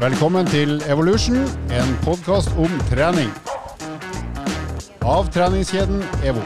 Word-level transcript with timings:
Velkommen 0.00 0.46
til 0.48 0.78
Evolution, 0.88 1.42
en 1.76 1.90
podkast 2.00 2.54
om 2.56 2.72
trening. 2.88 3.28
Av 5.04 5.26
treningskjeden 5.28 6.00
EVO. 6.24 6.40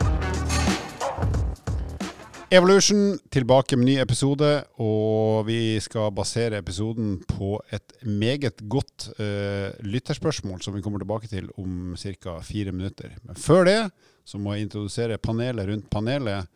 Evolution 2.50 3.14
tilbake 3.30 3.78
med 3.78 3.86
ny 3.86 3.94
episode, 4.02 4.48
og 4.82 5.46
vi 5.46 5.78
skal 5.78 6.10
basere 6.16 6.58
episoden 6.64 7.20
på 7.30 7.60
et 7.70 7.94
meget 8.02 8.58
godt 8.66 9.12
uh, 9.20 9.70
lytterspørsmål 9.86 10.58
som 10.66 10.74
vi 10.74 10.82
kommer 10.82 11.04
tilbake 11.04 11.30
til 11.30 11.46
om 11.54 11.94
ca. 11.94 12.40
fire 12.42 12.74
minutter. 12.74 13.14
Men 13.22 13.38
før 13.38 13.68
det 13.70 13.80
så 14.26 14.42
må 14.42 14.56
jeg 14.56 14.66
introdusere 14.66 15.22
panelet 15.22 15.70
rundt 15.70 15.86
panelet. 15.94 16.50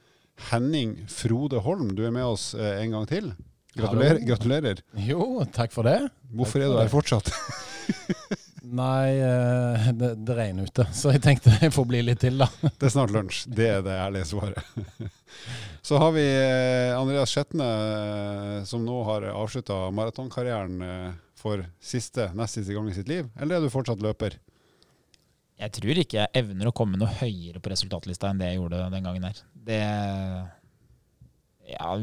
Henning 0.51 0.99
Frode 1.07 1.63
Holm, 1.63 1.95
du 1.95 2.03
er 2.03 2.11
med 2.11 2.27
oss 2.27 2.57
uh, 2.59 2.75
en 2.83 2.99
gang 2.99 3.07
til. 3.07 3.31
Gratulerer. 3.77 4.19
gratulerer. 4.25 4.83
Jo, 5.05 5.45
takk 5.55 5.75
for 5.75 5.87
det. 5.87 6.01
Hvorfor 6.35 6.63
er 6.65 6.73
du 6.73 6.79
her 6.81 6.93
fortsatt? 6.93 7.31
Nei, 8.69 9.17
eh, 9.23 9.87
det, 9.97 10.11
det, 10.27 10.35
regner 10.37 10.67
ute, 10.69 10.85
så 10.93 11.13
jeg 11.15 11.23
tenkte 11.25 11.55
jeg 11.57 11.73
får 11.73 11.87
bli 11.89 12.03
litt 12.05 12.21
til, 12.21 12.41
da. 12.43 12.49
Det 12.81 12.89
er 12.89 12.93
snart 12.93 13.15
lunsj. 13.15 13.45
Det 13.55 13.69
er 13.79 13.85
det 13.87 13.95
ærlige 13.97 14.29
svaret. 14.29 15.15
Så 15.89 15.97
har 16.03 16.11
vi 16.13 16.25
eh, 16.27 16.93
Andreas 16.93 17.33
Skjetne, 17.33 17.65
eh, 17.65 18.59
som 18.69 18.83
nå 18.85 18.99
har 19.07 19.29
avslutta 19.31 19.87
maratonkarrieren 19.95 20.83
for 21.39 21.63
siste, 21.81 22.29
nest 22.37 22.59
siste 22.59 22.75
gang 22.77 22.91
i 22.91 22.97
sitt 22.97 23.09
liv. 23.09 23.31
Eller 23.39 23.57
er 23.57 23.65
du 23.65 23.73
fortsatt 23.73 24.03
løper? 24.05 24.37
Jeg 25.59 25.75
tror 25.75 26.03
ikke 26.03 26.21
jeg 26.21 26.35
evner 26.43 26.69
å 26.69 26.75
komme 26.77 26.99
noe 27.01 27.11
høyere 27.23 27.63
på 27.63 27.73
resultatlista 27.73 28.29
enn 28.31 28.43
det 28.43 28.53
jeg 28.53 28.61
gjorde 28.61 28.85
den 28.93 29.07
gangen 29.07 29.27
her. 29.31 29.41
Det 29.69 29.81
ja, 31.69 31.97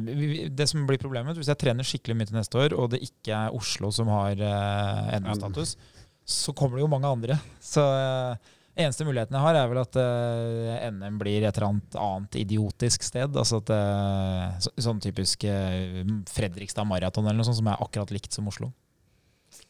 Det 0.49 0.67
som 0.69 0.85
blir 0.87 1.01
problemet, 1.01 1.37
hvis 1.37 1.49
jeg 1.49 1.59
trener 1.61 1.87
skikkelig 1.87 2.17
mye 2.17 2.29
til 2.29 2.37
neste 2.37 2.59
år, 2.61 2.75
og 2.77 2.91
det 2.93 3.01
ikke 3.05 3.37
er 3.37 3.55
Oslo 3.55 3.91
som 3.93 4.11
har 4.13 4.37
uh, 4.41 5.15
NM-status, 5.17 5.75
så 6.25 6.53
kommer 6.57 6.77
det 6.77 6.85
jo 6.85 6.91
mange 6.91 7.09
andre. 7.09 7.39
Så 7.63 7.81
uh, 7.81 8.37
eneste 8.75 9.07
muligheten 9.07 9.37
jeg 9.37 9.45
har, 9.45 9.57
er 9.57 9.69
vel 9.71 9.81
at 9.81 9.99
uh, 9.99 10.87
NM 10.93 11.19
blir 11.21 11.41
et 11.41 11.49
eller 11.49 11.69
annet 11.71 11.99
annet 12.01 12.39
idiotisk 12.43 13.05
sted. 13.07 13.33
Altså 13.33 13.61
at 13.63 13.73
uh, 13.73 14.55
så, 14.61 14.73
Sånn 14.89 15.01
typisk 15.03 15.47
Fredrikstad 16.33 16.87
maraton 16.89 17.25
eller 17.25 17.41
noe 17.41 17.49
sånt 17.49 17.61
som 17.61 17.71
er 17.71 17.81
akkurat 17.81 18.13
likt 18.13 18.35
som 18.35 18.51
Oslo. 18.51 18.71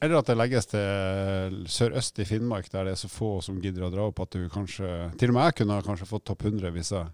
Eller 0.03 0.17
at 0.17 0.27
det 0.27 0.35
legges 0.35 0.67
til 0.67 1.59
sørøst 1.71 2.19
i 2.19 2.25
Finnmark, 2.27 2.67
der 2.73 2.87
det 2.87 2.95
er 2.95 2.99
så 2.99 3.09
få 3.11 3.37
som 3.45 3.61
gidder 3.63 3.85
å 3.85 3.91
dra 3.93 4.07
opp 4.09 4.23
at 4.23 4.33
du 4.33 4.49
kanskje 4.51 4.89
Til 5.19 5.31
og 5.31 5.37
med 5.37 5.47
jeg 5.51 5.61
kunne 5.61 5.83
kanskje 5.85 6.09
fått 6.09 6.25
topp 6.27 6.47
100 6.49 6.73
hvis 6.75 6.91
jeg 6.95 7.05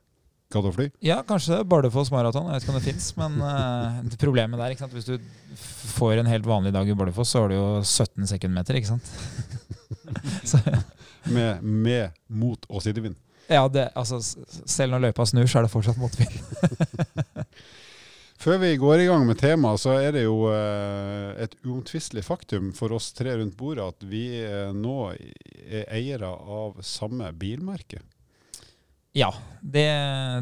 Gadd 0.51 0.67
å 0.67 0.71
fly? 0.75 0.89
Ja, 1.05 1.21
kanskje 1.27 1.61
Bardufoss 1.67 2.11
maraton. 2.11 2.49
Jeg 2.49 2.59
vet 2.59 2.65
ikke 2.65 2.73
om 2.73 2.79
det 2.79 2.89
fins. 2.89 3.07
Men 3.19 3.31
uh, 3.39 4.17
problemet 4.19 4.59
der, 4.59 4.73
ikke 4.73 4.85
sant? 4.85 4.95
hvis 4.97 5.07
du 5.07 5.15
får 5.95 6.19
en 6.19 6.31
helt 6.31 6.47
vanlig 6.47 6.73
dag 6.75 6.89
i 6.89 6.95
Bardufoss, 6.97 7.31
så 7.31 7.43
har 7.43 7.51
du 7.51 7.55
jo 7.57 7.67
17 7.85 8.27
sekundmeter, 8.33 8.73
ikke 8.79 8.91
sant? 8.91 9.07
med, 11.35 11.63
med, 11.63 12.17
mot 12.27 12.59
og 12.67 12.83
sidevind? 12.83 13.15
Ja, 13.51 13.65
det, 13.71 13.89
altså, 13.95 14.19
selv 14.21 14.95
når 14.95 15.07
løypa 15.07 15.25
snur, 15.27 15.47
så 15.47 15.59
er 15.59 15.63
det 15.67 15.73
fortsatt 15.73 15.99
motvind. 15.99 16.35
Før 18.41 18.57
vi 18.57 18.71
går 18.81 19.03
i 19.03 19.05
gang 19.05 19.21
med 19.27 19.37
temaet, 19.37 19.83
så 19.83 19.91
er 20.01 20.15
det 20.15 20.23
jo 20.23 20.47
uh, 20.49 21.29
et 21.39 21.53
uomtvistelig 21.61 22.23
faktum 22.25 22.71
for 22.73 22.89
oss 22.95 23.11
tre 23.13 23.35
rundt 23.37 23.53
bordet 23.59 23.85
at 23.85 24.01
vi 24.09 24.23
uh, 24.41 24.71
nå 24.73 25.11
er 25.13 25.85
eiere 25.93 26.31
av 26.31 26.79
samme 26.85 27.29
bilmerke. 27.37 28.01
Ja, 29.11 29.27
det, 29.59 29.83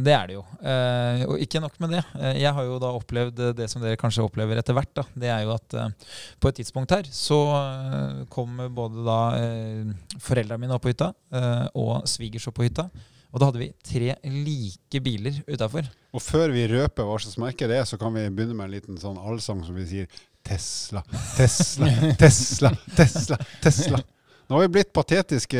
det, 0.05 0.11
er 0.13 0.27
det 0.29 0.35
jo. 0.35 0.43
Eh, 0.61 1.23
og 1.25 1.41
ikke 1.41 1.61
nok 1.63 1.77
med 1.81 1.95
det. 1.95 2.03
Eh, 2.19 2.35
jeg 2.43 2.53
har 2.53 2.67
jo 2.67 2.75
da 2.81 2.91
opplevd 2.93 3.41
det 3.57 3.65
som 3.71 3.81
dere 3.81 3.97
kanskje 3.97 4.21
opplever 4.27 4.61
etter 4.61 4.77
hvert. 4.77 4.91
Da. 4.93 5.05
Det 5.23 5.31
er 5.33 5.41
jo 5.41 5.55
at 5.55 5.73
eh, 5.73 6.11
på 6.37 6.51
et 6.51 6.59
tidspunkt 6.61 6.93
her 6.93 7.09
så 7.09 7.39
eh, 7.57 8.19
kom 8.29 8.61
både 8.77 9.05
da 9.07 9.21
eh, 9.39 10.19
foreldrene 10.21 10.61
mine 10.61 10.77
opp 10.77 10.85
på 10.85 10.93
hytta 10.93 11.09
eh, 11.33 11.65
og 11.81 12.05
svigers 12.09 12.45
opp 12.52 12.59
på 12.59 12.67
hytta. 12.67 12.85
Og 13.29 13.41
da 13.41 13.49
hadde 13.49 13.61
vi 13.61 13.71
tre 13.85 14.13
like 14.29 15.02
biler 15.05 15.41
utafor. 15.49 15.89
Og 16.13 16.21
før 16.21 16.53
vi 16.53 16.69
røper 16.69 17.09
hva 17.09 17.17
slags 17.21 17.41
merke 17.41 17.69
det 17.69 17.81
er, 17.81 17.89
så 17.89 17.97
kan 18.02 18.13
vi 18.13 18.27
begynne 18.29 18.58
med 18.58 18.69
en 18.69 18.77
liten 18.77 19.02
sånn 19.02 19.17
allsang 19.17 19.65
som 19.65 19.77
vi 19.77 19.89
sier 19.89 20.21
Tesla, 20.45 21.02
Tesla, 21.35 21.89
Tesla, 22.21 22.73
Tesla, 22.95 23.37
Tesla. 23.65 24.05
Nå 24.49 24.58
har 24.58 24.65
vi 24.65 24.80
blitt 24.80 24.89
patetiske 24.89 25.60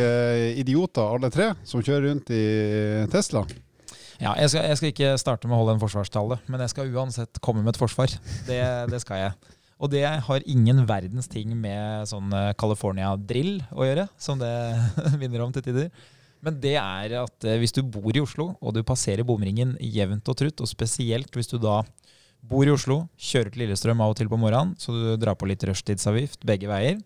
idioter 0.58 1.06
alle 1.06 1.30
tre, 1.30 1.52
som 1.62 1.82
kjører 1.86 2.08
rundt 2.08 2.32
i 2.34 2.46
Tesla. 3.14 3.44
Ja, 4.18 4.32
jeg 4.34 4.50
skal, 4.50 4.64
jeg 4.66 4.80
skal 4.80 4.90
ikke 4.90 5.12
starte 5.22 5.46
med 5.46 5.54
å 5.54 5.60
holde 5.62 5.76
en 5.76 5.82
forsvarstale, 5.84 6.40
men 6.50 6.64
jeg 6.66 6.72
skal 6.74 6.90
uansett 6.98 7.38
komme 7.46 7.62
med 7.62 7.76
et 7.76 7.80
forsvar. 7.80 8.16
Det, 8.48 8.58
det 8.90 9.00
skal 9.04 9.22
jeg. 9.22 9.54
Og 9.78 9.92
det 9.94 10.02
har 10.26 10.48
ingen 10.50 10.82
verdens 10.90 11.30
ting 11.30 11.54
med 11.54 12.10
sånn 12.10 12.34
eh, 12.34 12.50
California-drill 12.58 13.60
å 13.78 13.86
gjøre, 13.86 14.08
som 14.18 14.42
det 14.42 14.50
minner 15.22 15.46
om 15.46 15.54
til 15.54 15.68
tider. 15.70 15.94
Men 16.42 16.58
det 16.58 16.74
er 16.82 17.16
at 17.22 17.46
eh, 17.46 17.60
hvis 17.62 17.78
du 17.78 17.84
bor 17.86 18.10
i 18.10 18.26
Oslo, 18.26 18.56
og 18.58 18.74
du 18.74 18.82
passerer 18.82 19.22
bomringen 19.28 19.78
jevnt 19.86 20.34
og 20.34 20.42
trutt, 20.42 20.66
og 20.66 20.72
spesielt 20.74 21.38
hvis 21.38 21.54
du 21.54 21.60
da 21.62 21.84
bor 22.42 22.66
i 22.66 22.74
Oslo, 22.74 23.04
kjører 23.22 23.54
til 23.54 23.68
Lillestrøm 23.68 24.02
av 24.02 24.18
og 24.18 24.20
til 24.20 24.34
på 24.34 24.42
morgenen, 24.42 24.74
så 24.82 24.98
du 24.98 25.14
drar 25.22 25.38
på 25.38 25.48
litt 25.48 25.64
rushtidsavgift 25.70 26.42
begge 26.50 26.74
veier, 26.74 26.98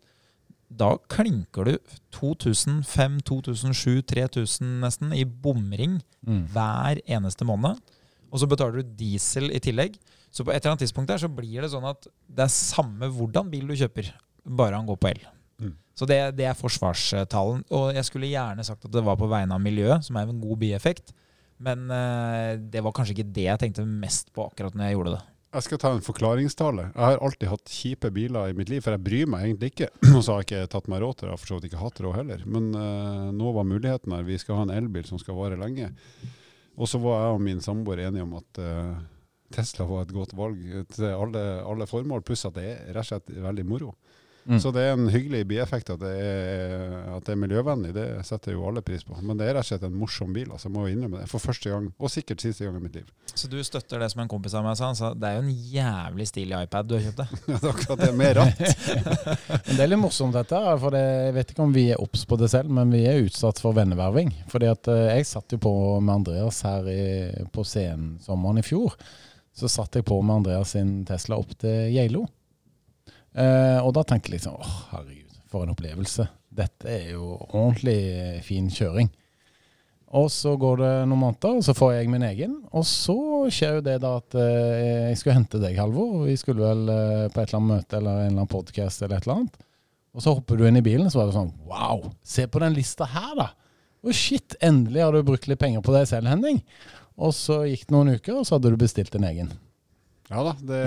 da 0.80 0.94
klinker 1.12 1.68
du 1.68 1.74
2005, 2.16 3.20
2007, 3.28 4.02
3000 4.10 4.80
nesten 4.84 5.14
i 5.16 5.26
bomring 5.26 6.00
mm. 6.26 6.44
hver 6.54 7.02
eneste 7.06 7.48
måned. 7.48 7.80
Og 8.34 8.42
så 8.42 8.50
betaler 8.50 8.82
du 8.82 8.96
diesel 8.98 9.52
i 9.54 9.62
tillegg. 9.62 9.98
Så 10.34 10.42
på 10.46 10.50
et 10.50 10.58
eller 10.58 10.74
annet 10.74 10.88
tidspunkt 10.88 11.12
der 11.12 11.22
så 11.22 11.30
blir 11.30 11.62
det 11.62 11.70
sånn 11.74 11.86
at 11.86 12.08
det 12.26 12.48
er 12.48 12.54
samme 12.54 13.10
hvordan 13.14 13.52
bil 13.52 13.70
du 13.70 13.76
kjøper, 13.78 14.10
bare 14.44 14.80
han 14.80 14.90
går 14.90 14.98
på 14.98 15.12
el. 15.12 15.22
Mm. 15.62 15.76
Så 15.94 16.08
det, 16.10 16.18
det, 16.40 16.48
er 16.50 16.58
forsvarstalen. 16.58 17.62
Og 17.70 17.92
jeg 17.94 18.08
skulle 18.10 18.32
gjerne 18.32 18.66
sagt 18.66 18.88
at 18.88 18.96
det 18.96 19.06
var 19.06 19.20
på 19.20 19.30
vegne 19.30 19.54
av 19.54 19.62
miljøet, 19.62 20.08
som 20.08 20.18
er 20.18 20.32
en 20.32 20.42
god 20.42 20.64
bieffekt. 20.64 21.14
Men 21.64 21.86
uh, 21.92 22.58
det 22.58 22.82
var 22.84 22.96
kanskje 22.96 23.14
ikke 23.20 23.30
det 23.36 23.46
jeg 23.46 23.62
tenkte 23.62 23.86
mest 23.86 24.34
på 24.34 24.48
akkurat 24.50 24.74
når 24.76 24.90
jeg 24.90 24.98
gjorde 24.98 25.16
det. 25.16 25.22
Jeg 25.54 25.66
skal 25.68 25.80
ta 25.84 25.90
en 25.94 26.02
forklaringstale. 26.02 26.88
Jeg 26.96 27.06
har 27.06 27.20
alltid 27.22 27.52
hatt 27.52 27.70
kjipe 27.70 28.10
biler 28.14 28.50
i 28.50 28.56
mitt 28.58 28.72
liv, 28.74 28.82
for 28.82 28.96
jeg 28.96 29.04
bryr 29.06 29.28
meg 29.30 29.46
egentlig 29.46 29.70
ikke. 29.74 29.90
Og 30.18 30.24
så 30.26 30.34
har 30.34 30.42
jeg 30.42 30.48
ikke 30.48 30.72
tatt 30.74 30.90
meg 30.90 31.04
råd 31.04 31.20
til 31.20 31.30
det, 31.30 31.36
og 31.36 31.42
for 31.42 31.52
så 31.52 31.58
vidt 31.58 31.68
ikke 31.70 31.82
hatt 31.84 32.02
råd 32.02 32.16
heller. 32.18 32.46
Men 32.50 32.72
uh, 32.74 33.28
nå 33.36 33.52
var 33.54 33.68
muligheten 33.70 34.16
her. 34.16 34.26
Vi 34.26 34.40
skal 34.42 34.58
ha 34.58 34.66
en 34.66 34.74
elbil 34.74 35.06
som 35.06 35.22
skal 35.22 35.38
vare 35.38 35.60
lenge. 35.62 35.92
Og 36.74 36.90
så 36.90 36.98
var 37.04 37.22
jeg 37.22 37.36
og 37.36 37.44
min 37.46 37.62
samboer 37.62 38.02
enige 38.08 38.26
om 38.26 38.34
at 38.40 38.62
uh, 38.66 38.96
Tesla 39.54 39.86
var 39.86 40.08
et 40.08 40.16
godt 40.16 40.34
valg 40.38 40.64
til 40.96 41.12
alle, 41.12 41.44
alle 41.62 41.90
formål, 41.90 42.26
pluss 42.26 42.48
at 42.50 42.58
det 42.58 42.66
er 42.72 42.82
rett 42.98 43.06
og 43.06 43.12
slett 43.12 43.46
veldig 43.46 43.68
moro. 43.70 43.94
Mm. 44.46 44.60
Så 44.60 44.72
det 44.76 44.82
er 44.84 44.98
en 44.98 45.08
hyggelig 45.08 45.46
bieffekt 45.48 45.90
at 45.94 46.02
det, 46.02 46.12
er, 46.20 46.82
at 47.16 47.24
det, 47.24 47.32
er, 47.32 47.40
miljøvennlig. 47.40 47.94
Det 47.96 48.06
setter 48.28 48.58
jo 48.58 48.66
alle 48.68 48.84
pris 48.84 49.06
på. 49.08 49.16
Men 49.24 49.40
det 49.40 49.48
er 49.48 49.56
rett 49.58 49.64
og 49.64 49.70
slett 49.72 49.86
en 49.88 49.96
morsom 49.96 50.34
bil. 50.36 50.52
altså 50.52 50.68
Jeg 50.68 50.76
må 50.76 50.84
innrømme 50.92 51.22
det. 51.22 51.30
For 51.32 51.44
første 51.44 51.72
gang, 51.72 51.88
og 51.96 52.12
sikkert 52.12 52.44
siste 52.44 52.68
gang 52.68 52.76
i 52.80 52.84
mitt 52.84 52.98
liv. 53.00 53.08
Så 53.34 53.48
du 53.52 53.56
støtter 53.64 54.04
det 54.04 54.12
som 54.12 54.24
en 54.26 54.32
kompis 54.32 54.56
av 54.60 54.66
meg 54.68 54.76
sa? 54.80 54.92
Så 54.98 55.14
det 55.16 55.30
er 55.30 55.40
jo 55.40 55.46
en 55.46 55.64
jævlig 55.74 56.28
stilig 56.28 56.60
iPad 56.68 56.90
du 56.90 56.98
har 56.98 57.08
kjøpt 57.08 57.24
deg. 57.24 57.34
ja, 57.40 57.58
det 57.64 57.72
er 57.72 57.72
akkurat 57.72 58.04
det. 58.04 58.12
Med 58.20 58.38
ratt. 58.38 58.62
det 59.72 59.80
er 59.80 59.92
litt 59.92 60.04
morsomt 60.04 60.36
dette. 60.36 60.62
for 60.84 60.98
det, 60.98 61.04
Jeg 61.30 61.38
vet 61.40 61.56
ikke 61.56 61.68
om 61.68 61.76
vi 61.76 61.88
er 61.96 62.04
obs 62.04 62.28
på 62.28 62.40
det 62.42 62.52
selv, 62.52 62.74
men 62.74 62.92
vi 62.94 63.06
er 63.08 63.24
utsatt 63.24 63.64
for 63.64 63.78
venneverving. 63.78 64.34
Fordi 64.52 64.72
at 64.72 64.92
eh, 64.92 65.10
jeg 65.18 65.32
satt 65.32 65.56
jo 65.56 65.64
på 65.64 65.76
med 66.02 66.20
Andreas 66.20 66.64
her 66.68 66.90
i, 66.92 67.04
på 67.54 67.64
sommeren 67.68 68.60
i 68.60 68.66
fjor. 68.66 68.98
Så 69.54 69.70
satt 69.70 69.96
jeg 69.96 70.06
på 70.10 70.18
med 70.26 70.42
Andreas 70.42 70.74
sin 70.74 71.04
Tesla 71.08 71.38
opp 71.40 71.54
til 71.62 71.94
Geilo. 71.94 72.26
Uh, 73.34 73.80
og 73.82 73.92
da 73.98 74.04
tenkte 74.06 74.30
jeg 74.30 74.38
liksom 74.38 74.60
åh, 74.62 74.78
herregud, 74.94 75.42
for 75.50 75.66
en 75.66 75.74
opplevelse. 75.74 76.28
Dette 76.54 76.90
er 76.90 77.14
jo 77.16 77.34
ordentlig 77.50 78.44
fin 78.46 78.70
kjøring. 78.74 79.10
Og 80.14 80.28
så 80.30 80.52
går 80.62 80.78
det 80.78 80.92
noen 81.10 81.22
måneder, 81.24 81.56
og 81.58 81.66
så 81.66 81.74
får 81.74 81.96
jeg 81.96 82.10
min 82.14 82.26
egen. 82.28 82.52
Og 82.70 82.86
så 82.86 83.16
skjer 83.54 83.80
jo 83.80 83.86
det 83.88 83.96
da 84.04 84.12
at 84.20 84.36
eh, 84.38 85.08
jeg 85.10 85.18
skulle 85.18 85.38
hente 85.40 85.62
deg, 85.62 85.80
Halvor. 85.82 86.28
Vi 86.28 86.36
skulle 86.38 86.62
vel 86.62 86.92
eh, 86.94 87.24
på 87.34 87.42
et 87.42 87.48
eller 87.48 87.60
annet 87.60 87.72
møte 87.72 87.98
eller 87.98 88.20
en 88.20 88.28
eller 88.28 88.36
annen 88.36 88.52
podkast 88.52 89.02
eller 89.02 89.18
et 89.18 89.26
eller 89.26 89.40
annet. 89.40 89.58
Og 90.14 90.22
så 90.22 90.36
hopper 90.38 90.60
du 90.60 90.68
inn 90.68 90.78
i 90.78 90.86
bilen, 90.86 91.08
og 91.10 91.16
så 91.16 91.24
var 91.24 91.32
det 91.32 91.38
sånn 91.40 91.50
Wow, 91.66 92.12
se 92.22 92.46
på 92.46 92.62
den 92.62 92.78
lista 92.78 93.10
her, 93.10 93.34
da! 93.40 93.50
Å 94.04 94.14
shit, 94.14 94.54
endelig 94.62 95.02
har 95.02 95.16
du 95.16 95.26
brukt 95.26 95.48
litt 95.50 95.62
penger 95.64 95.82
på 95.82 95.96
deg 95.96 96.06
selv, 96.12 96.30
Henning. 96.30 96.62
Og 97.18 97.34
så 97.34 97.64
gikk 97.66 97.88
det 97.88 97.96
noen 97.96 98.14
uker, 98.14 98.38
og 98.38 98.46
så 98.46 98.60
hadde 98.60 98.70
du 98.70 98.78
bestilt 98.78 99.18
en 99.18 99.26
egen. 99.32 99.50
Ja 100.32 100.44
da, 100.48 100.54
det, 100.56 100.80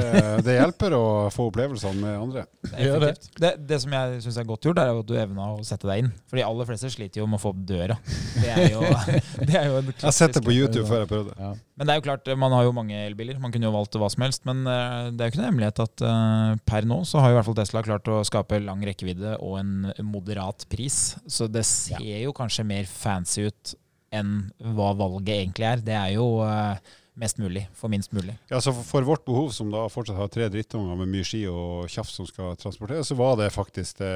det, 0.47 0.55
hjelper 0.57 0.95
å 0.97 1.05
få 1.31 1.51
opplevelsene 1.51 2.01
med 2.01 2.15
andre. 2.17 2.45
Det, 2.71 2.87
det. 3.03 3.11
det, 3.37 3.51
det 3.69 3.79
som 3.83 3.93
jeg 3.93 4.23
syns 4.25 4.39
er 4.41 4.47
godt 4.49 4.65
gjort, 4.65 4.81
er 4.81 4.91
at 4.91 5.07
du 5.07 5.13
evna 5.21 5.51
å 5.53 5.61
sette 5.67 5.89
deg 5.89 6.03
inn. 6.03 6.09
For 6.27 6.41
de 6.41 6.45
aller 6.47 6.69
fleste 6.69 6.91
sliter 6.95 7.21
jo 7.21 7.29
med 7.29 7.39
å 7.39 7.43
få 7.45 7.53
opp 7.53 7.61
døra. 7.69 7.99
Det 8.41 8.49
er 8.55 8.73
jo, 8.73 8.81
det 9.49 9.59
er 9.61 9.69
jo 9.69 9.79
en 9.83 9.93
Jeg 9.93 10.07
har 10.07 10.17
sett 10.17 10.39
det 10.39 10.43
på 10.47 10.57
YouTube 10.57 10.87
før 10.89 11.05
jeg 11.05 11.13
prøvde. 11.13 11.37
Ja. 11.37 11.53
Men 11.77 11.89
det 11.89 11.93
er 11.93 12.01
jo 12.01 12.07
klart, 12.09 12.33
man 12.41 12.57
har 12.57 12.65
jo 12.65 12.75
mange 12.77 12.99
elbiler. 13.05 13.39
Man 13.43 13.53
kunne 13.53 13.69
jo 13.69 13.77
valgt 13.77 14.01
hva 14.01 14.09
som 14.13 14.25
helst. 14.25 14.47
Men 14.49 14.65
uh, 14.65 15.13
det 15.13 15.21
er 15.21 15.29
jo 15.29 15.35
ikke 15.35 15.43
noe 15.43 15.51
hemmelighet 15.51 15.83
at 15.85 16.07
uh, 16.09 16.57
per 16.73 16.89
nå 16.89 17.03
så 17.09 17.21
har 17.21 17.31
jo 17.31 17.37
i 17.37 17.41
hvert 17.43 17.51
fall 17.51 17.61
Tesla 17.61 17.87
klart 17.87 18.13
å 18.13 18.23
skape 18.27 18.63
lang 18.65 18.85
rekkevidde 18.89 19.37
og 19.45 19.59
en 19.61 19.75
moderat 20.17 20.65
pris. 20.73 21.01
Så 21.29 21.51
det 21.53 21.67
ser 21.69 22.01
ja. 22.01 22.23
jo 22.25 22.33
kanskje 22.37 22.65
mer 22.67 22.89
fancy 22.89 23.51
ut 23.51 23.77
enn 24.17 24.47
hva 24.73 24.95
valget 24.97 25.43
egentlig 25.43 25.69
er. 25.69 25.85
Det 25.85 25.99
er 25.99 26.15
jo 26.17 26.31
uh, 26.41 26.97
mest 27.17 27.39
mulig 27.41 27.65
for 27.75 27.93
minst 27.93 28.13
mulig. 28.13 28.37
Ja, 28.51 28.61
så 28.61 28.73
for, 28.77 29.03
vårt 29.03 29.25
behov, 29.25 29.51
som 29.57 29.71
da 29.73 29.87
fortsatt 29.93 30.19
har 30.21 30.29
tre 30.33 30.49
drittunger 30.53 30.99
med 31.01 31.09
mye 31.11 31.25
ski 31.27 31.47
og 31.49 31.89
tjafs 31.93 32.19
som 32.19 32.29
skal 32.29 32.59
transporteres, 32.61 33.09
så 33.09 33.17
var 33.19 33.39
det 33.41 33.49
faktisk 33.55 34.03
det 34.03 34.13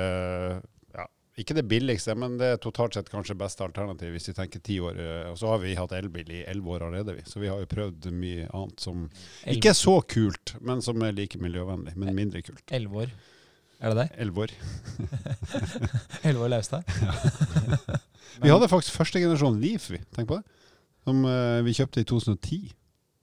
ja, 0.95 1.07
Ikke 1.41 1.57
det 1.57 1.65
billigste, 1.71 2.15
men 2.19 2.37
det 2.41 2.53
er 2.53 2.61
totalt 2.61 2.99
sett 2.99 3.09
kanskje 3.13 3.39
beste 3.41 3.65
alternativ 3.65 4.13
hvis 4.13 4.31
vi 4.31 4.37
tenker 4.37 4.61
ti 4.65 4.77
år. 4.85 5.01
Og 5.33 5.41
så 5.41 5.55
har 5.55 5.65
vi 5.65 5.75
hatt 5.79 5.97
elbil 5.97 6.29
i 6.37 6.45
elleve 6.45 6.77
år 6.77 6.87
allerede, 6.91 7.17
vi. 7.17 7.25
Så 7.27 7.41
vi 7.41 7.49
har 7.49 7.63
jo 7.63 7.71
prøvd 7.71 8.11
mye 8.13 8.49
annet 8.53 8.85
som 8.85 9.09
ikke 9.49 9.73
er 9.73 9.81
så 9.81 9.97
kult, 10.05 10.57
men 10.61 10.85
som 10.85 11.01
er 11.07 11.17
like 11.17 11.41
miljøvennlig, 11.41 11.97
men 11.97 12.17
mindre 12.17 12.45
kult. 12.45 12.65
Elleve 12.69 13.07
år. 13.07 13.19
Er 13.81 13.95
det 13.95 14.03
deg? 14.03 14.17
Elleve 14.21 14.45
år. 14.45 14.53
Elleve 16.29 16.45
år 16.45 16.53
Laustad? 16.53 16.85
Vi 18.43 18.51
hadde 18.53 18.69
faktisk 18.69 18.99
første 18.99 19.23
generasjon 19.23 19.57
Leaf, 19.63 19.89
vi. 19.89 20.03
Tenk 20.13 20.29
på 20.29 20.37
det. 20.37 20.59
Som 21.09 21.25
eh, 21.25 21.63
vi 21.65 21.73
kjøpte 21.79 22.05
i 22.05 22.09
2010. 22.09 22.59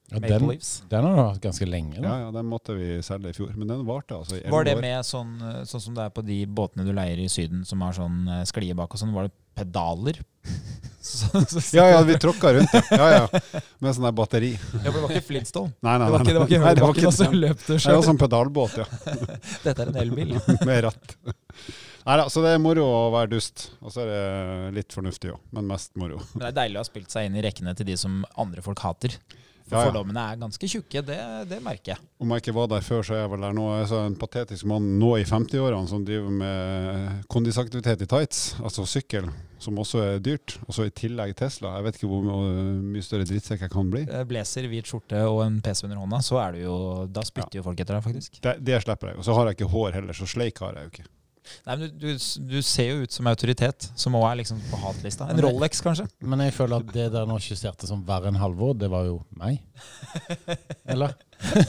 Ja, 0.09 0.21
Maple 0.21 0.37
den, 0.39 0.47
Leafs. 0.53 0.69
den 0.87 1.03
har 1.03 1.15
du 1.17 1.21
hatt 1.21 1.41
ganske 1.43 1.65
lenge. 1.67 1.97
Ja, 1.97 2.01
Da. 2.05 2.19
ja, 2.21 2.27
Den 2.31 2.45
måtte 2.47 2.75
vi 2.77 3.01
selge 3.03 3.29
i 3.29 3.35
fjor, 3.35 3.49
men 3.59 3.67
den 3.67 3.81
varte 3.85 4.15
altså 4.15 4.37
i 4.39 4.49
Var 4.49 4.63
det 4.63 4.75
år. 4.77 4.81
med 4.81 5.03
sånn, 5.05 5.33
eh, 5.43 5.63
sånn 5.67 5.81
som 5.83 5.97
det 5.97 6.05
er 6.05 6.13
på 6.15 6.23
de 6.25 6.37
båtene 6.45 6.85
du 6.87 6.93
leier 6.95 7.19
i 7.19 7.27
Syden, 7.27 7.65
som 7.67 7.81
har 7.83 7.91
sånn 7.97 8.21
eh, 8.31 8.45
sklie 8.47 8.73
bak 8.77 8.93
og 8.95 9.01
sånn, 9.01 9.11
var 9.13 9.27
det 9.27 9.33
pedaler? 9.57 10.21
Så, 11.07 11.39
så, 11.47 11.61
Ja, 11.75 11.85
ja, 11.89 12.01
vi 12.03 12.15
tråkka 12.19 12.49
rundt, 12.53 12.73
ja. 12.73 12.81
ja, 12.91 13.07
ja. 13.31 13.61
Med 13.79 13.95
sånn 13.95 14.03
der 14.07 14.11
batteri. 14.15 14.49
Ja, 14.59 14.89
for 14.91 14.97
det 14.97 15.03
var 15.05 15.11
ikke 15.15 15.27
Flintstone. 15.29 15.71
Nei, 15.81 15.93
nei, 16.01 16.07
Det 16.07 16.11
var 16.11 16.19
nei. 16.19 16.25
ikke, 16.25 16.33
det 16.33 16.39
var 16.41 16.47
ikke, 16.51 16.59
nei, 16.65 16.73
det 16.75 16.83
var 16.83 16.91
ikke 16.97 17.05
noe 17.05 17.15
som 17.15 17.31
det. 17.31 17.39
løp 17.45 17.61
du 17.63 17.71
Nei, 17.73 17.79
det 17.85 17.95
var 17.95 18.07
sånn 18.09 18.19
pedalbåt, 18.19 18.75
ja. 18.81 18.87
Dette 19.67 19.85
er 19.85 19.91
en 19.93 19.99
elbil. 20.01 20.33
Med 20.67 20.81
ratt. 20.83 21.15
Nei 22.07 22.17
da, 22.19 22.25
så 22.31 22.43
det 22.43 22.51
er 22.57 22.59
moro 22.63 22.83
å 22.87 22.99
være 23.15 23.31
dust. 23.37 23.69
Og 23.79 23.91
så 23.95 24.03
er 24.03 24.11
det 24.11 24.75
litt 24.81 24.95
fornuftig 24.95 25.31
òg, 25.31 25.39
men 25.55 25.67
mest 25.71 25.95
moro. 25.99 26.19
Men 26.33 26.43
det 26.43 26.49
er 26.51 26.57
deilig 26.59 26.79
å 26.79 26.83
ha 26.83 26.87
spilt 26.91 27.11
seg 27.15 27.27
inn 27.29 27.39
i 27.39 27.43
rekkene 27.47 27.75
til 27.79 27.87
de 27.87 27.95
som 28.03 28.21
andre 28.39 28.63
folk 28.67 28.83
hater. 28.83 29.15
For 29.67 29.75
Ja, 29.75 29.81
ja. 29.83 29.89
fordommene 29.91 30.21
er 30.31 30.37
ganske 30.39 30.67
tjukke, 30.71 31.01
det, 31.03 31.17
det 31.49 31.57
merker 31.65 31.93
jeg. 31.95 32.03
Om 32.23 32.29
jeg 32.31 32.43
ikke 32.45 32.53
var 32.55 32.69
der 32.71 32.85
før, 32.85 33.01
så 33.03 33.17
er 33.17 33.19
jeg 33.25 33.31
vel 33.33 33.41
der 33.43 33.55
nå. 33.57 33.65
Jeg 33.81 33.89
så 33.91 33.97
en 34.07 34.15
patetisk 34.15 34.65
mann 34.71 34.85
nå 35.01 35.09
i 35.19 35.25
50-årene 35.27 35.89
som 35.91 36.05
driver 36.07 36.31
med 36.31 37.25
kondisaktivitet 37.33 38.05
i 38.05 38.07
tights, 38.09 38.39
altså 38.63 38.85
sykkel, 38.87 39.27
som 39.59 39.77
også 39.83 40.01
er 40.05 40.23
dyrt. 40.23 40.55
Og 40.69 40.77
så 40.77 40.87
i 40.87 40.93
tillegg 40.95 41.35
Tesla. 41.39 41.73
Jeg 41.81 41.87
vet 41.89 41.99
ikke 41.99 42.11
hvor 42.13 42.23
mye 42.29 43.03
større 43.05 43.27
drittsekk 43.27 43.65
jeg 43.67 43.73
kan 43.75 43.91
bli. 43.91 44.05
Eh, 44.07 44.23
Blazer, 44.29 44.69
hvit 44.71 44.87
skjorte 44.87 45.25
og 45.27 45.43
en 45.49 45.59
PC 45.65 45.83
under 45.89 45.99
hånda, 45.99 46.21
så 46.23 46.39
er 46.45 46.55
du 46.57 46.63
jo 46.63 46.77
Da 47.11 47.25
spytter 47.27 47.59
jo 47.59 47.67
folk 47.67 47.83
etter 47.83 47.97
deg, 47.99 48.07
faktisk. 48.07 48.39
Det, 48.47 48.55
det 48.63 48.79
slipper 48.85 49.11
jeg. 49.11 49.19
Og 49.19 49.27
så 49.27 49.35
har 49.37 49.49
jeg 49.51 49.59
ikke 49.59 49.71
hår 49.75 49.99
heller, 49.99 50.15
så 50.17 50.29
sleik 50.29 50.63
har 50.63 50.79
jeg 50.79 50.87
jo 50.87 50.93
ikke. 50.95 51.09
Nei, 51.67 51.75
men 51.75 51.83
du, 51.87 52.07
du, 52.07 52.25
du 52.51 52.57
ser 52.65 52.91
jo 52.91 53.05
ut 53.05 53.13
som 53.15 53.29
autoritet, 53.29 53.89
som 53.99 54.15
òg 54.19 54.25
er 54.31 54.39
liksom 54.41 54.59
på 54.71 54.79
hatlista. 54.81 55.27
En 55.31 55.41
Rolex, 55.43 55.81
kanskje? 55.85 56.07
Men 56.21 56.43
jeg 56.45 56.55
føler 56.57 56.83
at 56.83 56.91
det 56.95 57.07
der 57.15 57.29
nå 57.29 57.37
skisserte 57.43 57.89
som 57.89 58.03
verre 58.07 58.31
enn 58.31 58.39
Halvor, 58.41 58.75
det 58.77 58.89
var 58.93 59.07
jo 59.09 59.19
meg. 59.39 59.61
Eller? 60.91 61.15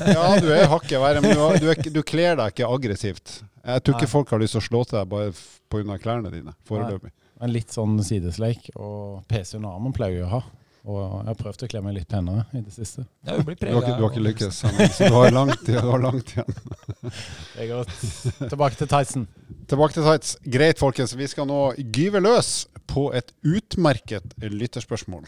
Ja, 0.09 0.29
du 0.41 0.49
er 0.55 0.69
hakket 0.71 0.99
verre, 1.03 1.23
men 1.25 1.37
du, 1.37 1.67
du, 1.67 1.91
du 1.99 2.03
kler 2.07 2.39
deg 2.41 2.55
ikke 2.55 2.69
aggressivt. 2.73 3.41
Jeg 3.69 3.85
tror 3.85 3.99
ikke 3.99 4.07
Nei. 4.09 4.15
folk 4.15 4.31
har 4.33 4.41
lyst 4.41 4.57
til 4.57 4.63
å 4.63 4.69
slå 4.69 4.85
til 4.89 5.01
deg 5.01 5.11
bare 5.13 5.33
pga. 5.69 5.99
klærne 6.01 6.33
dine, 6.33 6.55
foreløpig. 6.69 7.13
En 7.45 7.53
litt 7.55 7.75
sånn 7.75 7.99
sidesleik. 8.03 8.71
Og 8.75 9.21
PC 9.31 9.59
under 9.59 9.77
armen 9.77 9.95
pleier 9.95 10.23
jeg 10.23 10.29
å 10.31 10.39
ha. 10.39 10.47
Og 10.89 10.99
jeg 11.03 11.27
har 11.27 11.37
prøvd 11.37 11.65
å 11.67 11.69
kle 11.69 11.81
meg 11.85 11.97
litt 11.99 12.09
penere 12.09 12.47
i 12.57 12.63
det 12.65 12.73
siste. 12.73 13.05
Ja, 13.27 13.35
du 13.37 13.45
blir 13.45 13.59
Du 13.61 13.67
har 13.67 13.83
ikke, 13.83 13.97
du 13.99 14.05
har 14.07 14.13
ikke 14.15 14.25
lykkes, 14.25 14.61
så 14.63 15.09
du 15.11 15.17
har 15.19 15.35
langt, 15.35 15.67
du 15.67 15.75
har 15.77 16.01
langt 16.01 16.33
igjen. 16.33 16.55
Det 17.03 17.67
er 17.67 17.69
godt. 17.75 17.93
Tilbake 18.41 18.79
til 18.81 18.89
Tyson. 18.89 19.27
Tilbake 19.69 19.93
til 19.93 20.07
tights. 20.07 20.31
Greit, 20.49 20.79
folkens. 20.81 21.13
Vi 21.13 21.27
skal 21.29 21.45
nå 21.45 21.59
gyve 21.93 22.23
løs 22.23 22.63
på 22.89 23.11
et 23.13 23.35
utmerket 23.45 24.33
lytterspørsmål. 24.41 25.27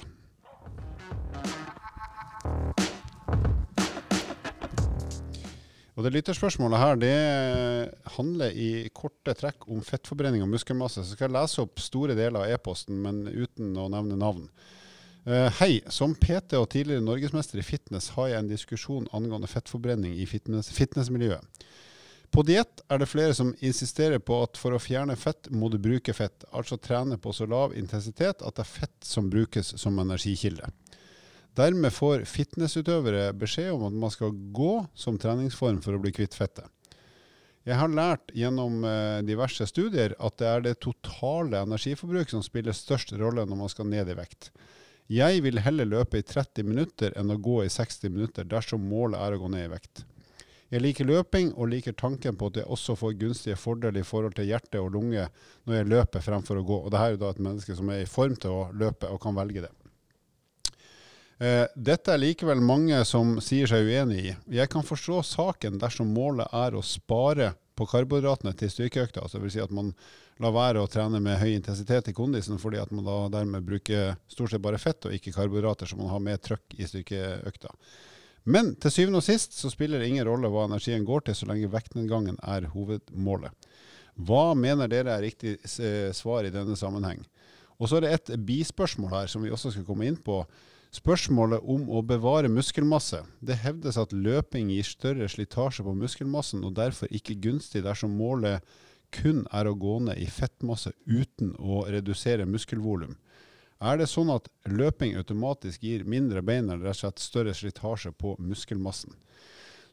Og 5.92 6.06
det 6.06 6.14
lytterspørsmålet 6.14 6.80
her 6.80 6.96
det 7.02 7.18
handler 8.14 8.56
i 8.56 8.70
korte 8.96 9.34
trekk 9.36 9.68
om 9.68 9.84
fettforbrenning 9.84 10.46
og 10.46 10.48
muskelmasse. 10.54 11.04
Så 11.04 11.18
skal 11.18 11.28
jeg 11.28 11.36
lese 11.36 11.60
opp 11.60 11.84
store 11.84 12.16
deler 12.16 12.40
av 12.40 12.54
e-posten, 12.54 12.96
men 13.04 13.26
uten 13.28 13.76
å 13.76 13.90
nevne 13.92 14.16
navn. 14.16 14.48
Uh, 15.28 15.52
hei. 15.60 15.82
Som 15.92 16.16
PT 16.16 16.56
og 16.56 16.70
tidligere 16.72 17.04
norgesmester 17.04 17.60
i 17.60 17.66
fitness 17.66 18.08
har 18.16 18.32
jeg 18.32 18.40
en 18.40 18.48
diskusjon 18.56 19.12
angående 19.12 19.52
fettforbrenning 19.52 20.16
i 20.16 20.24
fitness, 20.24 20.72
fitnessmiljøet. 20.72 21.44
På 22.30 22.44
diett 22.46 22.82
er 22.86 23.00
det 23.02 23.08
flere 23.10 23.34
som 23.34 23.50
insisterer 23.58 24.20
på 24.22 24.36
at 24.44 24.58
for 24.60 24.76
å 24.76 24.82
fjerne 24.82 25.16
fett 25.18 25.48
må 25.50 25.68
du 25.68 25.80
bruke 25.82 26.14
fett, 26.14 26.44
altså 26.54 26.78
trene 26.78 27.18
på 27.18 27.32
så 27.34 27.48
lav 27.50 27.74
intensitet 27.74 28.44
at 28.46 28.56
det 28.56 28.62
er 28.62 28.70
fett 28.70 29.06
som 29.06 29.30
brukes 29.32 29.74
som 29.82 29.98
energikilde. 29.98 30.68
Dermed 31.58 31.90
får 31.90 32.28
fitnessutøvere 32.30 33.32
beskjed 33.34 33.72
om 33.74 33.88
at 33.88 33.96
man 34.04 34.12
skal 34.14 34.36
gå 34.54 34.74
som 34.94 35.18
treningsform 35.18 35.80
for 35.82 35.96
å 35.96 36.02
bli 36.02 36.12
kvitt 36.14 36.36
fettet. 36.38 36.68
Jeg 37.66 37.76
har 37.76 37.90
lært 37.92 38.30
gjennom 38.32 38.84
eh, 38.88 39.18
diverse 39.26 39.66
studier 39.68 40.14
at 40.16 40.38
det 40.40 40.46
er 40.48 40.62
det 40.64 40.78
totale 40.80 41.60
energiforbruket 41.66 42.32
som 42.32 42.44
spiller 42.46 42.76
størst 42.76 43.12
rolle 43.20 43.44
når 43.44 43.58
man 43.58 43.72
skal 43.72 43.90
ned 43.90 44.08
i 44.08 44.16
vekt. 44.16 44.48
Jeg 45.10 45.42
vil 45.42 45.58
heller 45.60 45.88
løpe 45.90 46.20
i 46.20 46.24
30 46.24 46.64
minutter 46.64 47.12
enn 47.18 47.34
å 47.34 47.40
gå 47.42 47.64
i 47.64 47.72
60 47.72 48.14
minutter 48.14 48.46
dersom 48.48 48.86
målet 48.86 49.18
er 49.18 49.34
å 49.34 49.42
gå 49.42 49.50
ned 49.50 49.66
i 49.66 49.72
vekt. 49.74 50.04
Jeg 50.70 50.84
liker 50.84 51.08
løping 51.08 51.50
og 51.58 51.72
liker 51.72 51.96
tanken 51.98 52.36
på 52.38 52.50
at 52.50 52.60
jeg 52.60 52.70
også 52.70 52.94
får 52.98 53.16
gunstige 53.18 53.58
fordeler 53.58 54.04
i 54.04 54.06
forhold 54.06 54.36
til 54.38 54.46
hjerte 54.46 54.78
og 54.78 54.92
lunge 54.94 55.26
når 55.66 55.76
jeg 55.76 55.90
løper 55.90 56.22
fremfor 56.22 56.60
å 56.60 56.66
gå. 56.66 56.78
Og 56.84 56.92
Dette 56.92 57.06
er 57.08 57.14
jo 57.16 57.22
da 57.24 57.30
et 57.34 57.42
menneske 57.42 57.74
som 57.78 57.90
er 57.90 58.04
i 58.04 58.10
form 58.10 58.36
til 58.38 58.54
å 58.54 58.68
løpe 58.78 59.10
og 59.10 59.18
kan 59.22 59.34
velge 59.34 59.64
det. 59.66 59.72
Eh, 61.40 61.66
dette 61.74 62.12
er 62.12 62.20
likevel 62.20 62.60
mange 62.62 63.00
som 63.08 63.38
sier 63.42 63.66
seg 63.70 63.88
uenig 63.88 64.20
i. 64.20 64.36
Jeg 64.60 64.70
kan 64.70 64.86
forstå 64.86 65.22
saken 65.24 65.80
dersom 65.80 66.12
målet 66.14 66.52
er 66.52 66.76
å 66.76 66.84
spare 66.84 67.54
på 67.74 67.86
karbohydratene 67.88 68.52
til 68.60 68.70
styrkeøkta. 68.70 69.24
Altså 69.24 69.40
det 69.40 69.46
vil 69.48 69.54
si 69.56 69.64
at 69.64 69.72
man 69.74 69.90
lar 70.40 70.54
være 70.54 70.84
å 70.84 70.90
trene 70.90 71.18
med 71.24 71.40
høy 71.40 71.54
intensitet 71.54 72.12
i 72.12 72.14
kondisen, 72.16 72.60
fordi 72.60 72.78
at 72.80 72.92
man 72.94 73.08
da 73.08 73.16
dermed 73.40 73.66
bruker 73.66 74.14
stort 74.30 74.52
sett 74.52 74.62
bare 74.62 74.80
fett 74.80 75.08
og 75.08 75.16
ikke 75.16 75.34
karbohydrater, 75.34 75.88
så 75.88 75.98
man 75.98 76.12
har 76.12 76.22
mer 76.24 76.38
trøkk 76.44 76.78
i 76.78 76.88
styrkeøkta. 76.88 77.74
Men 78.44 78.72
til 78.80 78.94
syvende 78.94 79.20
og 79.20 79.26
sist 79.26 79.56
så 79.58 79.70
spiller 79.72 80.00
det 80.00 80.08
ingen 80.08 80.26
rolle 80.28 80.48
hva 80.52 80.64
energien 80.68 81.04
går 81.04 81.26
til, 81.26 81.36
så 81.36 81.48
lenge 81.50 81.70
vektnedgangen 81.72 82.38
er 82.40 82.70
hovedmålet. 82.72 83.52
Hva 84.20 84.54
mener 84.58 84.90
dere 84.90 85.14
er 85.14 85.24
riktig 85.24 85.58
eh, 85.60 86.10
svar 86.16 86.44
i 86.44 86.52
denne 86.52 86.76
sammenheng? 86.76 87.22
Og 87.80 87.88
så 87.88 87.96
er 87.98 88.04
det 88.04 88.12
et 88.16 88.32
bispørsmål 88.44 89.14
her 89.14 89.30
som 89.32 89.44
vi 89.44 89.52
også 89.52 89.72
skal 89.72 89.86
komme 89.88 90.08
inn 90.08 90.18
på. 90.20 90.42
Spørsmålet 90.92 91.62
om 91.70 91.86
å 91.94 92.02
bevare 92.02 92.50
muskelmasse. 92.50 93.22
Det 93.40 93.60
hevdes 93.62 93.96
at 94.00 94.12
løping 94.12 94.72
gir 94.74 94.88
større 94.88 95.28
slitasje 95.30 95.84
på 95.86 95.94
muskelmassen, 95.96 96.64
og 96.66 96.74
derfor 96.76 97.12
ikke 97.14 97.38
gunstig 97.40 97.84
dersom 97.86 98.16
målet 98.18 98.66
kun 99.14 99.44
er 99.54 99.70
å 99.70 99.76
gå 99.78 99.96
ned 100.06 100.18
i 100.20 100.26
fettmasse 100.30 100.92
uten 101.06 101.54
å 101.58 101.84
redusere 101.90 102.46
muskelvolum. 102.46 103.16
Er 103.80 103.96
det 103.96 104.10
sånn 104.12 104.28
at 104.32 104.48
løping 104.68 105.14
automatisk 105.16 105.86
gir 105.86 106.04
mindre 106.04 106.42
bein 106.44 106.68
eller 106.68 106.90
rett 106.90 106.98
og 106.98 107.00
slett 107.00 107.22
større 107.24 107.54
slitasje 107.56 108.12
på 108.12 108.34
muskelmassen? 108.36 109.14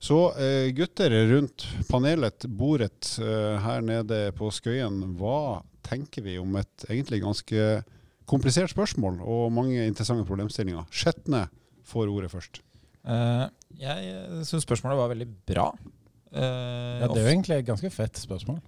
Så 0.04 0.18
eh, 0.38 0.70
gutter 0.78 1.14
rundt 1.32 1.64
panelet, 1.88 2.46
bordet 2.46 3.16
eh, 3.24 3.56
her 3.64 3.82
nede 3.82 4.28
på 4.38 4.52
Skøyen, 4.54 5.00
hva 5.18 5.64
tenker 5.88 6.26
vi 6.26 6.36
om 6.38 6.60
et 6.60 6.86
egentlig 6.90 7.24
ganske 7.24 7.70
komplisert 8.28 8.74
spørsmål 8.74 9.22
og 9.24 9.56
mange 9.56 9.88
interessante 9.88 10.28
problemstillinger? 10.28 10.86
Skjetne 10.92 11.48
får 11.88 12.12
ordet 12.12 12.30
først. 12.34 12.62
Uh, 13.08 13.48
jeg 13.80 14.44
syns 14.44 14.66
spørsmålet 14.68 15.00
var 15.00 15.14
veldig 15.14 15.30
bra. 15.48 15.70
Uh, 16.36 17.00
Ja, 17.00 17.08
det 17.08 17.22
er 17.22 17.24
jo 17.24 17.32
egentlig 17.32 17.62
et 17.62 17.70
ganske 17.70 17.92
fett 17.96 18.20
spørsmål. 18.20 18.60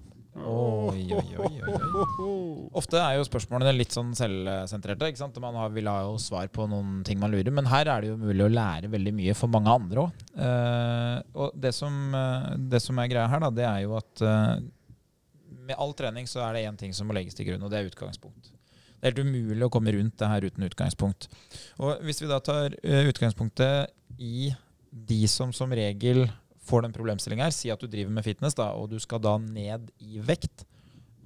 Oi, 0.45 1.03
oi, 1.13 1.35
oi, 1.35 1.59
oi. 1.67 2.69
Ofte 2.79 2.99
er 3.01 3.17
jo 3.17 3.25
spørsmålene 3.27 3.73
litt 3.75 3.95
sånn 3.95 4.13
selvsentrerte. 4.17 5.09
ikke 5.11 5.21
sant? 5.21 5.39
Man 5.43 5.57
har, 5.59 5.71
vil 5.75 5.89
ha 5.91 5.97
jo 6.07 6.15
svar 6.21 6.47
på 6.53 6.67
noen 6.71 7.01
ting 7.07 7.19
man 7.21 7.33
lurer. 7.33 7.51
Men 7.55 7.69
her 7.71 7.89
er 7.91 8.03
det 8.03 8.11
jo 8.13 8.19
mulig 8.21 8.45
å 8.45 8.51
lære 8.51 8.91
veldig 8.91 9.13
mye 9.19 9.35
for 9.37 9.51
mange 9.51 9.73
andre 9.73 10.05
òg. 10.05 10.23
og 11.35 11.57
det 11.59 11.73
som, 11.75 11.97
eh, 12.15 12.51
det 12.71 12.81
som 12.83 12.99
er 12.99 13.11
greia 13.11 13.27
her, 13.31 13.43
da, 13.43 13.51
det 13.53 13.67
er 13.67 13.81
jo 13.85 13.97
at 13.99 14.23
eh, 14.25 14.55
med 15.69 15.77
all 15.77 15.93
trening 15.97 16.29
så 16.29 16.41
er 16.47 16.55
det 16.55 16.65
én 16.69 16.79
ting 16.79 16.95
som 16.95 17.09
må 17.09 17.17
legges 17.17 17.37
til 17.37 17.49
grunn, 17.49 17.63
og 17.65 17.71
det 17.71 17.79
er 17.81 17.91
utgangspunkt. 17.91 18.51
Det 18.99 19.07
er 19.07 19.13
helt 19.13 19.27
umulig 19.27 19.63
å 19.63 19.71
komme 19.71 19.93
rundt 19.95 20.17
det 20.19 20.27
her 20.27 20.45
uten 20.47 20.65
utgangspunkt. 20.67 21.29
Og 21.79 22.01
hvis 22.07 22.19
vi 22.23 22.29
da 22.31 22.39
tar 22.43 22.75
eh, 22.83 23.07
utgangspunktet 23.11 23.93
i 24.19 24.49
de 24.89 25.21
som 25.29 25.53
som 25.53 25.71
regel 25.71 26.25
får 26.69 26.85
den 26.85 26.95
problemstillingen 26.95 27.47
her, 27.47 27.55
si 27.55 27.71
at 27.73 27.81
du 27.81 27.89
driver 27.89 28.13
med 28.13 28.25
fitness, 28.25 28.57
da, 28.57 28.71
og 28.77 28.91
du 28.91 28.99
skal 29.01 29.21
da 29.23 29.35
ned 29.41 29.89
i 30.05 30.21
vekt, 30.23 30.65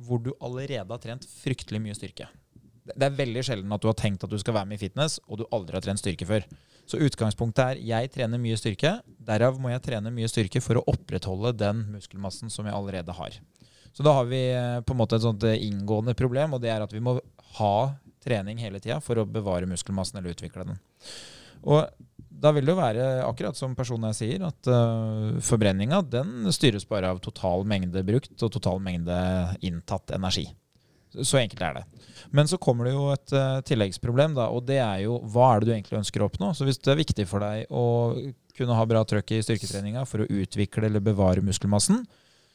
hvor 0.04 0.22
du 0.24 0.32
allerede 0.40 0.90
har 0.90 1.04
trent 1.04 1.28
fryktelig 1.30 1.82
mye 1.84 1.98
styrke. 1.98 2.30
Det 2.84 2.98
det 3.00 3.08
er 3.08 3.16
veldig 3.16 3.44
sjelden 3.48 3.72
at 3.72 3.84
du 3.84 3.88
har 3.88 3.96
tenkt 3.96 4.26
at 4.26 4.32
du 4.32 4.40
skal 4.42 4.58
være 4.58 4.68
med 4.68 4.76
i 4.76 4.84
fitness, 4.86 5.16
og 5.28 5.40
du 5.40 5.46
aldri 5.56 5.78
har 5.78 5.86
trent 5.86 6.02
styrke 6.02 6.28
før. 6.28 6.44
Så 6.90 7.00
utgangspunktet 7.00 7.64
er 7.64 7.80
jeg 7.80 8.12
trener 8.12 8.42
mye 8.42 8.58
styrke, 8.60 8.98
derav 9.24 9.60
må 9.62 9.72
jeg 9.72 9.84
trene 9.86 10.12
mye 10.12 10.28
styrke 10.28 10.60
for 10.64 10.80
å 10.80 10.86
opprettholde 10.92 11.54
den 11.56 11.86
muskelmassen 11.94 12.52
som 12.52 12.68
jeg 12.68 12.76
allerede 12.76 13.16
har. 13.16 13.38
Så 13.94 14.04
da 14.04 14.18
har 14.18 14.28
vi 14.28 14.42
eh, 14.52 14.82
på 14.84 14.96
en 14.96 15.00
måte 15.00 15.16
et 15.16 15.24
sånt 15.24 15.46
eh, 15.48 15.62
inngående 15.68 16.16
problem, 16.18 16.58
og 16.58 16.64
det 16.64 16.74
er 16.74 16.84
at 16.84 16.94
vi 16.94 17.04
må 17.04 17.16
ha 17.60 17.76
trening 18.24 18.60
hele 18.60 18.82
tida 18.84 19.00
for 19.04 19.20
å 19.20 19.28
bevare 19.30 19.70
muskelmassen 19.70 20.20
eller 20.20 20.36
utvikle 20.36 20.66
den. 20.68 20.82
Og 21.64 21.86
da 22.42 22.52
vil 22.56 22.66
det 22.66 22.74
jo 22.74 22.80
være 22.80 23.06
akkurat 23.28 23.58
som 23.58 23.76
personen 23.78 24.10
jeg 24.12 24.20
sier, 24.20 24.44
at 24.48 24.70
uh, 24.72 25.40
forbrenninga 25.44 26.02
den 26.10 26.50
styres 26.56 26.88
bare 26.90 27.14
av 27.14 27.22
total 27.24 27.66
mengde 27.70 28.04
brukt 28.06 28.34
og 28.36 28.52
total 28.56 28.82
mengde 28.84 29.18
inntatt 29.64 30.16
energi. 30.18 30.48
Så 31.14 31.38
enkelt 31.38 31.62
er 31.62 31.76
det. 31.78 31.84
Men 32.34 32.50
så 32.50 32.58
kommer 32.58 32.90
det 32.90 32.96
jo 32.96 33.06
et 33.14 33.36
uh, 33.38 33.62
tilleggsproblem, 33.68 34.34
da, 34.40 34.50
og 34.50 34.66
det 34.66 34.80
er 34.82 35.04
jo 35.06 35.20
hva 35.30 35.52
er 35.54 35.62
det 35.62 35.70
du 35.70 35.76
egentlig 35.76 36.00
ønsker 36.02 36.24
å 36.24 36.32
oppnå? 36.32 36.52
Så 36.58 36.66
hvis 36.68 36.82
det 36.82 36.94
er 36.94 37.02
viktig 37.04 37.28
for 37.30 37.46
deg 37.46 37.70
å 37.70 37.86
kunne 38.58 38.78
ha 38.78 38.90
bra 38.90 39.04
trøkk 39.08 39.36
i 39.38 39.44
styrketreninga 39.46 40.06
for 40.10 40.24
å 40.24 40.30
utvikle 40.42 40.90
eller 40.90 41.06
bevare 41.06 41.46
muskelmassen, 41.46 42.02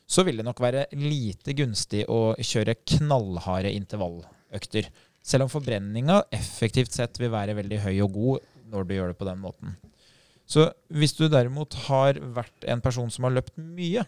så 0.08 0.24
vil 0.24 0.40
det 0.40 0.46
nok 0.46 0.60
være 0.64 0.86
lite 0.96 1.54
gunstig 1.56 2.04
å 2.10 2.32
kjøre 2.40 2.78
knallharde 2.96 3.74
intervalløkter. 3.76 4.88
Selv 5.28 5.44
om 5.44 5.52
forbrenninga 5.52 6.22
effektivt 6.32 6.96
sett 6.96 7.18
vil 7.20 7.32
være 7.34 7.56
veldig 7.58 7.82
høy 7.84 7.96
og 8.06 8.14
god 8.14 8.46
når 8.68 8.86
du 8.86 8.94
gjør 8.96 9.12
det 9.12 9.18
på 9.20 9.28
den 9.28 9.40
måten. 9.42 9.76
Så 10.48 10.70
hvis 10.88 11.12
du 11.16 11.26
derimot 11.28 11.74
har 11.88 12.20
vært 12.36 12.64
en 12.68 12.80
person 12.84 13.10
som 13.12 13.26
har 13.26 13.34
løpt 13.36 13.56
mye, 13.60 14.04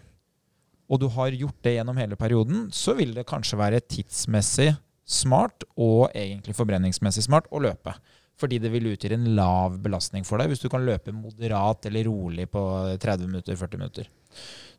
og 0.90 1.02
du 1.02 1.06
har 1.14 1.36
gjort 1.36 1.58
det 1.62 1.76
gjennom 1.76 1.98
hele 2.00 2.18
perioden, 2.18 2.68
så 2.74 2.96
vil 2.98 3.12
det 3.14 3.28
kanskje 3.28 3.60
være 3.60 3.82
tidsmessig 3.84 4.72
smart 5.10 5.66
og 5.76 6.08
egentlig 6.14 6.56
forbrenningsmessig 6.58 7.26
smart 7.26 7.46
å 7.54 7.60
løpe. 7.62 7.94
Fordi 8.40 8.60
det 8.62 8.72
vil 8.72 8.88
utgjøre 8.94 9.18
en 9.18 9.28
lav 9.36 9.76
belastning 9.84 10.24
for 10.26 10.40
deg 10.40 10.50
hvis 10.52 10.62
du 10.62 10.70
kan 10.72 10.84
løpe 10.86 11.12
moderat 11.12 11.86
eller 11.90 12.08
rolig 12.08 12.48
på 12.50 12.62
30 13.02 13.28
minutter, 13.28 13.58
40 13.60 13.80
minutter. 13.82 14.10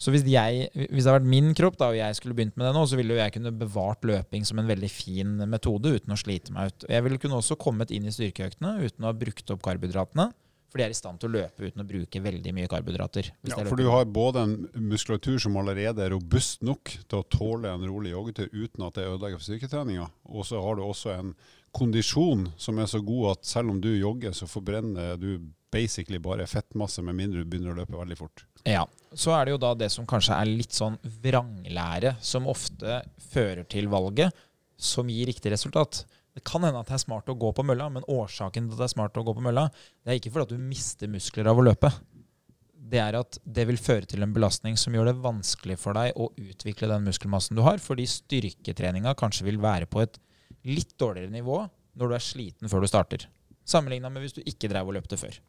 Så 0.02 0.10
hvis, 0.10 0.24
jeg, 0.26 0.70
hvis 0.74 1.04
det 1.04 1.12
hadde 1.12 1.20
vært 1.20 1.30
min 1.30 1.52
kropp 1.58 1.76
da, 1.78 1.92
og 1.92 2.00
jeg 2.00 2.18
skulle 2.18 2.34
begynt 2.38 2.56
med 2.58 2.66
det 2.66 2.74
nå, 2.74 2.86
så 2.90 2.98
ville 2.98 3.20
jeg 3.20 3.36
kunne 3.36 3.54
bevart 3.54 4.06
løping 4.08 4.48
som 4.48 4.58
en 4.58 4.70
veldig 4.70 4.90
fin 4.90 5.36
metode 5.46 5.92
uten 5.94 6.16
å 6.16 6.18
slite 6.18 6.56
meg 6.56 6.72
ut. 6.72 6.88
Jeg 6.90 7.06
ville 7.06 7.20
kunne 7.22 7.38
også 7.38 7.60
kommet 7.62 7.94
inn 7.94 8.08
i 8.10 8.14
styrkeøktene 8.16 8.80
uten 8.82 9.06
å 9.06 9.12
ha 9.12 9.18
brukt 9.18 9.54
opp 9.54 9.62
karbohydratene. 9.68 10.32
For 10.72 10.80
de 10.80 10.86
er 10.86 10.94
i 10.94 10.96
stand 10.96 11.20
til 11.20 11.28
å 11.28 11.34
løpe 11.36 11.68
uten 11.68 11.84
å 11.84 11.86
bruke 11.86 12.20
veldig 12.24 12.52
mye 12.56 12.70
karbohydrater. 12.72 13.28
Ja, 13.50 13.58
for 13.68 13.76
du 13.76 13.90
har 13.92 14.06
både 14.08 14.46
en 14.46 14.54
muskulatur 14.80 15.36
som 15.44 15.58
allerede 15.60 16.06
er 16.06 16.14
robust 16.16 16.64
nok 16.64 16.94
til 16.96 17.18
å 17.20 17.28
tåle 17.28 17.74
en 17.76 17.84
rolig 17.84 18.14
joggetur 18.14 18.48
uten 18.56 18.86
at 18.88 18.96
det 18.96 19.10
ødelegger 19.10 19.42
for 19.42 19.50
styrketreninga, 19.50 20.08
og 20.32 20.48
så 20.48 20.64
har 20.64 20.80
du 20.80 20.86
også 20.86 21.12
en 21.18 21.34
kondisjon 21.76 22.50
som 22.60 22.80
er 22.80 22.90
så 22.92 23.02
god 23.04 23.32
at 23.36 23.48
selv 23.48 23.74
om 23.74 23.82
du 23.82 23.90
jogger, 23.94 24.36
så 24.36 24.48
forbrenner 24.50 25.18
du 25.20 25.36
basically 25.72 26.20
bare 26.20 26.48
fettmasse 26.48 27.04
med 27.06 27.16
mindre 27.16 27.44
du 27.44 27.50
begynner 27.50 27.74
å 27.74 27.82
løpe 27.82 27.96
veldig 27.96 28.18
fort. 28.20 28.46
Ja. 28.68 28.86
Så 29.14 29.34
er 29.36 29.48
det 29.48 29.56
jo 29.56 29.62
da 29.62 29.74
det 29.76 29.90
som 29.92 30.08
kanskje 30.08 30.38
er 30.38 30.50
litt 30.50 30.76
sånn 30.76 30.98
vranglære, 31.24 32.16
som 32.24 32.48
ofte 32.52 33.02
fører 33.32 33.66
til 33.72 33.90
valget, 33.92 34.36
som 34.82 35.10
gir 35.12 35.30
riktig 35.30 35.52
resultat. 35.54 36.04
Det 36.36 36.44
kan 36.48 36.64
hende 36.64 36.80
at 36.80 36.88
det 36.88 36.96
er 36.96 37.04
smart 37.04 37.30
å 37.32 37.36
gå 37.40 37.52
på 37.56 37.66
mølla, 37.68 37.90
men 37.92 38.08
årsaken 38.08 38.70
til 38.70 38.76
at 38.76 38.84
det 38.84 38.88
er 38.88 38.96
smart 38.96 39.20
å 39.20 39.26
gå 39.28 39.36
på 39.36 39.44
mølla, 39.44 39.68
det 40.04 40.14
er 40.14 40.20
ikke 40.20 40.32
fordi 40.32 40.48
at 40.48 40.56
du 40.56 40.70
mister 40.72 41.12
muskler 41.12 41.50
av 41.52 41.60
å 41.60 41.66
løpe. 41.68 41.92
Det 42.92 43.00
er 43.00 43.16
at 43.20 43.38
det 43.44 43.66
vil 43.70 43.80
føre 43.80 44.08
til 44.10 44.24
en 44.24 44.34
belastning 44.36 44.78
som 44.80 44.96
gjør 44.96 45.12
det 45.12 45.20
vanskelig 45.24 45.78
for 45.80 45.96
deg 45.96 46.16
å 46.20 46.32
utvikle 46.40 46.90
den 46.92 47.06
muskelmassen 47.08 47.60
du 47.60 47.64
har, 47.68 47.84
fordi 47.84 48.08
styrketreninga 48.10 49.16
kanskje 49.20 49.48
vil 49.48 49.60
være 49.64 49.88
på 49.92 50.04
et 50.04 50.20
litt 50.68 50.98
dårligere 51.00 51.34
nivå 51.34 51.64
når 51.98 52.12
du 52.12 52.18
er 52.18 52.26
sliten 52.26 52.72
før 52.72 52.84
du 52.84 52.90
starter. 52.90 53.28
Sammenligna 53.68 54.12
med 54.12 54.26
hvis 54.26 54.36
du 54.38 54.44
ikke 54.46 54.70
drev 54.72 54.90
og 54.90 54.98
løpte 54.98 55.20
før. 55.20 55.40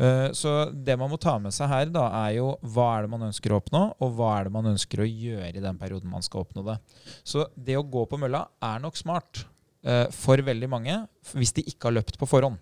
Eh, 0.00 0.32
så 0.32 0.70
det 0.72 0.96
man 0.96 1.10
må 1.12 1.18
ta 1.20 1.36
med 1.42 1.52
seg 1.54 1.68
her, 1.68 1.90
da, 1.92 2.06
er 2.24 2.38
jo 2.38 2.52
hva 2.74 2.88
er 2.96 3.04
det 3.04 3.12
man 3.12 3.26
ønsker 3.28 3.52
å 3.52 3.60
oppnå, 3.60 3.82
og 4.00 4.16
hva 4.16 4.32
er 4.38 4.48
det 4.48 4.54
man 4.54 4.70
ønsker 4.72 5.02
å 5.02 5.08
gjøre 5.08 5.52
i 5.52 5.64
den 5.64 5.80
perioden 5.80 6.12
man 6.12 6.24
skal 6.24 6.46
oppnå 6.46 6.64
det. 6.70 6.78
Så 7.24 7.46
det 7.56 7.76
å 7.78 7.86
gå 7.86 8.06
på 8.08 8.20
mølla 8.20 8.46
er 8.64 8.82
nok 8.82 8.98
smart 9.00 9.44
uh, 9.86 10.08
for 10.14 10.40
veldig 10.40 10.70
mange 10.70 10.96
hvis 11.36 11.54
de 11.58 11.66
ikke 11.68 11.90
har 11.90 11.98
løpt 11.98 12.18
på 12.20 12.28
forhånd. 12.30 12.60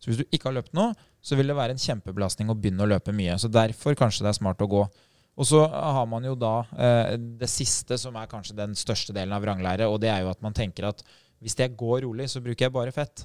Så 0.00 0.08
hvis 0.08 0.22
du 0.22 0.32
ikke 0.32 0.48
har 0.48 0.56
løpt 0.56 0.72
nå, 0.76 0.88
så 1.20 1.36
vil 1.36 1.52
det 1.52 1.58
være 1.58 1.76
en 1.76 1.82
kjempebelastning 1.82 2.48
å 2.48 2.56
begynne 2.56 2.86
å 2.86 2.88
løpe 2.88 3.12
mye. 3.12 3.36
Så 3.36 3.50
derfor 3.52 3.98
kanskje 3.98 4.24
det 4.24 4.32
er 4.32 4.38
smart 4.38 4.62
å 4.64 4.70
gå. 4.70 4.86
Og 5.40 5.48
så 5.48 5.62
har 5.64 6.06
man 6.08 6.26
jo 6.26 6.34
da 6.36 6.54
eh, 6.76 7.16
det 7.40 7.48
siste, 7.48 7.96
som 8.00 8.16
er 8.20 8.28
kanskje 8.28 8.58
den 8.58 8.76
største 8.76 9.14
delen 9.16 9.32
av 9.32 9.40
vranglære, 9.44 9.88
og 9.88 10.00
det 10.02 10.10
er 10.12 10.24
jo 10.24 10.32
at 10.34 10.42
man 10.44 10.56
tenker 10.56 10.90
at 10.90 11.00
hvis 11.40 11.56
jeg 11.56 11.72
går 11.80 12.02
rolig, 12.04 12.26
så 12.28 12.42
bruker 12.44 12.66
jeg 12.66 12.74
bare 12.74 12.92
fett. 12.92 13.24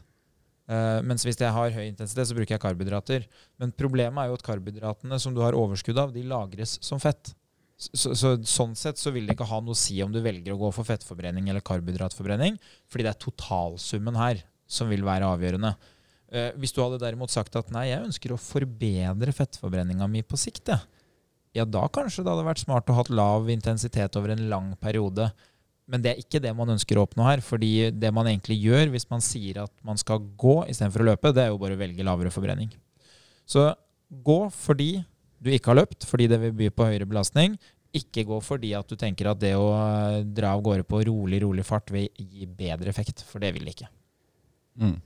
Eh, 0.72 1.00
mens 1.06 1.26
hvis 1.28 1.38
jeg 1.38 1.52
har 1.52 1.74
høy 1.76 1.84
intensitet, 1.84 2.30
så 2.30 2.38
bruker 2.38 2.56
jeg 2.56 2.64
karbohydrater. 2.64 3.26
Men 3.62 3.74
problemet 3.76 4.24
er 4.24 4.32
jo 4.32 4.38
at 4.40 4.46
karbohydratene 4.46 5.20
som 5.22 5.36
du 5.36 5.44
har 5.44 5.58
overskudd 5.58 6.00
av, 6.00 6.14
de 6.16 6.24
lagres 6.26 6.78
som 6.86 7.02
fett. 7.04 7.34
Så, 7.76 8.14
så, 8.16 8.38
Sånn 8.48 8.78
sett 8.80 9.02
så 9.02 9.12
vil 9.12 9.28
det 9.28 9.36
ikke 9.36 9.50
ha 9.50 9.60
noe 9.60 9.76
å 9.76 9.78
si 9.78 10.00
om 10.00 10.14
du 10.14 10.22
velger 10.24 10.56
å 10.56 10.60
gå 10.62 10.72
for 10.78 10.88
fettforbrenning 10.88 11.52
eller 11.52 11.66
karbohydratforbrenning, 11.68 12.56
fordi 12.88 13.04
det 13.04 13.12
er 13.12 13.24
totalsummen 13.26 14.16
her 14.16 14.46
som 14.66 14.88
vil 14.90 15.04
være 15.06 15.28
avgjørende. 15.36 15.76
Eh, 16.32 16.54
hvis 16.62 16.74
du 16.74 16.80
hadde 16.82 17.04
derimot 17.04 17.34
sagt 17.34 17.60
at 17.60 17.68
nei, 17.76 17.90
jeg 17.92 18.08
ønsker 18.08 18.34
å 18.34 18.42
forbedre 18.42 19.36
fettforbrenninga 19.36 20.08
mi 20.10 20.24
på 20.26 20.40
sikt, 20.40 20.72
ja, 20.72 20.80
da 21.64 21.88
kanskje 21.88 22.26
det 22.26 22.34
hadde 22.34 22.48
vært 22.50 22.66
smart 22.66 22.90
å 22.92 22.98
ha 22.98 23.06
lav 23.16 23.48
intensitet 23.54 24.18
over 24.20 24.34
en 24.34 24.50
lang 24.52 24.74
periode 24.84 25.30
men 25.92 26.02
det 26.02 26.12
er 26.12 26.22
ikke 26.22 26.42
det 26.42 26.54
man 26.58 26.72
ønsker 26.74 26.98
å 26.98 27.06
oppnå 27.06 27.26
her. 27.28 27.42
fordi 27.46 27.92
det 27.94 28.12
man 28.14 28.28
egentlig 28.30 28.58
gjør 28.58 28.90
hvis 28.94 29.08
man 29.10 29.22
sier 29.22 29.62
at 29.66 29.74
man 29.86 30.00
skal 30.02 30.24
gå 30.38 30.64
istedenfor 30.72 31.04
å 31.04 31.10
løpe, 31.12 31.34
det 31.34 31.46
er 31.46 31.54
jo 31.54 31.62
bare 31.62 31.78
å 31.78 31.82
velge 31.82 32.06
lavere 32.06 32.34
forbrenning. 32.34 32.72
Så 33.46 33.70
gå 34.10 34.40
fordi 34.54 35.06
du 35.38 35.52
ikke 35.54 35.74
har 35.74 35.84
løpt, 35.84 36.08
fordi 36.10 36.30
det 36.32 36.42
vil 36.42 36.56
by 36.58 36.72
på 36.74 36.88
høyere 36.90 37.10
belastning. 37.10 37.60
Ikke 37.96 38.26
gå 38.28 38.40
fordi 38.44 38.74
at 38.78 38.90
du 38.90 38.98
tenker 39.00 39.30
at 39.30 39.40
det 39.40 39.54
å 39.60 39.70
eh, 39.78 40.24
dra 40.26 40.56
av 40.56 40.64
gårde 40.66 40.88
på 40.90 41.04
rolig, 41.08 41.44
rolig 41.46 41.66
fart 41.68 41.94
vil 41.94 42.10
gi 42.18 42.48
bedre 42.50 42.90
effekt, 42.90 43.22
for 43.30 43.44
det 43.44 43.54
vil 43.56 43.68
det 43.68 43.76
ikke. 43.78 43.92
Mm. 44.82 44.98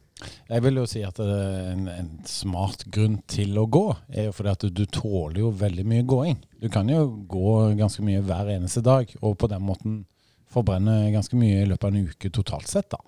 Jeg 0.49 0.63
vil 0.65 0.79
jo 0.81 0.85
si 0.89 1.01
at 1.05 1.19
en, 1.23 1.85
en, 1.91 2.09
smart 2.27 2.83
grunn 2.91 3.19
til 3.29 3.55
å 3.61 3.67
gå, 3.71 3.85
er 4.11 4.27
jo 4.27 4.35
fordi 4.35 4.51
at 4.51 4.65
du, 4.75 4.83
tåler 4.91 5.39
jo 5.43 5.53
veldig 5.55 5.85
mye 5.87 6.07
gåing. 6.07 6.39
Du 6.59 6.67
kan 6.73 6.89
jo 6.91 7.05
gå 7.29 7.53
ganske 7.79 8.03
mye 8.03 8.23
hver 8.25 8.51
eneste 8.55 8.83
dag, 8.85 9.11
og 9.21 9.37
på 9.39 9.49
den 9.51 9.63
måten 9.63 10.01
forbrenne 10.49 11.11
ganske 11.13 11.37
mye 11.39 11.61
i 11.63 11.69
løpet 11.69 11.87
av 11.87 11.93
en 11.93 12.09
uke 12.09 12.31
totalt 12.35 12.67
sett. 12.67 12.89
da. 12.91 12.99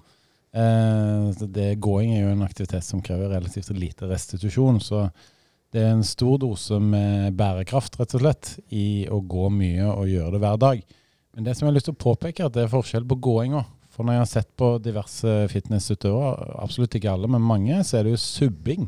Eh, 0.52 1.44
det, 1.48 1.76
gåing 1.84 2.14
er 2.16 2.26
jo 2.26 2.32
en 2.36 2.46
aktivitet 2.48 2.86
som 2.86 3.04
krever 3.04 3.34
relativt 3.34 3.72
lite 3.76 4.10
restitusjon. 4.10 4.80
Så 4.84 5.08
det 5.72 5.84
er 5.84 5.94
en 5.96 6.08
stor 6.08 6.38
dose 6.42 6.80
med 6.84 7.36
bærekraft 7.40 8.00
rett 8.00 8.16
og 8.18 8.26
slett 8.26 8.56
i 8.76 9.08
å 9.12 9.22
gå 9.24 9.50
mye 9.56 9.88
og 9.92 10.10
gjøre 10.12 10.36
det 10.36 10.44
hver 10.44 10.64
dag. 10.64 10.82
Men 11.32 11.48
det 11.48 11.56
som 11.56 11.66
jeg 11.66 11.72
har 11.72 11.78
lyst 11.80 11.88
til 11.88 11.96
å 11.96 12.04
påpeke, 12.06 12.44
er 12.44 12.52
at 12.52 12.58
det 12.58 12.66
er 12.66 12.74
forskjell 12.74 13.08
på 13.08 13.20
gåinga. 13.24 13.64
For 14.02 14.08
når 14.10 14.16
jeg 14.16 14.22
har 14.24 14.30
sett 14.32 14.48
på 14.58 14.68
diverse 14.82 15.32
fitnessutøvere, 15.52 16.56
absolutt 16.64 16.96
ikke 16.98 17.12
alle, 17.12 17.28
men 17.30 17.44
mange, 17.46 17.76
så 17.86 18.00
er 18.00 18.08
det 18.08 18.16
jo 18.16 18.22
subbing. 18.24 18.88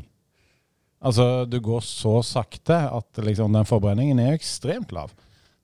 Altså, 1.06 1.44
du 1.46 1.60
går 1.62 1.84
så 1.86 2.16
sakte 2.26 2.80
at 2.90 3.20
liksom, 3.22 3.54
den 3.54 3.68
forbrenningen 3.68 4.18
er 4.18 4.34
ekstremt 4.34 4.90
lav. 4.96 5.12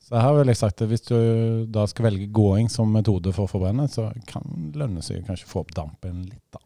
Så 0.07 0.23
her 0.23 0.37
vil 0.37 0.53
jeg 0.53 0.61
sagt 0.61 0.85
at 0.85 0.91
Hvis 0.93 1.03
du 1.09 1.17
da 1.67 1.83
skal 1.91 2.07
velge 2.13 2.29
gåing 2.31 2.71
som 2.71 2.95
metode 2.95 3.35
for 3.35 3.49
å 3.49 3.51
forbrenne, 3.51 3.89
så 3.91 4.13
kan 4.31 4.47
det 4.71 4.79
lønne 4.85 5.03
seg 5.03 5.27
kanskje 5.27 5.51
få 5.51 5.65
opp 5.65 5.75
dampen 5.75 6.23
litt. 6.29 6.47
da. 6.55 6.63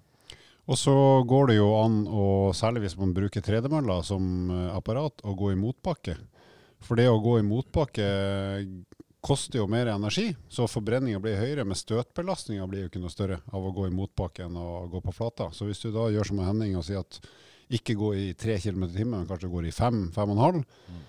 Og 0.68 0.76
så 0.76 0.92
går 1.24 1.54
det 1.54 1.56
jo 1.56 1.72
an, 1.78 2.02
og 2.04 2.52
særlig 2.52 2.84
hvis 2.84 2.98
man 3.00 3.16
bruker 3.16 3.48
tredemølla 3.48 4.02
som 4.04 4.52
eh, 4.52 4.68
apparat, 4.76 5.24
å 5.24 5.32
gå 5.40 5.54
i 5.54 5.60
motbakke. 5.60 6.18
For 6.84 7.00
det 7.00 7.08
å 7.08 7.16
gå 7.24 7.38
i 7.40 7.48
motbakke 7.48 8.12
koster 9.24 9.62
jo 9.62 9.68
mer 9.70 9.88
energi, 9.92 10.28
så 10.52 10.66
forbrenninga 10.68 11.20
blir 11.22 11.40
høyere. 11.40 11.64
Men 11.64 11.78
støtbelastninga 11.78 12.66
blir 12.68 12.84
jo 12.84 12.90
ikke 12.92 13.02
noe 13.02 13.12
større 13.12 13.40
av 13.48 13.64
å 13.64 13.72
gå 13.74 13.88
i 13.88 13.94
motbakke 13.94 14.44
enn 14.46 14.60
å 14.60 14.84
gå 14.92 15.00
på 15.04 15.16
flata. 15.16 15.48
Så 15.56 15.68
hvis 15.68 15.80
du 15.84 15.90
da 15.94 16.10
gjør 16.12 16.30
som 16.30 16.44
Henning 16.44 16.76
og 16.78 16.86
sier 16.86 17.04
at 17.04 17.20
ikke 17.74 17.96
gå 17.96 18.12
i 18.20 18.28
tre 18.38 18.58
km 18.60 18.84
i 18.86 18.92
timen, 18.92 19.18
men 19.22 19.28
kanskje 19.30 19.52
går 19.52 19.70
i 19.70 19.74
fem, 19.74 20.06
fem 20.12 20.30
og 20.30 20.36
en 20.36 20.44
halv, 20.44 20.78
mm 20.92 21.02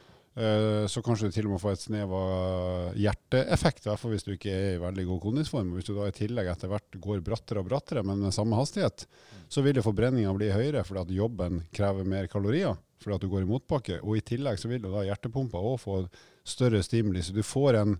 så 0.92 1.00
kanskje 1.00 1.30
du 1.30 1.32
til 1.32 1.46
og 1.48 1.54
med 1.54 1.62
får 1.64 1.78
et 1.78 1.84
snev 1.86 2.12
av 2.12 2.98
hjerteeffekt, 3.00 3.86
i 3.86 3.88
hvert 3.88 4.02
fall 4.02 4.12
hvis 4.12 4.26
du 4.28 4.34
ikke 4.34 4.52
er 4.52 4.74
i 4.74 4.82
veldig 4.82 5.06
god 5.08 5.22
kondisform. 5.24 5.70
Hvis 5.78 5.88
du 5.88 5.94
da 5.96 6.10
i 6.10 6.16
tillegg 6.16 6.50
etter 6.52 6.72
hvert 6.72 6.98
går 7.06 7.22
brattere 7.24 7.64
og 7.64 7.70
brattere, 7.70 8.04
men 8.04 8.20
med 8.20 8.36
samme 8.36 8.60
hastighet, 8.60 9.06
så 9.48 9.64
vil 9.64 9.80
jo 9.80 9.86
forbrenninga 9.86 10.34
bli 10.36 10.52
høyere 10.52 10.84
fordi 10.84 11.06
at 11.06 11.14
jobben 11.16 11.64
krever 11.76 12.08
mer 12.08 12.28
kalorier 12.32 12.76
fordi 13.00 13.16
at 13.16 13.24
du 13.24 13.30
går 13.32 13.46
i 13.46 13.48
motbakke. 13.48 14.02
Og 14.04 14.18
i 14.18 14.26
tillegg 14.28 14.60
så 14.60 14.72
vil 14.72 14.84
jo 14.84 14.92
da 14.92 15.06
hjertepumpa 15.08 15.62
òg 15.62 15.80
få 15.80 16.02
større 16.46 16.84
stimuli. 16.86 17.24
Så 17.25 17.36
du 17.36 17.42
får 17.46 17.80
en, 17.82 17.98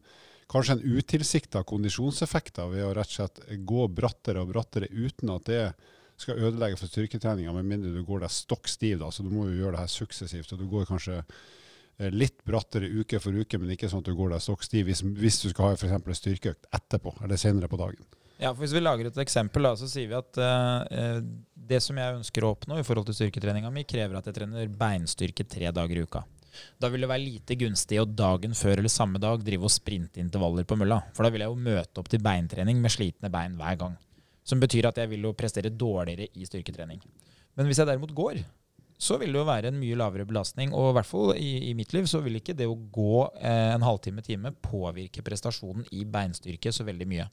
kanskje 0.52 0.78
en 0.78 0.86
utilsikta 1.00 1.66
kondisjonseffekt 1.68 2.62
ved 2.72 2.86
å 2.86 2.94
rett 2.96 3.12
og 3.12 3.18
slett 3.20 3.44
gå 3.66 3.90
brattere 3.92 4.44
og 4.44 4.54
brattere 4.54 4.92
uten 4.94 5.34
at 5.36 5.52
det 5.52 5.66
skal 6.22 6.40
ødelegge 6.40 6.80
for 6.80 6.88
styrketreninga, 6.88 7.52
med 7.58 7.68
mindre 7.68 7.92
du 7.92 8.06
går 8.08 8.24
deg 8.24 8.32
stokk 8.32 8.70
stiv. 8.72 9.02
Da. 9.02 9.12
Så 9.12 9.26
du 9.26 9.34
må 9.34 9.50
jo 9.50 9.58
gjøre 9.60 9.76
det 9.76 9.84
her 9.84 9.96
suksessivt. 9.98 10.54
og 10.54 10.62
du 10.62 10.70
går 10.72 10.88
kanskje 10.88 11.24
Eh, 11.98 12.12
litt 12.12 12.44
brattere 12.44 12.90
uke 12.92 13.22
for 13.24 13.32
uke, 13.32 13.58
men 13.60 13.72
ikke 13.72 13.88
sånn 13.88 14.04
at 14.04 14.10
du 14.10 14.16
går 14.18 14.34
deg 14.34 14.44
stokk 14.44 14.66
stiv 14.68 14.90
hvis, 14.90 15.02
hvis, 15.16 15.40
du 15.46 15.52
skal 15.54 15.70
ha 15.70 15.78
f.eks. 15.78 15.96
en 15.96 16.20
styrkeøkt 16.20 16.68
etterpå, 16.76 17.14
eller 17.24 17.40
senere 17.40 17.72
på 17.72 17.80
dagen. 17.80 18.04
Ja, 18.36 18.50
for 18.50 18.66
Hvis 18.66 18.74
vi 18.76 18.82
lager 18.84 19.08
et 19.08 19.20
eksempel, 19.24 19.64
da, 19.64 19.78
så 19.80 19.88
sier 19.88 20.10
vi 20.12 20.18
at 20.18 20.40
uh, 20.44 21.22
det 21.56 21.80
som 21.80 21.96
jeg 21.96 22.18
ønsker 22.18 22.44
å 22.44 22.50
oppnå 22.52 22.82
i 22.82 22.84
forhold 22.84 23.08
til 23.08 23.16
styrketreninga 23.16 23.72
mi, 23.72 23.86
krever 23.88 24.20
at 24.20 24.28
jeg 24.28 24.36
trener 24.36 24.68
beinstyrke 24.68 25.46
tre 25.48 25.72
dager 25.72 26.02
i 26.02 26.04
uka. 26.04 26.26
Da 26.82 26.90
vil 26.92 27.06
det 27.06 27.12
være 27.12 27.24
lite 27.24 27.58
gunstig 27.60 28.00
å 28.02 28.08
dagen 28.08 28.56
før 28.58 28.82
eller 28.82 28.94
samme 28.94 29.22
dag 29.22 29.44
drive 29.46 29.68
og 29.68 29.74
sprinte 29.74 30.22
intervaller 30.24 30.68
på 30.68 30.78
mølla. 30.80 31.02
For 31.16 31.26
da 31.26 31.32
vil 31.34 31.46
jeg 31.46 31.54
jo 31.54 31.64
møte 31.70 32.02
opp 32.02 32.12
til 32.12 32.24
beintrening 32.26 32.82
med 32.84 32.94
slitne 32.94 33.32
bein 33.34 33.58
hver 33.60 33.80
gang. 33.82 33.96
Som 34.46 34.62
betyr 34.62 34.92
at 34.92 35.00
jeg 35.02 35.10
vil 35.14 35.26
jo 35.26 35.34
prestere 35.38 35.74
dårligere 35.74 36.30
i 36.38 36.46
styrketrening. 36.46 37.02
Men 37.56 37.70
hvis 37.70 37.80
jeg 37.82 37.90
derimot 37.90 38.14
går, 38.16 38.44
så 38.98 39.18
vil 39.20 39.34
det 39.34 39.40
jo 39.42 39.48
være 39.48 39.72
en 39.72 39.80
mye 39.80 39.98
lavere 40.00 40.28
belastning. 40.28 40.74
Og 40.76 40.92
i 40.92 40.96
hvert 40.98 41.10
fall 41.10 41.34
i, 41.36 41.52
i 41.72 41.74
mitt 41.78 41.96
liv 41.96 42.08
så 42.10 42.22
vil 42.24 42.40
ikke 42.40 42.56
det 42.58 42.68
å 42.70 42.78
gå 42.78 43.26
eh, 43.40 43.74
en 43.74 43.86
halvtime 43.86 44.24
time 44.26 44.54
påvirke 44.64 45.24
prestasjonen 45.26 45.88
i 45.96 46.06
beinstyrke 46.08 46.72
så 46.76 46.86
veldig 46.88 47.10
mye. 47.10 47.28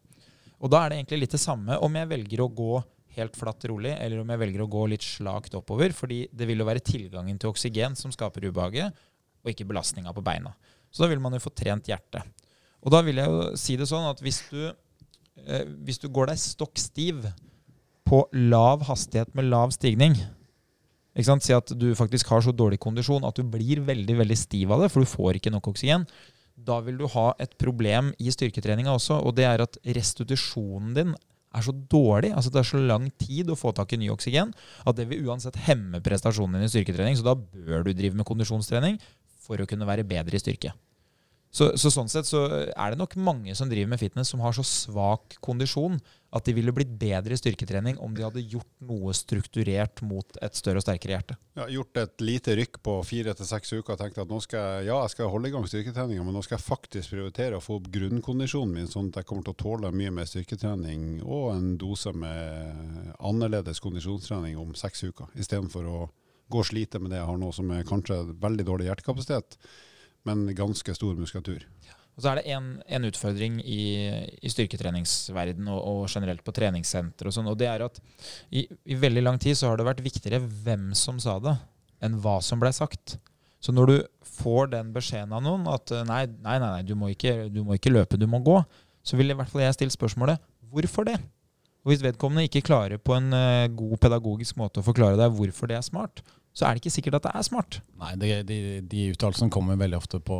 Og 0.63 0.71
da 0.71 0.83
er 0.83 0.91
det 0.91 0.99
egentlig 1.01 1.25
litt 1.25 1.37
det 1.37 1.43
samme 1.43 1.79
om 1.83 1.97
jeg 1.99 2.11
velger 2.11 2.43
å 2.43 2.51
gå 2.55 2.75
helt 3.17 3.37
flatt 3.37 3.65
rolig, 3.69 3.93
eller 3.93 4.23
om 4.23 4.31
jeg 4.33 4.41
velger 4.41 4.65
å 4.65 4.71
gå 4.73 4.85
litt 4.93 5.05
slakt 5.05 5.57
oppover. 5.59 5.93
fordi 5.93 6.27
det 6.33 6.49
vil 6.49 6.63
jo 6.63 6.69
være 6.69 6.85
tilgangen 6.85 7.39
til 7.39 7.53
oksygen 7.53 7.97
som 7.99 8.13
skaper 8.15 8.49
ubehaget, 8.49 8.95
og 9.43 9.53
ikke 9.53 9.67
belastninga 9.69 10.15
på 10.15 10.25
beina. 10.25 10.55
Så 10.93 11.05
da 11.05 11.11
vil 11.13 11.23
man 11.23 11.35
jo 11.35 11.43
få 11.43 11.53
trent 11.57 11.89
hjertet. 11.91 12.27
Og 12.83 12.93
da 12.95 13.01
vil 13.07 13.21
jeg 13.21 13.31
jo 13.31 13.49
si 13.59 13.79
det 13.79 13.89
sånn 13.91 14.09
at 14.11 14.21
hvis 14.23 14.43
du, 14.51 14.69
eh, 15.47 15.67
hvis 15.87 16.03
du 16.03 16.09
går 16.11 16.33
deg 16.33 16.41
stokk 16.43 16.79
stiv 16.81 17.27
på 18.09 18.25
lav 18.35 18.87
hastighet 18.89 19.35
med 19.39 19.49
lav 19.49 19.73
stigning 19.75 20.19
ikke 21.13 21.29
sant? 21.29 21.45
Si 21.45 21.53
at 21.53 21.73
du 21.77 21.91
faktisk 21.97 22.31
har 22.33 22.45
så 22.45 22.55
dårlig 22.57 22.81
kondisjon 22.81 23.27
at 23.29 23.37
du 23.37 23.45
blir 23.45 23.83
veldig 23.85 24.17
veldig 24.23 24.39
stiv 24.39 24.73
av 24.73 24.85
det, 24.85 24.93
for 24.93 25.05
du 25.05 25.11
får 25.11 25.39
ikke 25.39 25.53
nok 25.53 25.69
oksygen. 25.73 26.07
Da 26.57 26.79
vil 26.85 26.97
du 27.01 27.05
ha 27.13 27.33
et 27.43 27.53
problem 27.61 28.13
i 28.21 28.33
styrketreninga 28.33 28.95
også, 28.95 29.19
og 29.21 29.37
det 29.37 29.47
er 29.49 29.65
at 29.65 29.77
restitusjonen 29.85 30.97
din 30.97 31.13
er 31.53 31.65
så 31.67 31.75
dårlig, 31.93 32.31
altså 32.33 32.49
det 32.49 32.63
er 32.63 32.69
så 32.71 32.81
lang 32.81 33.11
tid 33.21 33.51
å 33.53 33.59
få 33.61 33.75
tak 33.77 33.93
i 33.93 33.99
ny 34.01 34.09
oksygen, 34.13 34.55
at 34.89 34.97
det 34.97 35.05
vil 35.11 35.27
uansett 35.29 35.59
hemme 35.67 36.01
prestasjonen 36.05 36.57
din 36.57 36.65
i 36.65 36.73
styrketrening. 36.73 37.19
Så 37.19 37.27
da 37.27 37.35
bør 37.37 37.85
du 37.85 37.93
drive 37.93 38.17
med 38.17 38.29
kondisjonstrening 38.29 38.97
for 39.43 39.61
å 39.61 39.69
kunne 39.69 39.89
være 39.89 40.07
bedre 40.09 40.39
i 40.39 40.43
styrke. 40.43 40.73
Så, 41.53 41.67
så, 41.77 41.91
sånn 41.93 42.09
sett 42.09 42.25
så 42.25 42.47
er 42.49 42.95
det 42.95 42.97
nok 42.97 43.13
mange 43.21 43.53
som 43.53 43.69
driver 43.69 43.91
med 43.93 44.01
fitness 44.01 44.31
som 44.33 44.41
har 44.41 44.55
så 44.57 44.63
svak 44.65 45.35
kondisjon 45.45 45.99
at 46.33 46.47
de 46.49 46.55
ville 46.57 46.73
blitt 46.73 46.95
bedre 46.97 47.37
i 47.37 47.37
styrketrening 47.37 47.99
om 48.01 48.15
de 48.17 48.25
hadde 48.25 48.45
gjort 48.55 48.71
noe 48.89 49.13
strukturert 49.13 50.01
mot 50.09 50.39
et 50.41 50.57
større 50.57 50.81
og 50.81 50.87
sterkere 50.87 51.13
hjerte. 51.13 51.37
Ja, 51.61 51.67
gjort 51.69 52.01
et 52.01 52.25
lite 52.25 52.57
rykk 52.57 52.81
på 52.81 52.95
fire 53.05 53.35
til 53.37 53.51
seks 53.51 53.75
uker 53.75 53.93
og 53.93 54.01
tenkt 54.01 54.23
at 54.23 54.33
nå 54.33 54.41
skal 54.41 54.65
jeg, 54.65 54.87
ja, 54.89 54.97
jeg 55.05 55.13
skal 55.13 55.29
holde 55.35 55.51
i 55.51 55.53
gang 55.53 55.69
styrketreninga, 55.69 56.25
men 56.25 56.39
nå 56.39 56.41
skal 56.47 56.57
jeg 56.57 56.65
faktisk 56.71 57.13
prioritere 57.13 57.61
å 57.61 57.67
få 57.67 57.77
opp 57.83 57.93
grunnkondisjonen 57.99 58.73
min, 58.79 58.89
sånn 58.89 59.13
at 59.13 59.21
jeg 59.21 59.29
kommer 59.29 59.45
til 59.45 59.53
å 59.53 59.61
tåle 59.67 59.93
mye 59.93 60.17
mer 60.23 60.33
styrketrening 60.33 61.21
og 61.21 61.51
en 61.53 61.71
dose 61.85 62.17
med 62.17 63.13
annerledes 63.21 63.85
kondisjonstrening 63.85 64.57
om 64.57 64.73
seks 64.73 65.05
uker, 65.05 65.29
istedenfor 65.37 65.93
å 65.93 66.01
gå 66.53 66.67
sliter 66.67 66.99
slite 66.99 67.03
med 67.03 67.15
det 67.15 67.23
jeg 67.23 67.31
har 67.31 67.41
nå, 67.41 67.49
som 67.57 67.73
er 67.73 67.89
kanskje 67.89 68.21
veldig 68.43 68.69
dårlig 68.69 68.91
hjertekapasitet 68.91 69.59
men 70.29 70.47
ganske 70.55 70.95
stor 70.95 71.17
muskulatur. 71.19 71.65
Og 72.13 72.23
så 72.23 72.29
er 72.29 72.39
det 72.39 72.53
en, 72.53 72.67
en 72.93 73.09
utfordring 73.09 73.59
i, 73.65 73.83
i 74.45 74.51
styrketreningsverden 74.53 75.69
og, 75.73 75.81
og, 75.81 76.01
generelt 76.13 76.45
på 76.45 76.53
treningssenter 76.55 77.29
og 77.29 77.35
sånn, 77.35 77.49
og 77.49 77.57
det 77.61 77.71
er 77.71 77.87
at 77.87 78.01
i, 78.51 78.67
i, 78.85 78.99
veldig 79.01 79.25
lang 79.25 79.41
tid 79.41 79.57
så 79.57 79.71
har 79.71 79.81
det 79.81 79.89
vært 79.89 80.05
viktigere 80.05 80.43
hvem 80.43 80.91
som 80.99 81.21
sa 81.23 81.39
det, 81.43 81.57
enn 82.05 82.19
hva 82.21 82.37
som 82.45 82.61
ble 82.61 82.73
sagt. 82.77 83.17
Så 83.63 83.73
når 83.73 83.89
du 83.89 83.97
får 84.43 84.73
den 84.75 84.91
beskjeden 84.93 85.33
av 85.33 85.45
noen 85.45 85.65
at 85.73 85.95
nei, 86.09 86.27
nei, 86.43 86.59
nei, 86.61 86.73
nei 86.77 86.83
du, 86.85 86.97
må 86.99 87.13
ikke, 87.15 87.47
du 87.53 87.63
må 87.65 87.79
ikke 87.79 87.95
løpe, 87.95 88.21
du 88.21 88.29
må 88.29 88.43
gå, 88.45 88.59
så 89.03 89.17
vil 89.17 89.33
i 89.33 89.39
hvert 89.39 89.51
fall 89.51 89.65
jeg 89.65 89.79
stille 89.79 89.95
spørsmålet 89.95 90.43
hvorfor 90.73 91.09
det? 91.09 91.17
Og 91.83 91.91
hvis 91.91 92.05
vedkommende 92.05 92.45
ikke 92.47 92.63
klarer 92.67 93.01
på 93.03 93.17
en 93.17 93.33
uh, 93.35 93.71
god 93.73 93.97
pedagogisk 94.05 94.59
måte 94.61 94.83
å 94.83 94.87
forklare 94.87 95.19
deg 95.19 95.33
hvorfor 95.35 95.71
det 95.71 95.79
er 95.79 95.87
smart, 95.87 96.23
så 96.53 96.67
er 96.67 96.75
det 96.75 96.83
ikke 96.83 96.93
sikkert 96.93 97.17
at 97.19 97.27
det 97.27 97.33
er 97.39 97.45
smart. 97.47 97.79
Nei, 98.01 98.13
det, 98.21 98.31
de, 98.49 98.59
de 98.85 99.09
uttalelsene 99.15 99.53
kommer 99.53 99.79
veldig 99.81 99.99
ofte 99.99 100.21
på, 100.21 100.39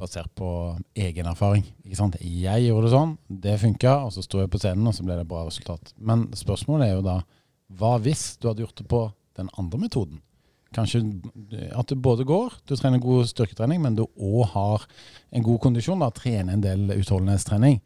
basert 0.00 0.32
på 0.38 0.48
egen 0.96 1.28
erfaring. 1.28 1.66
Ikke 1.84 1.98
sant? 2.00 2.16
Jeg 2.20 2.64
gjorde 2.64 2.88
det 2.88 2.94
sånn, 2.94 3.16
det 3.44 3.56
funka, 3.60 3.96
og 4.06 4.14
så 4.16 4.24
sto 4.24 4.40
jeg 4.40 4.52
på 4.52 4.60
scenen, 4.62 4.88
og 4.88 4.96
så 4.96 5.04
ble 5.04 5.18
det 5.20 5.28
bra 5.28 5.44
resultat. 5.44 5.92
Men 6.00 6.30
spørsmålet 6.36 6.88
er 6.88 6.96
jo 6.96 7.04
da, 7.04 7.18
hva 7.76 7.96
hvis 8.04 8.34
du 8.40 8.48
hadde 8.48 8.64
gjort 8.64 8.80
det 8.80 8.88
på 8.88 9.02
den 9.36 9.50
andre 9.60 9.82
metoden? 9.84 10.22
Kanskje 10.74 11.04
at 11.76 11.92
du 11.92 12.00
både 12.02 12.24
går, 12.26 12.56
du 12.66 12.74
trener 12.74 13.02
god 13.02 13.28
styrketrening, 13.30 13.82
men 13.84 13.98
du 13.98 14.06
òg 14.16 14.48
har 14.56 14.86
en 15.30 15.44
god 15.44 15.60
kondisjon, 15.62 16.00
da, 16.02 16.08
trener 16.14 16.56
en 16.56 16.64
del 16.64 16.88
utholdenhetstrening. 16.96 17.78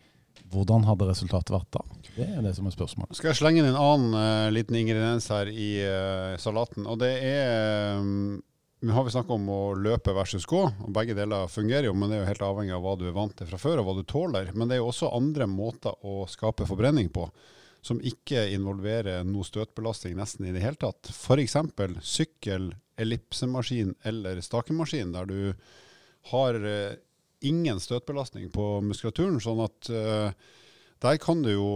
Hvordan 0.48 0.86
hadde 0.88 1.08
resultatet 1.08 1.52
vært 1.52 1.70
da? 1.76 1.82
Det 2.16 2.26
er 2.26 2.42
det 2.44 2.54
som 2.56 2.68
er 2.68 2.74
spørsmålet. 2.74 3.16
Skal 3.18 3.32
jeg 3.32 3.40
slenge 3.40 3.62
inn 3.62 3.70
en 3.70 3.80
annen 3.80 4.16
uh, 4.16 4.52
liten 4.54 4.78
ingrediens 4.78 5.28
her 5.32 5.50
i 5.52 5.70
uh, 5.84 6.36
salaten. 6.40 6.86
Og 6.88 6.98
det 7.02 7.10
er 7.26 8.00
um, 8.00 8.38
Vi 8.80 8.94
har 8.94 9.04
vi 9.04 9.12
snakka 9.12 9.34
om 9.34 9.48
å 9.50 9.60
løpe 9.74 10.14
versus 10.14 10.46
gå, 10.46 10.62
og 10.70 10.90
begge 10.94 11.16
deler 11.18 11.50
fungerer 11.50 11.88
jo, 11.88 11.94
men 11.98 12.10
det 12.10 12.18
er 12.18 12.22
jo 12.22 12.30
helt 12.30 12.44
avhengig 12.46 12.76
av 12.76 12.84
hva 12.84 12.96
du 12.96 13.08
er 13.10 13.16
vant 13.16 13.34
til 13.36 13.48
fra 13.50 13.58
før, 13.58 13.82
og 13.82 13.88
hva 13.88 13.96
du 13.98 14.04
tåler. 14.06 14.52
Men 14.54 14.70
det 14.70 14.76
er 14.76 14.82
jo 14.84 14.92
også 14.92 15.10
andre 15.16 15.48
måter 15.50 15.96
å 16.06 16.22
skape 16.30 16.68
forbrenning 16.68 17.10
på 17.12 17.26
som 17.84 18.00
ikke 18.02 18.48
involverer 18.52 19.26
noe 19.26 19.46
støtbelastning 19.46 20.16
nesten 20.18 20.48
i 20.48 20.54
det 20.54 20.62
hele 20.64 20.78
tatt. 20.80 21.10
F.eks. 21.12 21.56
sykkel, 22.02 22.72
ellipsemaskin 22.98 23.94
eller 24.08 24.40
stakemaskin, 24.42 25.12
der 25.14 25.28
du 25.30 25.38
har 26.32 26.58
ingen 27.40 27.80
støtbelastning 27.80 28.50
på 28.54 28.78
muskulaturen. 28.82 29.40
sånn 29.40 29.64
at 29.64 29.90
der 30.98 31.18
kan 31.22 31.42
du 31.42 31.52
jo 31.52 31.70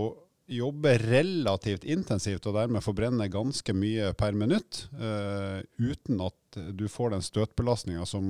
jobbe 0.52 0.96
relativt 1.00 1.84
intensivt 1.88 2.46
og 2.48 2.56
dermed 2.56 2.84
forbrenne 2.84 3.28
ganske 3.32 3.74
mye 3.76 4.12
per 4.18 4.36
minutt, 4.36 4.86
uh, 4.98 5.62
uten 5.78 6.22
at 6.24 6.58
du 6.76 6.86
får 6.90 7.14
den 7.14 7.24
støtbelastninga 7.24 8.04
som, 8.08 8.26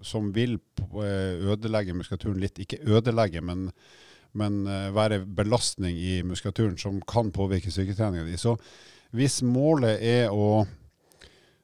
som, 0.00 0.30
vil 0.32 0.54
eh, 0.78 1.36
ødelegge 1.52 1.92
muskulaturen 1.92 2.38
litt. 2.40 2.56
Ikke 2.62 2.78
ødelegge, 2.80 3.42
men, 3.44 3.66
men 4.32 4.62
uh, 4.64 4.88
være 4.96 5.20
belastning 5.26 5.98
i 6.00 6.14
muskulaturen 6.24 6.78
som 6.80 7.02
kan 7.04 7.28
påvirke 7.34 7.72
styrketreninga 7.74 8.24
di. 8.24 8.38
Så 8.40 8.54
hvis 9.12 9.42
målet 9.44 10.00
er 10.00 10.32
å 10.32 10.64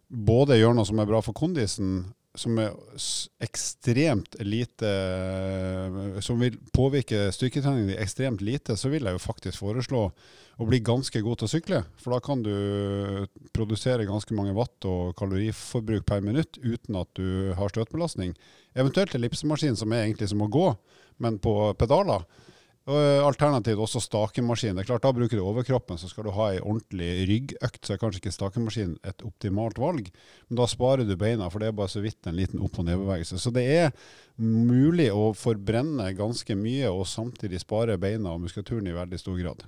både 0.09 0.59
gjøre 0.59 0.77
noe 0.77 0.91
som 0.91 1.01
er 1.01 1.09
bra 1.09 1.23
for 1.25 1.37
kondisen, 1.37 2.03
som 2.35 2.59
er 2.59 2.75
ekstremt 3.45 4.35
lite 4.43 4.89
Som 6.25 6.41
vil 6.43 6.57
påvirke 6.75 7.29
styrketreningen 7.35 7.95
ekstremt 8.03 8.43
lite, 8.43 8.77
så 8.77 8.91
vil 8.91 9.07
jeg 9.07 9.17
jo 9.17 9.23
faktisk 9.23 9.61
foreslå 9.63 10.09
å 10.55 10.67
bli 10.69 10.79
ganske 10.87 11.19
god 11.23 11.41
til 11.41 11.49
å 11.49 11.51
sykle. 11.51 11.81
For 11.99 12.15
da 12.15 12.21
kan 12.23 12.43
du 12.45 13.27
produsere 13.55 14.07
ganske 14.07 14.35
mange 14.39 14.55
watt 14.55 14.87
og 14.87 15.15
kaloriforbruk 15.19 16.07
per 16.07 16.23
minutt 16.23 16.59
uten 16.63 16.99
at 17.01 17.11
du 17.19 17.55
har 17.59 17.73
støtbelastning. 17.73 18.37
Eventuelt 18.75 19.15
en 19.15 19.23
ellipsemaskin 19.23 19.79
som 19.79 19.95
er 19.95 20.05
egentlig 20.05 20.31
som 20.31 20.43
å 20.47 20.51
gå, 20.51 20.69
men 21.23 21.41
på 21.43 21.55
pedaler. 21.79 22.23
Og 22.85 22.99
eh, 23.01 23.23
Alternativt 23.25 23.81
også 23.81 24.03
stakemaskin. 24.05 24.77
Det 24.77 24.85
er 24.85 24.89
klart 24.91 25.07
Da 25.07 25.13
bruker 25.17 25.41
du 25.41 25.45
overkroppen, 25.45 26.01
så 26.01 26.11
skal 26.11 26.27
du 26.29 26.35
ha 26.37 26.51
ei 26.53 26.61
ordentlig 26.61 27.13
ryggøkt, 27.31 27.81
så 27.87 27.95
er 27.95 28.03
kanskje 28.03 28.21
ikke 28.21 28.35
stakemaskin 28.35 28.99
et 29.09 29.25
optimalt 29.25 29.81
valg. 29.81 30.11
Men 30.51 30.61
da 30.61 30.69
sparer 30.69 31.09
du 31.09 31.15
beina, 31.21 31.49
for 31.53 31.65
det 31.65 31.71
er 31.71 31.79
bare 31.79 31.93
så 31.93 32.05
vidt 32.05 32.29
en 32.29 32.37
liten 32.37 32.61
opp- 32.65 32.77
og 32.83 32.89
nedbevegelse. 32.91 33.41
Så 33.41 33.55
det 33.55 33.65
er 33.73 33.95
mulig 34.37 35.09
å 35.15 35.31
forbrenne 35.39 36.11
ganske 36.19 36.59
mye 36.59 36.93
og 36.93 37.07
samtidig 37.09 37.63
spare 37.65 37.97
beina 38.01 38.35
og 38.35 38.45
muskulaturen 38.45 38.91
i 38.91 38.97
veldig 38.97 39.23
stor 39.23 39.41
grad. 39.41 39.65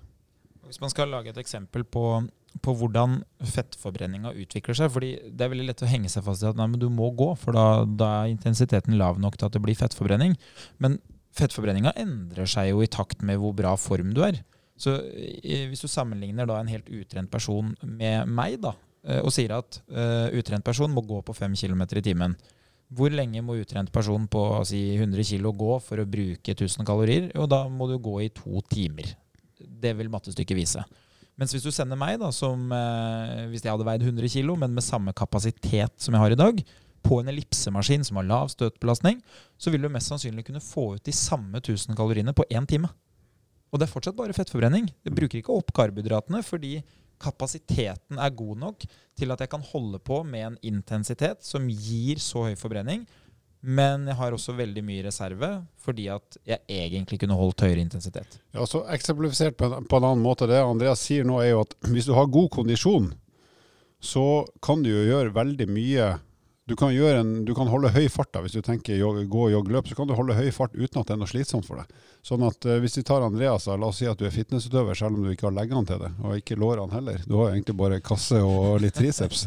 Hvis 0.66 0.82
man 0.82 0.90
skal 0.90 1.08
lage 1.08 1.30
et 1.30 1.40
eksempel 1.40 1.86
på, 1.88 2.04
på 2.60 2.72
hvordan 2.76 3.20
fettforbrenninga 3.54 4.32
utvikler 4.34 4.74
seg 4.74 4.90
fordi 4.90 5.12
Det 5.30 5.44
er 5.44 5.52
veldig 5.52 5.68
lett 5.68 5.84
å 5.86 5.88
henge 5.90 6.10
seg 6.10 6.24
fast 6.26 6.42
i 6.42 6.48
at 6.50 6.58
nei, 6.58 6.66
du 6.74 6.88
må 6.92 7.12
gå, 7.16 7.32
for 7.38 7.56
da, 7.56 7.84
da 7.86 8.08
er 8.20 8.32
intensiteten 8.34 8.98
lav 8.98 9.20
nok 9.22 9.38
til 9.38 9.48
at 9.48 9.56
det 9.56 9.62
blir 9.62 9.78
fettforbrenning. 9.78 10.34
Men 10.82 10.98
fettforbrenninga 11.36 11.94
endrer 12.00 12.48
seg 12.50 12.72
jo 12.72 12.82
i 12.84 12.90
takt 12.90 13.22
med 13.26 13.40
hvor 13.40 13.54
bra 13.56 13.74
form 13.80 14.12
du 14.16 14.22
er. 14.26 14.40
Så 14.76 14.92
hvis 15.40 15.80
du 15.80 15.88
sammenligner 15.88 16.48
da 16.48 16.58
en 16.60 16.68
helt 16.68 16.88
utrent 16.92 17.30
person 17.32 17.72
med 17.80 18.28
meg, 18.28 18.58
da, 18.60 18.74
eh, 19.08 19.22
og 19.22 19.32
sier 19.32 19.54
at 19.56 19.80
uh, 19.88 20.28
utrent 20.36 20.64
person 20.66 20.92
må 20.92 21.04
gå 21.06 21.22
på 21.24 21.36
5 21.36 21.56
km 21.56 21.86
i 21.96 22.04
timen, 22.04 22.36
hvor 22.92 23.10
lenge 23.10 23.40
må 23.42 23.56
utrent 23.58 23.90
person 23.90 24.28
på 24.30 24.42
si, 24.68 24.82
100 24.94 25.24
kg 25.26 25.50
gå 25.58 25.78
for 25.82 25.98
å 25.98 26.06
bruke 26.06 26.52
1000 26.54 26.86
kalorier? 26.86 27.32
Jo, 27.34 27.48
da 27.50 27.64
må 27.72 27.88
du 27.90 27.96
gå 27.98 28.20
i 28.22 28.30
to 28.30 28.60
timer. 28.70 29.08
Det 29.56 29.96
vil 29.98 30.12
mattestykket 30.12 30.60
vise. 30.60 30.84
Mens 31.36 31.52
hvis 31.52 31.64
du 31.66 31.72
sender 31.74 31.98
meg, 32.00 32.20
da, 32.20 32.30
som 32.32 32.68
uh, 32.70 33.48
hvis 33.50 33.64
jeg 33.64 33.72
hadde 33.72 33.88
veid 33.88 34.04
100 34.04 34.30
kg, 34.36 34.54
men 34.60 34.76
med 34.76 34.84
samme 34.84 35.16
kapasitet 35.16 35.96
som 36.00 36.14
jeg 36.14 36.22
har 36.22 36.36
i 36.36 36.38
dag, 36.38 36.62
på 37.06 37.20
en 37.20 37.30
ellipsemaskin 37.30 38.04
som 38.04 38.18
har 38.18 38.26
lav 38.26 38.50
støtbelastning, 38.52 39.20
så 39.58 39.70
vil 39.70 39.86
du 39.86 39.90
mest 39.92 40.10
sannsynlig 40.10 40.46
kunne 40.48 40.62
få 40.64 40.96
ut 40.96 41.06
de 41.06 41.14
samme 41.14 41.62
1000 41.62 41.96
kaloriene 41.98 42.34
på 42.34 42.46
én 42.50 42.66
time. 42.68 42.90
Og 43.70 43.78
det 43.78 43.86
er 43.86 43.92
fortsatt 43.92 44.18
bare 44.18 44.34
fettforbrenning. 44.34 44.88
Det 45.04 45.14
bruker 45.14 45.40
ikke 45.40 45.54
opp 45.54 45.72
karbohydratene 45.76 46.42
fordi 46.46 46.80
kapasiteten 47.22 48.18
er 48.20 48.34
god 48.36 48.58
nok 48.60 48.86
til 49.16 49.32
at 49.32 49.40
jeg 49.40 49.52
kan 49.52 49.64
holde 49.64 50.00
på 50.04 50.20
med 50.26 50.50
en 50.50 50.58
intensitet 50.74 51.44
som 51.46 51.68
gir 51.70 52.20
så 52.22 52.48
høy 52.50 52.58
forbrenning. 52.60 53.06
Men 53.66 54.04
jeg 54.06 54.18
har 54.18 54.34
også 54.34 54.54
veldig 54.54 54.82
mye 54.84 55.06
reserve 55.08 55.48
fordi 55.82 56.08
at 56.12 56.38
jeg 56.46 56.60
egentlig 56.68 57.18
kunne 57.22 57.38
holdt 57.38 57.64
høyere 57.66 57.82
intensitet. 57.82 58.38
Ja, 58.54 58.66
så 58.68 58.84
Eksemplifisert 58.94 59.56
på 59.58 59.70
en, 59.70 59.86
på 59.88 59.98
en 59.98 60.08
annen 60.10 60.22
måte. 60.22 60.48
Det 60.50 60.60
Andreas 60.60 61.02
sier 61.02 61.26
nå, 61.26 61.40
er 61.42 61.54
jo 61.54 61.64
at 61.64 61.74
hvis 61.88 62.06
du 62.06 62.14
har 62.14 62.30
god 62.30 62.52
kondisjon, 62.58 63.10
så 64.02 64.44
kan 64.62 64.84
du 64.84 64.92
jo 64.92 65.06
gjøre 65.08 65.34
veldig 65.34 65.66
mye 65.72 66.12
Du 66.66 66.74
kan, 66.74 66.90
en, 66.90 67.44
du 67.46 67.52
kan 67.54 67.68
holde 67.70 67.92
høy 67.94 68.08
fart 68.10 68.32
da, 68.34 68.40
hvis 68.42 68.56
du 68.56 68.62
tenker 68.64 68.98
jog, 68.98 69.20
gå, 69.30 69.44
jogge, 69.52 69.70
løp. 69.70 69.86
Så 69.86 69.94
kan 69.94 70.08
du 70.10 70.16
holde 70.18 70.34
høy 70.34 70.48
fart 70.54 70.74
uten 70.74 70.98
at 70.98 71.06
det 71.06 71.14
er 71.14 71.20
noe 71.20 71.30
slitsomt 71.30 71.68
for 71.68 71.78
deg. 71.78 72.00
Sånn 72.26 72.42
at 72.42 72.66
uh, 72.66 72.78
Hvis 72.82 72.96
vi 72.98 73.04
tar 73.06 73.22
Andreas, 73.22 73.68
la 73.70 73.86
oss 73.86 74.00
si 74.00 74.06
at 74.10 74.18
du 74.18 74.24
er 74.26 74.34
fitnessutøver 74.34 74.98
selv 74.98 75.14
om 75.14 75.22
du 75.22 75.30
ikke 75.30 75.46
har 75.46 75.54
leggene 75.54 75.86
til 75.86 76.00
det, 76.02 76.08
og 76.24 76.34
ikke 76.40 76.56
lårene 76.58 76.90
heller. 76.90 77.20
Du 77.22 77.36
har 77.38 77.52
egentlig 77.52 77.76
bare 77.78 78.00
kasse 78.02 78.40
og 78.42 78.80
litt 78.82 78.96
triceps. 78.98 79.44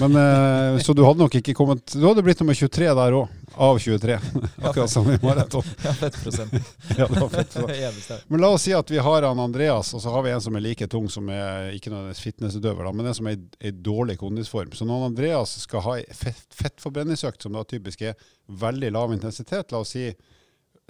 Men, 0.00 0.16
uh, 0.18 0.80
så 0.82 0.96
du 0.98 1.04
hadde 1.06 1.22
nok 1.22 1.36
ikke 1.38 1.54
kommet 1.54 1.92
Du 1.94 2.02
hadde 2.08 2.24
blitt 2.26 2.40
nummer 2.42 2.56
23 2.58 2.88
der 2.98 3.18
òg, 3.20 3.36
av 3.54 3.78
23. 3.78 4.16
Akkurat 4.62 4.90
som 4.90 5.06
i 5.12 5.18
maraton. 5.22 5.70
Ja, 5.84 5.94
fettprosenten. 6.00 6.66
ja, 6.98 7.06
det 7.06 7.20
var 7.20 7.30
fett. 7.36 7.54
Det. 7.54 8.18
Men 8.32 8.42
la 8.42 8.50
oss 8.56 8.66
si 8.66 8.74
at 8.74 8.90
vi 8.90 8.98
har 8.98 9.28
han 9.28 9.44
Andreas, 9.46 9.94
og 9.94 10.02
så 10.02 10.16
har 10.16 10.26
vi 10.26 10.34
en 10.34 10.42
som 10.42 10.58
er 10.58 10.66
like 10.66 10.90
tung, 10.90 11.06
som 11.12 11.30
er 11.30 11.70
ikke 11.76 11.92
nødvendigvis 11.92 12.26
fitnessutøver, 12.26 12.82
da, 12.82 12.96
men 12.96 13.12
en 13.12 13.14
som 13.20 13.30
er 13.30 13.38
i, 13.60 13.70
dårlig 13.70 14.18
kondisform. 14.18 14.74
Så 14.74 14.88
når 14.88 15.06
Andreas 15.12 15.54
skal 15.68 15.86
ha 15.86 15.98
ei 16.00 16.06
fett, 16.16 16.44
fettforbrenningsøkt, 16.56 17.44
som 17.44 17.54
da 17.54 17.62
typisk 17.68 18.02
er 18.10 18.18
veldig 18.48 18.90
lav 18.98 19.14
intensitet, 19.14 19.70
la 19.70 19.86
oss 19.86 19.94
si 19.94 20.10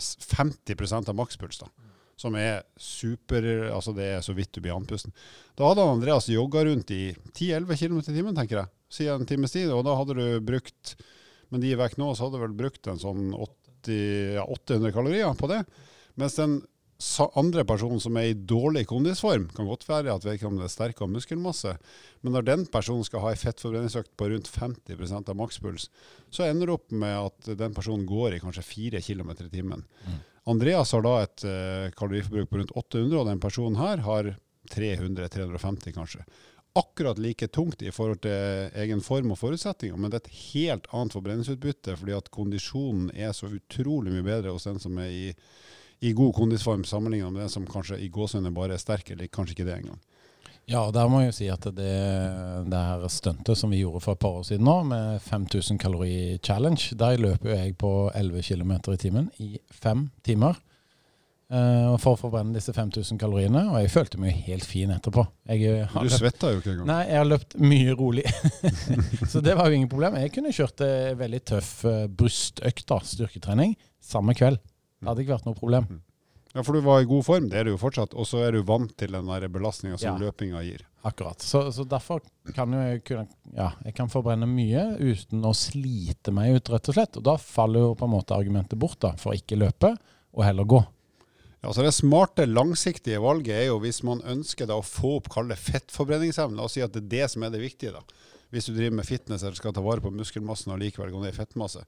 50% 0.01 1.11
av 1.11 1.17
makspuls, 1.19 1.61
da, 1.63 1.69
som 2.17 2.37
er 2.39 2.63
super 2.81 3.45
Altså 3.73 3.95
det 3.97 4.09
er 4.17 4.25
så 4.25 4.35
vidt 4.37 4.53
du 4.55 4.61
blir 4.63 4.75
andpusten. 4.77 5.15
Da 5.59 5.69
hadde 5.69 5.87
Andreas 5.87 6.29
jogga 6.31 6.65
rundt 6.69 6.93
i 6.95 7.15
10-11 7.35 7.81
km 7.81 7.99
i 8.01 8.17
timen, 8.17 8.37
tenker 8.37 8.63
jeg, 8.63 8.73
siden 8.93 9.23
en 9.23 9.29
times 9.29 9.55
tid, 9.55 9.73
og 9.73 9.85
da 9.87 9.97
hadde 9.99 10.17
du 10.19 10.27
brukt 10.45 10.97
Men 11.53 11.61
de 11.61 11.73
er 11.73 11.81
vekk 11.81 11.99
nå, 12.01 12.13
så 12.15 12.27
hadde 12.27 12.39
du 12.39 12.45
vel 12.47 12.57
brukt 12.57 12.89
en 12.89 13.01
sånn 13.01 13.33
80, 13.37 13.97
ja, 14.39 14.45
800 14.49 14.95
kalorier 14.95 15.35
på 15.37 15.51
det. 15.51 15.59
Mens 16.17 16.39
den 16.39 16.63
andre 17.39 17.65
personen 17.67 18.01
som 18.03 18.17
er 18.21 18.31
i 18.31 18.35
dårlig 18.37 18.85
kondisform, 18.91 19.49
kan 19.57 19.69
godt 19.69 19.87
være 19.89 20.13
at 20.15 20.27
vedkommende 20.27 20.67
er 20.69 20.73
sterk 20.73 21.01
av 21.03 21.11
muskelmasse, 21.11 21.75
men 22.23 22.37
når 22.37 22.47
den 22.47 22.67
personen 22.71 23.07
skal 23.07 23.25
ha 23.25 23.33
en 23.33 23.41
fettforbrenningsøkt 23.41 24.13
på 24.19 24.29
rundt 24.31 24.51
50% 24.53 25.33
av 25.33 25.39
makspuls, 25.39 25.89
så 26.31 26.47
ender 26.47 26.71
det 26.71 26.77
opp 26.77 26.95
med 26.95 27.17
at 27.17 27.51
den 27.59 27.75
personen 27.75 28.07
går 28.09 28.37
i 28.37 28.43
kanskje 28.45 28.67
4 28.69 29.03
km 29.03 29.35
i 29.35 29.51
timen. 29.51 29.85
Andreas 30.45 30.93
har 30.93 31.05
da 31.07 31.19
et 31.23 31.45
uh, 31.47 31.91
kaloriforbruk 31.99 32.51
på 32.51 32.63
rundt 32.63 32.73
800, 32.75 33.19
og 33.21 33.29
den 33.31 33.43
personen 33.43 33.79
her 33.79 34.03
har 34.07 34.33
300-350 34.73 35.95
kanskje. 35.95 36.25
Akkurat 36.79 37.19
like 37.21 37.51
tungt 37.53 37.83
i 37.83 37.93
forhold 37.93 38.23
til 38.25 38.73
egen 38.81 39.03
form 39.05 39.35
og 39.35 39.39
forutsetninger, 39.39 39.99
men 39.99 40.11
det 40.11 40.19
er 40.19 40.25
et 40.25 40.41
helt 40.55 40.89
annet 40.91 41.15
forbrenningsutbytte, 41.19 41.99
fordi 42.01 42.17
at 42.17 42.31
kondisjonen 42.33 43.11
er 43.13 43.35
så 43.37 43.51
utrolig 43.53 44.15
mye 44.15 44.27
bedre 44.27 44.55
hos 44.55 44.67
den 44.71 44.81
som 44.83 44.97
er 45.03 45.13
i, 45.13 45.27
i 46.03 46.13
god 46.19 46.35
kondisform, 46.35 46.83
sammenlignet 46.85 47.33
med 47.33 47.45
den 47.45 47.53
som 47.53 47.67
kanskje 47.69 48.01
i 48.03 48.09
gåsehudene 48.11 48.51
bare 48.55 48.75
er 48.75 48.83
sterk, 48.83 49.13
eller 49.15 49.31
kanskje 49.31 49.55
ikke 49.55 49.69
det 49.69 49.77
engang. 49.77 50.01
Ja, 50.71 50.85
og 50.87 50.93
der 50.95 51.09
må 51.11 51.21
jeg 51.23 51.33
jo 51.33 51.37
si 51.37 51.47
at 51.51 51.65
det, 51.75 51.93
det 52.71 52.81
her 52.87 53.07
stuntet 53.11 53.59
som 53.59 53.73
vi 53.75 53.81
gjorde 53.83 54.03
for 54.05 54.15
et 54.15 54.23
par 54.23 54.39
år 54.39 54.45
siden 54.47 54.67
nå, 54.67 54.77
med 54.87 55.23
5000 55.25 55.79
kalori 55.83 56.39
challenge, 56.43 56.95
der 56.99 57.19
løper 57.23 57.51
jo 57.51 57.57
jeg 57.59 57.77
på 57.79 57.93
11 58.15 58.45
km 58.47 58.77
i 58.95 59.01
timen 59.03 59.31
i 59.43 59.57
fem 59.75 60.09
timer. 60.27 60.59
Uh, 61.53 61.99
for 62.01 62.15
å 62.15 62.17
forbrenne 62.17 62.55
disse 62.57 62.73
5000 62.73 63.19
kaloriene, 63.21 63.67
og 63.69 63.83
jeg 63.83 63.91
følte 63.93 64.19
meg 64.23 64.31
jo 64.33 64.45
helt 64.47 64.65
fin 64.65 64.95
etterpå. 64.95 65.27
Jeg 65.51 65.67
eh, 65.69 65.91
Du 65.93 66.07
løpt, 66.07 66.15
svetta 66.17 66.53
jo 66.55 66.63
ikke 66.63 66.71
engang. 66.73 66.89
nei, 66.89 67.03
jeg 67.11 67.19
har 67.21 67.29
løpt 67.29 67.57
mye 67.61 67.97
rolig. 67.99 68.25
Så 69.35 69.43
det 69.45 69.59
var 69.59 69.69
jo 69.69 69.77
ingen 69.77 69.91
problem. 69.93 70.17
Jeg 70.23 70.33
kunne 70.33 70.55
kjørt 70.57 70.81
eh, 70.87 71.11
veldig 71.21 71.43
tøff 71.53 71.75
brystøkt, 72.09 72.87
da, 72.89 73.03
styrketrening, 73.05 73.77
samme 74.01 74.33
kveld. 74.39 74.63
Det 75.03 75.11
hadde 75.11 75.25
ikke 75.27 75.35
vært 75.37 75.49
noe 75.51 75.59
problem. 75.59 75.87
Ja, 76.53 76.63
For 76.63 76.77
du 76.77 76.83
var 76.85 77.01
i 77.01 77.07
god 77.09 77.25
form, 77.25 77.47
det 77.49 77.59
er 77.59 77.65
du 77.65 77.71
jo 77.73 77.79
fortsatt, 77.81 78.13
og 78.15 78.27
så 78.29 78.43
er 78.47 78.53
du 78.53 78.63
vant 78.69 78.91
til 79.01 79.15
den 79.15 79.27
belastninga 79.53 79.97
som 79.99 80.15
Ja. 80.21 80.29
løpinga 80.29 80.61
gir. 80.63 80.83
Akkurat. 81.03 81.41
Så, 81.43 81.73
så 81.73 81.83
derfor 81.89 82.21
kan 82.55 82.71
jo 82.73 82.79
jeg 82.79 83.03
kunne 83.09 83.27
Ja, 83.57 83.73
jeg 83.85 83.95
kan 83.97 84.09
forbrenne 84.13 84.47
mye 84.47 84.85
uten 85.01 85.43
å 85.43 85.55
slite 85.57 86.31
meg 86.31 86.55
ut, 86.61 86.69
rett 86.71 86.89
og 86.93 86.95
slett. 86.95 87.17
Og 87.17 87.25
da 87.25 87.37
faller 87.41 87.81
jo 87.89 87.95
på 87.99 88.05
en 88.07 88.13
måte 88.15 88.37
argumentet 88.37 88.79
bort, 88.79 89.01
da, 89.01 89.15
for 89.19 89.33
ikke 89.35 89.59
løpe, 89.59 89.97
og 90.37 90.45
heller 90.45 90.65
gå. 90.65 90.83
Ja, 91.63 91.73
så 91.73 91.83
Det 91.83 91.95
smarte, 91.95 92.47
langsiktige 92.47 93.21
valget 93.23 93.55
er 93.57 93.67
jo 93.71 93.81
hvis 93.81 94.03
man 94.05 94.21
ønsker 94.21 94.67
da 94.67 94.75
å 94.77 94.85
få 94.85 95.17
opp 95.17 95.29
kalle 95.33 95.57
fettforbrenningsevne. 95.57 96.61
og 96.61 96.71
si 96.71 96.83
at 96.83 96.93
det 96.93 97.05
er 97.05 97.09
det 97.23 97.31
som 97.31 97.43
er 97.43 97.51
det 97.51 97.61
viktige. 97.61 97.93
da. 97.93 98.01
Hvis 98.53 98.67
du 98.67 98.75
driver 98.75 98.97
med 98.97 99.07
fitness 99.07 99.43
eller 99.43 99.55
skal 99.57 99.73
ta 99.73 99.81
vare 99.81 100.01
på 100.05 100.13
muskelmassen 100.13 100.73
og 100.73 100.79
likevel 100.81 101.11
gå 101.11 101.23
ned 101.23 101.33
i 101.33 101.37
fettmasse. 101.37 101.83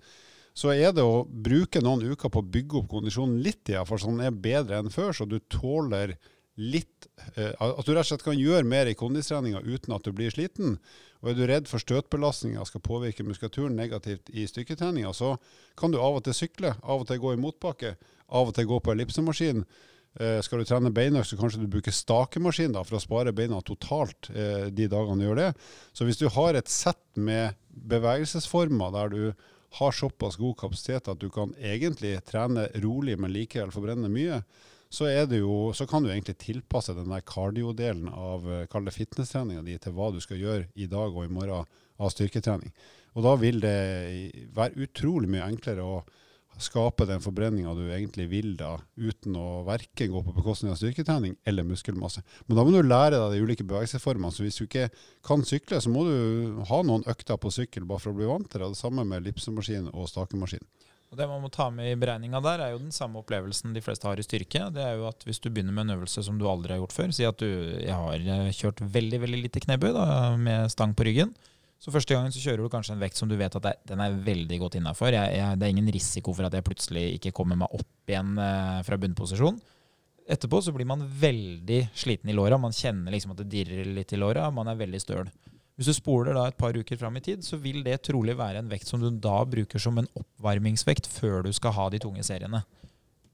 Så 0.54 0.70
er 0.70 0.92
det 0.94 1.02
å 1.02 1.24
bruke 1.26 1.82
noen 1.82 2.04
uker 2.14 2.30
på 2.30 2.40
å 2.40 2.46
bygge 2.56 2.78
opp 2.80 2.92
kondisjonen 2.92 3.40
litt 3.42 3.70
igjen, 3.70 3.86
for 3.88 3.98
sånn 3.98 4.22
er 4.22 4.34
bedre 4.34 4.78
enn 4.78 4.92
før, 4.94 5.10
så 5.16 5.26
du 5.26 5.40
tåler 5.50 6.14
litt 6.54 7.08
eh, 7.34 7.50
At 7.58 7.82
du 7.82 7.90
rett 7.90 8.04
og 8.04 8.10
slett 8.12 8.22
kan 8.22 8.38
gjøre 8.38 8.62
mer 8.62 8.86
i 8.86 8.94
kondistreninga 8.94 9.64
uten 9.64 9.96
at 9.96 10.04
du 10.06 10.12
blir 10.14 10.30
sliten. 10.30 10.76
Og 11.24 11.32
er 11.32 11.38
du 11.38 11.42
redd 11.48 11.66
for 11.66 11.82
støtbelastninga 11.82 12.62
skal 12.68 12.84
påvirke 12.84 13.26
muskulaturen 13.26 13.74
negativt 13.74 14.30
i 14.30 14.44
styrketreninga, 14.46 15.10
så 15.16 15.34
kan 15.78 15.90
du 15.90 15.98
av 15.98 16.20
og 16.20 16.26
til 16.26 16.36
sykle, 16.36 16.76
av 16.82 17.02
og 17.02 17.08
til 17.08 17.18
gå 17.22 17.34
i 17.34 17.40
motbakke, 17.40 17.96
av 18.30 18.52
og 18.52 18.54
til 18.54 18.68
gå 18.70 18.78
på 18.84 18.94
ellipsemaskin. 18.94 19.64
Eh, 20.20 20.38
skal 20.46 20.62
du 20.62 20.68
trene 20.68 20.92
beinøkt, 20.94 21.32
så 21.32 21.40
kanskje 21.40 21.64
du 21.64 21.72
bruker 21.72 21.94
stakemaskin 21.94 22.76
da, 22.76 22.84
for 22.86 23.00
å 23.00 23.02
spare 23.02 23.34
beina 23.34 23.58
totalt 23.66 24.30
eh, 24.30 24.68
de 24.70 24.86
dagene 24.86 25.18
du 25.18 25.26
gjør 25.26 25.40
det. 25.40 25.48
Så 25.90 26.06
hvis 26.06 26.20
du 26.22 26.28
har 26.30 26.54
et 26.54 26.70
sett 26.70 27.02
med 27.18 27.58
bevegelsesformer 27.90 28.94
der 28.94 29.10
du 29.10 29.50
har 29.78 29.92
såpass 29.92 30.36
god 30.38 30.56
kapasitet 30.60 31.08
at 31.10 31.20
du 31.20 31.28
kan 31.34 31.54
egentlig 31.58 32.16
trene 32.28 32.68
rolig, 32.82 33.16
men 33.18 33.32
likevel 33.34 33.72
forbrenne 33.74 34.10
mye, 34.12 34.42
så, 34.94 35.08
er 35.10 35.26
det 35.26 35.40
jo, 35.40 35.72
så 35.74 35.86
kan 35.90 36.04
du 36.04 36.12
egentlig 36.12 36.36
tilpasse 36.38 36.94
den 36.94 37.10
der 37.10 37.24
cardio-delen 37.26 38.08
av 38.08 38.46
eh, 38.46 38.90
fitnesstreninga 38.94 39.64
di 39.66 39.78
til 39.82 39.96
hva 39.96 40.12
du 40.14 40.20
skal 40.22 40.38
gjøre 40.38 40.68
i 40.78 40.86
dag 40.86 41.10
og 41.10 41.24
i 41.26 41.32
morgen 41.32 41.66
av 41.98 42.12
styrketrening. 42.14 42.70
Og 43.14 43.26
da 43.26 43.34
vil 43.38 43.60
det 43.62 43.78
være 44.54 44.86
utrolig 44.86 45.30
mye 45.30 45.48
enklere 45.48 45.82
å 45.82 45.98
skape 46.62 47.06
den 47.08 47.22
forbrenninga 47.24 47.74
du 47.76 47.82
egentlig 47.88 48.26
vil 48.30 48.54
da, 48.58 48.76
uten 48.96 49.36
å 49.38 49.64
verken 49.66 50.12
gå 50.12 50.22
på 50.26 50.34
bekostning 50.36 50.72
av 50.72 50.78
styrketrening 50.80 51.36
eller 51.48 51.66
muskelmasse. 51.66 52.22
Men 52.46 52.58
da 52.58 52.64
må 52.64 52.74
du 52.74 52.80
lære 52.86 53.18
deg 53.18 53.34
de 53.34 53.42
ulike 53.44 53.66
bevegelsesformene. 53.66 54.32
Så 54.34 54.46
hvis 54.46 54.60
du 54.60 54.66
ikke 54.66 54.88
kan 55.26 55.44
sykle, 55.46 55.80
så 55.82 55.92
må 55.92 56.06
du 56.08 56.62
ha 56.70 56.80
noen 56.86 57.06
økter 57.10 57.40
på 57.40 57.52
sykkel 57.54 57.88
bare 57.88 58.02
for 58.04 58.14
å 58.14 58.18
bli 58.18 58.30
vant 58.30 58.48
til 58.50 58.62
det. 58.62 58.72
Det 58.74 58.80
samme 58.80 59.06
med 59.08 59.22
ellipsemaskin 59.22 59.90
og 59.92 60.10
stakemaskin. 60.10 60.64
Og 61.14 61.18
Det 61.18 61.28
man 61.30 61.44
må 61.44 61.48
ta 61.54 61.68
med 61.70 61.92
i 61.92 61.98
beregninga 61.98 62.40
der, 62.42 62.60
er 62.60 62.72
jo 62.74 62.82
den 62.82 62.94
samme 62.94 63.20
opplevelsen 63.20 63.74
de 63.74 63.82
fleste 63.84 64.08
har 64.08 64.18
i 64.18 64.26
styrke. 64.26 64.66
Det 64.74 64.82
er 64.82 64.96
jo 64.98 65.06
at 65.06 65.22
Hvis 65.22 65.38
du 65.38 65.46
begynner 65.48 65.72
med 65.72 65.86
en 65.86 66.00
øvelse 66.00 66.24
som 66.26 66.40
du 66.40 66.48
aldri 66.50 66.74
har 66.74 66.82
gjort 66.82 66.96
før, 66.96 67.14
si 67.14 67.26
at 67.28 67.38
du 67.38 67.46
jeg 67.46 67.94
har 67.94 68.18
eh, 68.18 68.50
kjørt 68.50 68.82
veldig 68.82 69.20
veldig 69.22 69.42
lite 69.46 69.62
knebøy 69.62 69.92
da, 69.94 70.06
med 70.34 70.72
stang 70.74 70.94
på 70.94 71.06
ryggen. 71.06 71.30
Så 71.84 71.92
første 71.92 72.16
gangen 72.16 72.32
så 72.32 72.40
kjører 72.40 72.64
du 72.64 72.72
kanskje 72.72 72.94
en 72.94 73.02
vekt 73.02 73.18
som 73.18 73.28
du 73.28 73.34
vet 73.36 73.52
at 73.58 73.64
det, 73.66 73.74
den 73.90 74.00
er 74.00 74.14
veldig 74.24 74.56
godt 74.62 74.78
innafor. 74.78 75.12
Det 75.12 75.20
er 75.52 75.68
ingen 75.68 75.90
risiko 75.92 76.32
for 76.32 76.48
at 76.48 76.54
jeg 76.56 76.64
plutselig 76.64 77.02
ikke 77.18 77.34
kommer 77.36 77.58
meg 77.60 77.74
opp 77.76 78.08
igjen 78.08 78.38
eh, 78.40 78.78
fra 78.86 78.96
bunnposisjon. 79.02 79.58
Etterpå 80.24 80.62
så 80.64 80.72
blir 80.72 80.88
man 80.88 81.04
veldig 81.04 81.82
sliten 81.92 82.32
i 82.32 82.36
låra. 82.36 82.56
Man 82.56 82.72
kjenner 82.72 83.12
liksom 83.12 83.34
at 83.34 83.42
det 83.42 83.50
dirrer 83.52 83.90
litt 83.98 84.14
i 84.16 84.20
låra. 84.20 84.46
Man 84.48 84.72
er 84.72 84.80
veldig 84.80 85.02
støl. 85.02 85.28
Hvis 85.76 85.90
du 85.90 85.96
spoler 85.98 86.32
da 86.32 86.46
et 86.48 86.56
par 86.56 86.72
uker 86.72 86.96
fram 86.96 87.20
i 87.20 87.24
tid, 87.26 87.44
så 87.44 87.58
vil 87.60 87.82
det 87.84 87.98
trolig 88.08 88.38
være 88.38 88.62
en 88.62 88.72
vekt 88.72 88.88
som 88.88 89.04
du 89.04 89.10
da 89.10 89.42
bruker 89.44 89.82
som 89.82 90.00
en 90.00 90.08
oppvarmingsvekt 90.16 91.10
før 91.10 91.44
du 91.44 91.52
skal 91.52 91.76
ha 91.76 91.90
de 91.92 92.00
tunge 92.00 92.24
seriene. 92.24 92.62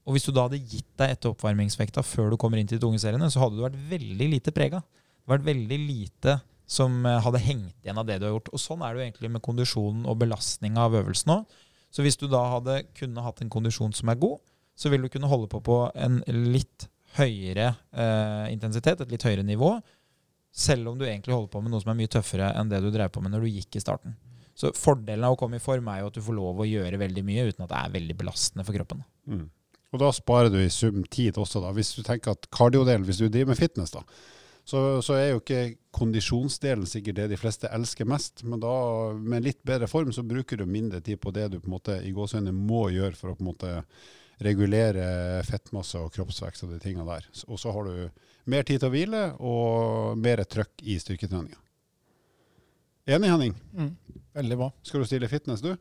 Og 0.03 0.17
hvis 0.17 0.27
du 0.27 0.33
da 0.35 0.49
hadde 0.49 0.59
gitt 0.59 0.89
deg 0.99 1.15
etter 1.15 1.31
oppvarmingsvekta 1.31 2.03
før 2.03 2.33
du 2.33 2.39
kommer 2.41 2.59
inn 2.59 2.67
til 2.67 2.81
de 2.81 2.83
tunge 2.83 2.99
seriene, 2.99 3.31
så 3.31 3.45
hadde 3.45 3.61
du 3.61 3.63
vært 3.63 3.79
veldig 3.93 4.31
lite 4.35 4.51
prega. 4.51 4.81
Vært 5.29 5.45
veldig 5.47 5.77
lite 5.85 6.41
som 6.71 7.03
eh, 7.05 7.19
hadde 7.25 7.43
hengt 7.43 7.75
igjen 7.83 7.99
av 7.99 8.07
det 8.07 8.19
du 8.21 8.27
har 8.27 8.35
gjort. 8.37 8.53
Og 8.55 8.63
sånn 8.63 8.83
er 8.85 8.93
det 8.93 9.01
jo 9.01 9.07
egentlig 9.09 9.33
med 9.33 9.43
kondisjonen 9.45 10.07
og 10.07 10.21
belastninga 10.21 10.87
av 10.87 10.95
øvelsen 11.01 11.35
òg. 11.35 11.59
Så 11.91 12.05
hvis 12.05 12.19
du 12.19 12.29
da 12.31 12.45
hadde 12.53 12.77
kunne 12.95 13.23
hatt 13.25 13.41
en 13.43 13.51
kondisjon 13.51 13.91
som 13.95 14.11
er 14.11 14.19
god, 14.21 14.39
så 14.79 14.89
vil 14.91 15.03
du 15.03 15.11
kunne 15.11 15.29
holde 15.29 15.49
på 15.51 15.59
på 15.65 15.81
en 15.99 16.21
litt 16.27 16.87
høyere 17.17 17.73
eh, 17.91 18.45
intensitet, 18.53 19.03
et 19.03 19.11
litt 19.11 19.25
høyere 19.27 19.43
nivå, 19.43 19.75
selv 20.51 20.91
om 20.91 20.99
du 20.99 21.05
egentlig 21.07 21.35
holder 21.35 21.51
på 21.51 21.61
med 21.63 21.73
noe 21.73 21.83
som 21.83 21.91
er 21.91 21.99
mye 21.99 22.11
tøffere 22.11 22.51
enn 22.59 22.71
det 22.71 22.79
du 22.83 22.89
drev 22.91 23.11
på 23.11 23.23
med 23.23 23.33
når 23.35 23.43
du 23.43 23.57
gikk 23.57 23.75
i 23.75 23.83
starten. 23.83 24.15
Så 24.55 24.71
fordelen 24.75 25.25
av 25.27 25.35
å 25.35 25.39
komme 25.39 25.59
i 25.59 25.63
form 25.63 25.87
er 25.91 26.01
jo 26.01 26.11
at 26.11 26.17
du 26.17 26.23
får 26.23 26.35
lov 26.37 26.59
å 26.61 26.67
gjøre 26.67 26.99
veldig 27.01 27.23
mye 27.27 27.47
uten 27.49 27.65
at 27.65 27.71
det 27.71 27.79
er 27.79 27.93
veldig 27.95 28.15
belastende 28.19 28.65
for 28.67 28.75
kroppen. 28.77 29.03
Mm. 29.27 29.47
Og 29.91 29.99
da 29.99 30.11
sparer 30.15 30.51
du 30.51 30.59
i 30.61 30.71
sum 30.71 31.03
tid 31.11 31.39
også, 31.39 31.59
da. 31.63 31.71
Hvis 31.75 31.91
du 31.97 32.03
tenker 32.07 32.35
at 32.35 32.47
kardiodelen, 32.53 33.03
hvis 33.07 33.19
du 33.19 33.27
driver 33.27 33.51
med 33.51 33.59
fitness, 33.59 33.91
da, 33.95 34.03
så, 34.71 35.01
så 35.03 35.17
er 35.17 35.27
jo 35.33 35.41
ikke 35.41 35.75
kondisjonsdelen 35.95 36.87
sikkert 36.87 37.17
det 37.19 37.27
de 37.33 37.39
fleste 37.39 37.69
elsker 37.75 38.07
mest. 38.07 38.45
Men 38.47 38.61
da, 38.63 38.71
med 39.13 39.43
litt 39.43 39.59
bedre 39.67 39.89
form, 39.91 40.13
så 40.15 40.23
bruker 40.23 40.61
du 40.61 40.65
mindre 40.69 41.01
tid 41.03 41.19
på 41.21 41.33
det 41.35 41.49
du 41.51 41.59
på 41.59 41.67
en 41.67 41.75
måte 41.75 41.97
i 42.07 42.13
gåseøynene 42.15 42.55
må 42.55 42.85
gjøre 42.95 43.17
for 43.19 43.33
å 43.33 43.37
på 43.37 43.43
en 43.43 43.51
måte 43.51 43.73
regulere 44.41 45.43
fettmasse 45.45 45.99
og 46.01 46.13
kroppsvekst 46.15 46.65
og 46.65 46.73
de 46.73 46.79
tingene 46.81 47.05
der. 47.09 47.27
Og 47.51 47.59
så 47.61 47.73
har 47.75 47.89
du 47.89 48.23
mer 48.49 48.65
tid 48.65 48.81
til 48.81 48.89
å 48.89 48.93
hvile 48.93 49.25
og 49.37 50.17
mer 50.21 50.41
trøkk 50.49 50.81
i 50.87 50.97
styrketreninga. 51.01 51.59
Enig, 53.11 53.29
Henning? 53.33 53.55
Veldig 54.37 54.57
bra. 54.57 54.69
Skal 54.87 55.03
du 55.03 55.09
stille 55.09 55.29
fitness, 55.29 55.61
du? 55.61 55.73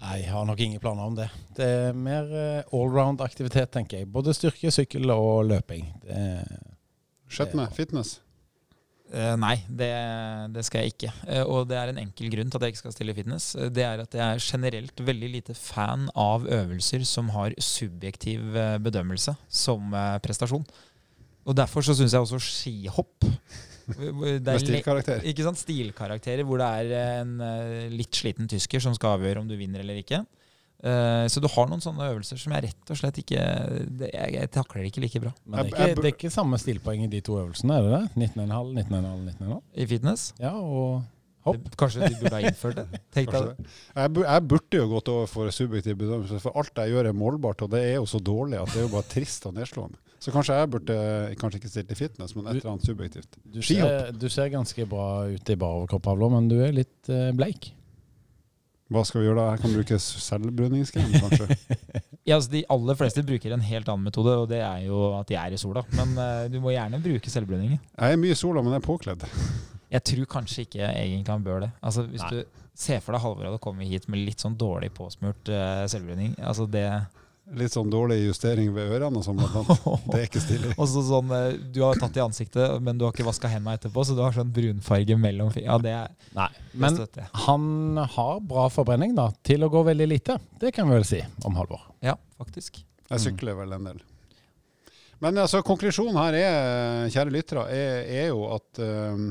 Nei, 0.00 0.20
jeg 0.22 0.32
har 0.32 0.44
nok 0.48 0.60
ingen 0.64 0.80
planer 0.80 1.08
om 1.08 1.16
det. 1.16 1.26
Det 1.56 1.66
er 1.66 1.96
mer 1.96 2.28
eh, 2.32 2.76
allround 2.76 3.20
aktivitet, 3.24 3.72
tenker 3.74 4.00
jeg. 4.00 4.08
Både 4.12 4.32
styrke, 4.36 4.72
sykkel 4.72 5.12
og 5.12 5.44
løping. 5.50 5.90
Det, 6.04 6.20
Skjøtt 7.30 7.54
med 7.58 7.72
fitness? 7.76 8.18
Uh, 9.10 9.34
nei, 9.42 9.56
det, 9.66 9.88
det 10.54 10.62
skal 10.66 10.84
jeg 10.84 10.92
ikke. 10.92 11.10
Uh, 11.26 11.42
og 11.42 11.64
det 11.70 11.78
er 11.80 11.90
en 11.90 11.98
enkel 11.98 12.30
grunn 12.30 12.50
til 12.50 12.60
at 12.60 12.66
jeg 12.66 12.74
ikke 12.74 12.82
skal 12.84 12.94
stille 12.94 13.14
fitness. 13.16 13.48
Uh, 13.58 13.66
Det 13.74 13.82
er 13.82 14.02
at 14.04 14.14
jeg 14.14 14.22
er 14.22 14.44
generelt 14.44 15.02
veldig 15.06 15.30
lite 15.32 15.56
fan 15.58 16.06
av 16.14 16.46
øvelser 16.46 17.02
som 17.08 17.32
har 17.34 17.56
subjektiv 17.58 18.54
bedømmelse 18.84 19.34
som 19.48 19.90
prestasjon. 20.22 20.66
Og 21.48 21.56
derfor 21.58 21.82
så 21.82 21.96
syns 21.98 22.14
jeg 22.14 22.22
også 22.22 22.38
skihopp 22.44 23.26
det 23.90 24.46
er 24.52 24.60
stilkarakter. 24.62 25.24
Ikke 25.26 25.42
sant? 25.42 25.58
Stilkarakterer 25.58 26.46
hvor 26.46 26.60
det 26.60 26.68
er 26.94 27.24
en 27.24 27.32
litt 27.90 28.14
sliten 28.14 28.46
tysker 28.46 28.78
som 28.84 28.94
skal 28.94 29.16
avgjøre 29.16 29.42
om 29.42 29.48
du 29.50 29.56
vinner 29.58 29.82
eller 29.82 29.98
ikke. 29.98 30.20
Eh, 30.80 31.26
så 31.28 31.42
du 31.44 31.48
har 31.52 31.68
noen 31.68 31.82
sånne 31.84 32.06
øvelser 32.14 32.38
som 32.40 32.54
jeg 32.56 32.64
rett 32.70 32.90
og 32.94 32.96
slett 32.96 33.18
ikke 33.20 33.40
det, 34.00 34.08
jeg, 34.14 34.34
jeg 34.38 34.50
takler 34.54 34.80
det 34.84 34.90
ikke 34.94 35.02
like 35.04 35.20
bra. 35.26 35.32
Men 35.44 35.58
det 35.60 35.74
er, 35.74 35.90
ikke, 35.90 36.00
det 36.00 36.08
er 36.08 36.14
ikke 36.16 36.30
samme 36.32 36.56
stilpoeng 36.62 37.02
i 37.04 37.10
de 37.12 37.20
to 37.26 37.36
øvelsene, 37.42 37.76
er 37.76 37.88
det 37.88 37.96
det? 38.16 38.28
19,5, 38.32 38.70
19,5, 38.88 39.24
19,5? 39.40 39.56
I 39.76 39.86
fitness. 39.90 40.28
Ja, 40.40 40.54
og 40.56 41.02
hopp. 41.44 41.58
Det- 41.66 41.76
Kanskje 41.80 42.06
de 42.08 42.14
burde 42.22 42.32
ha 42.38 42.40
innført 42.48 42.78
det. 42.80 43.00
Tenk 43.16 43.32
deg 43.34 43.48
det. 43.50 43.56
det. 43.58 43.74
Jeg, 43.96 44.14
jeg 44.24 44.46
burde 44.54 44.80
jo 44.80 44.86
gått 44.94 45.10
over 45.12 45.26
for 45.34 45.52
subjektiv 45.52 45.98
bedømmelse, 46.00 46.40
for 46.46 46.56
alt 46.62 46.80
jeg 46.80 46.94
gjør 46.94 47.10
er 47.12 47.18
målbart, 47.26 47.66
og 47.66 47.74
det 47.76 47.82
er 47.90 47.98
jo 47.98 48.06
så 48.08 48.20
dårlig 48.24 48.60
at 48.62 48.72
det 48.72 48.80
er 48.80 48.86
jo 48.88 48.94
bare 48.94 49.08
trist 49.12 49.44
og 49.50 49.58
nedslående. 49.60 50.00
Så 50.20 50.32
kanskje 50.34 50.56
jeg 50.58 50.68
burde 50.68 50.96
kanskje 51.40 51.60
ikke 51.62 51.68
stilt 51.72 51.92
i 51.92 51.96
fitness, 51.96 52.34
men 52.36 52.48
et 52.50 52.58
eller 52.58 52.74
annet 52.74 52.84
subjektivt. 52.84 53.38
Du 53.48 53.60
ser, 53.64 54.10
du 54.12 54.26
ser 54.28 54.50
ganske 54.52 54.84
bra 54.88 55.06
ut 55.32 55.52
i 55.52 55.56
bar 55.56 55.78
overkropp, 55.78 56.02
Pavlo, 56.04 56.28
men 56.32 56.48
du 56.50 56.58
er 56.60 56.74
litt 56.76 57.08
eh, 57.08 57.30
bleik. 57.36 57.70
Hva 58.90 59.04
skal 59.06 59.22
vi 59.22 59.28
gjøre 59.28 59.38
da? 59.38 59.50
Jeg 59.54 59.62
kan 59.62 59.74
bruke 59.76 59.98
selvbruningskrem, 60.02 61.12
kanskje. 61.22 61.56
Ja, 62.28 62.36
altså 62.36 62.50
De 62.52 62.60
aller 62.70 62.96
fleste 62.98 63.22
bruker 63.26 63.54
en 63.54 63.62
helt 63.64 63.88
annen 63.88 64.04
metode, 64.06 64.34
og 64.42 64.44
det 64.50 64.58
er 64.60 64.82
jo 64.84 64.98
at 65.16 65.26
de 65.30 65.38
er 65.40 65.54
i 65.56 65.58
sola. 65.58 65.80
Men 65.96 66.12
uh, 66.18 66.44
du 66.52 66.58
må 66.62 66.74
gjerne 66.74 67.00
bruke 67.02 67.32
selvbruning. 67.32 67.78
Jeg 67.80 68.16
er 68.16 68.20
mye 68.20 68.36
i 68.36 68.38
sola, 68.38 68.62
men 68.62 68.76
jeg 68.76 68.82
er 68.82 68.86
påkledd. 68.86 69.24
Jeg 69.90 70.04
tror 70.06 70.26
kanskje 70.36 70.62
ikke 70.62 70.84
egentlig 70.86 71.32
han 71.32 71.42
bør 71.42 71.64
det. 71.64 71.68
Altså 71.82 72.04
Hvis 72.06 72.22
Nei. 72.22 72.28
du 72.30 72.60
ser 72.78 73.00
for 73.02 73.16
deg 73.16 73.24
Halvor 73.24 73.48
hadde 73.48 73.62
kommet 73.64 73.90
hit 73.90 74.04
med 74.06 74.22
litt 74.22 74.38
sånn 74.38 74.54
dårlig 74.54 74.92
påsmurt 74.94 75.50
uh, 75.50 75.82
selvbruning 75.90 76.36
altså 76.38 76.68
det 76.70 76.84
Litt 77.58 77.72
sånn 77.74 77.88
dårlig 77.90 78.20
justering 78.28 78.68
ved 78.76 78.92
ørene 78.94 79.18
og 79.18 79.24
sånn. 79.26 79.40
Det 80.12 80.18
er 80.20 80.26
ikke 80.28 80.42
stilig. 80.42 80.70
Og 80.76 80.86
så 80.90 81.02
sånn 81.02 81.32
eh, 81.34 81.56
Du 81.74 81.80
har 81.82 81.98
tatt 81.98 82.14
i 82.18 82.22
ansiktet, 82.22 82.76
men 82.84 82.98
du 83.00 83.06
har 83.06 83.14
ikke 83.14 83.26
vaska 83.26 83.50
hendene 83.50 83.74
etterpå, 83.78 84.04
så 84.06 84.14
du 84.14 84.22
har 84.22 84.36
sånn 84.36 84.52
brunfarge 84.54 85.16
mellom 85.18 85.50
fingrene. 85.54 85.72
Ja, 85.72 85.80
det, 85.82 85.94
er- 85.96 86.36
Nei. 86.36 86.46
Men 86.84 87.00
han 87.46 88.04
har 88.14 88.38
bra 88.52 88.68
forbrenning 88.70 89.16
da, 89.18 89.28
til 89.46 89.66
å 89.66 89.70
gå 89.72 89.82
veldig 89.90 90.06
lite. 90.12 90.38
Det 90.62 90.70
kan 90.76 90.86
vi 90.90 90.94
vel 91.00 91.08
si 91.08 91.18
om 91.48 91.58
Halvor. 91.58 91.82
Ja, 92.06 92.14
faktisk. 92.38 92.78
Jeg 93.10 93.24
sykler 93.26 93.58
vel 93.58 93.74
en 93.74 93.88
del. 93.90 93.98
Men 95.20 95.36
altså, 95.42 95.60
konklusjonen 95.66 96.16
her 96.16 96.36
er, 96.38 97.08
kjære 97.12 97.34
lyttere, 97.34 97.66
er, 97.74 98.06
er 98.22 98.28
jo 98.30 98.46
at 98.54 98.78
eh, 98.80 99.26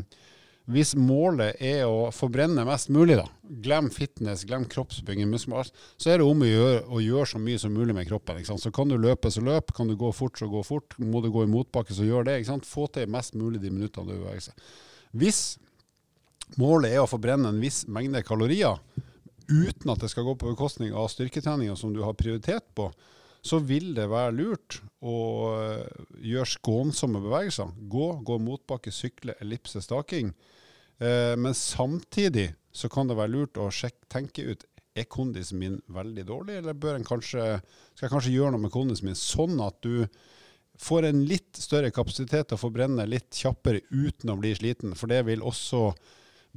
hvis 0.70 0.92
målet 0.94 1.58
er 1.66 1.88
å 1.90 2.10
forbrenne 2.14 2.62
mest 2.68 2.92
mulig, 2.94 3.16
da, 3.18 3.26
glem 3.64 3.88
fitness, 3.90 4.44
glem 4.46 4.68
kroppsbygging, 4.70 5.32
så 5.42 6.12
er 6.12 6.22
det 6.22 6.28
om 6.28 6.44
å 6.46 6.50
gjøre, 6.50 6.84
å 6.86 7.02
gjøre 7.02 7.30
så 7.32 7.42
mye 7.42 7.62
som 7.62 7.74
mulig 7.74 7.96
med 7.98 8.06
kroppen. 8.10 8.44
Så 8.46 8.70
kan 8.76 8.92
du 8.92 8.98
løpe, 9.02 9.32
så 9.34 9.42
løp. 9.42 9.74
Kan 9.74 9.90
du 9.90 9.96
gå 9.98 10.12
fort, 10.14 10.38
så 10.38 10.50
gå 10.52 10.62
fort. 10.66 10.94
Må 11.02 11.24
du 11.26 11.32
gå 11.34 11.48
i 11.48 11.50
motbakke, 11.50 11.96
så 11.98 12.06
gjør 12.06 12.28
det. 12.30 12.38
Få 12.70 12.86
til 12.94 13.10
mest 13.10 13.34
mulig 13.40 13.64
de 13.64 13.72
minuttene 13.74 14.12
du 14.12 14.20
beveger 14.20 14.50
seg. 14.52 14.68
Hvis 15.18 15.42
målet 16.62 16.94
er 16.94 17.02
å 17.02 17.10
forbrenne 17.10 17.50
en 17.50 17.64
viss 17.64 17.88
mengde 17.90 18.22
kalorier, 18.28 18.78
uten 19.50 19.90
at 19.90 20.04
det 20.04 20.12
skal 20.14 20.28
gå 20.28 20.38
på 20.38 20.52
bekostning 20.52 20.94
av 20.94 21.10
styrketreninga 21.10 21.74
som 21.80 21.96
du 21.96 22.04
har 22.06 22.14
prioritet 22.14 22.70
på, 22.78 22.92
så 23.42 23.58
vil 23.64 23.94
det 23.96 24.06
være 24.12 24.36
lurt 24.36 24.82
å 25.02 25.18
øh, 25.56 26.06
gjøre 26.30 26.54
skånsomme 26.54 27.22
bevegelser. 27.24 27.74
Gå, 27.90 28.08
gå 28.28 28.40
motbakke, 28.44 28.94
sykle, 28.94 29.34
ellipse, 29.42 29.82
staking. 29.82 30.34
Eh, 31.00 31.36
men 31.40 31.56
samtidig 31.56 32.52
så 32.72 32.90
kan 32.92 33.08
det 33.10 33.18
være 33.18 33.34
lurt 33.34 33.60
å 33.60 33.70
sjekke, 33.74 34.06
tenke 34.12 34.46
ut 34.52 34.66
er 35.00 35.08
kondisen 35.10 35.60
min 35.62 35.78
veldig 35.88 36.26
dårlig, 36.28 36.60
eller 36.60 36.78
bør 36.78 36.98
en 36.98 37.08
kanskje, 37.08 37.46
skal 37.94 38.08
jeg 38.08 38.14
kanskje 38.14 38.36
gjøre 38.36 38.56
noe 38.56 38.66
med 38.66 38.74
kondisen 38.74 39.10
min, 39.10 39.18
sånn 39.18 39.60
at 39.64 39.80
du 39.86 40.06
får 40.80 41.10
en 41.10 41.26
litt 41.28 41.60
større 41.60 41.92
kapasitet 41.92 42.50
til 42.50 42.56
å 42.58 42.62
forbrenne 42.62 43.08
litt 43.10 43.36
kjappere 43.36 43.84
uten 43.92 44.32
å 44.32 44.38
bli 44.40 44.54
sliten. 44.56 44.96
For 44.96 45.12
det 45.12 45.26
vil 45.28 45.44
også 45.44 45.90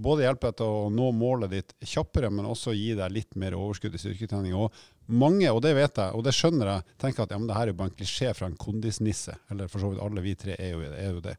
både 0.03 0.25
hjelpe 0.25 0.51
deg 0.51 0.61
til 0.61 0.71
å 0.71 0.91
nå 0.95 1.09
målet 1.17 1.53
ditt 1.53 1.75
kjappere, 1.85 2.31
men 2.31 2.47
også 2.49 2.75
gi 2.77 2.93
deg 2.99 3.13
litt 3.13 3.35
mer 3.39 3.57
overskudd 3.59 3.99
i 3.99 4.01
styrketrening. 4.01 4.55
Og 4.55 4.71
mange, 5.13 5.51
og 5.51 5.61
det 5.67 5.75
vet 5.77 5.99
jeg, 5.99 6.15
og 6.15 6.23
det 6.27 6.35
skjønner 6.37 6.71
jeg, 6.71 6.97
tenker 7.03 7.27
at 7.27 7.35
ja, 7.35 7.41
men 7.41 7.51
det 7.51 7.59
her 7.59 7.67
er 7.67 7.75
jo 7.75 7.81
bare 7.83 7.93
en 7.93 7.99
klisjé 7.99 8.31
fra 8.39 8.49
en 8.49 8.59
kondisnisse. 8.59 9.35
Eller 9.53 9.71
for 9.73 9.83
så 9.83 9.93
vidt 9.93 10.05
alle 10.07 10.25
vi 10.25 10.37
tre 10.39 10.57
er 10.57 10.77
jo, 10.77 10.87
er 10.87 11.17
jo 11.19 11.25
det. 11.25 11.37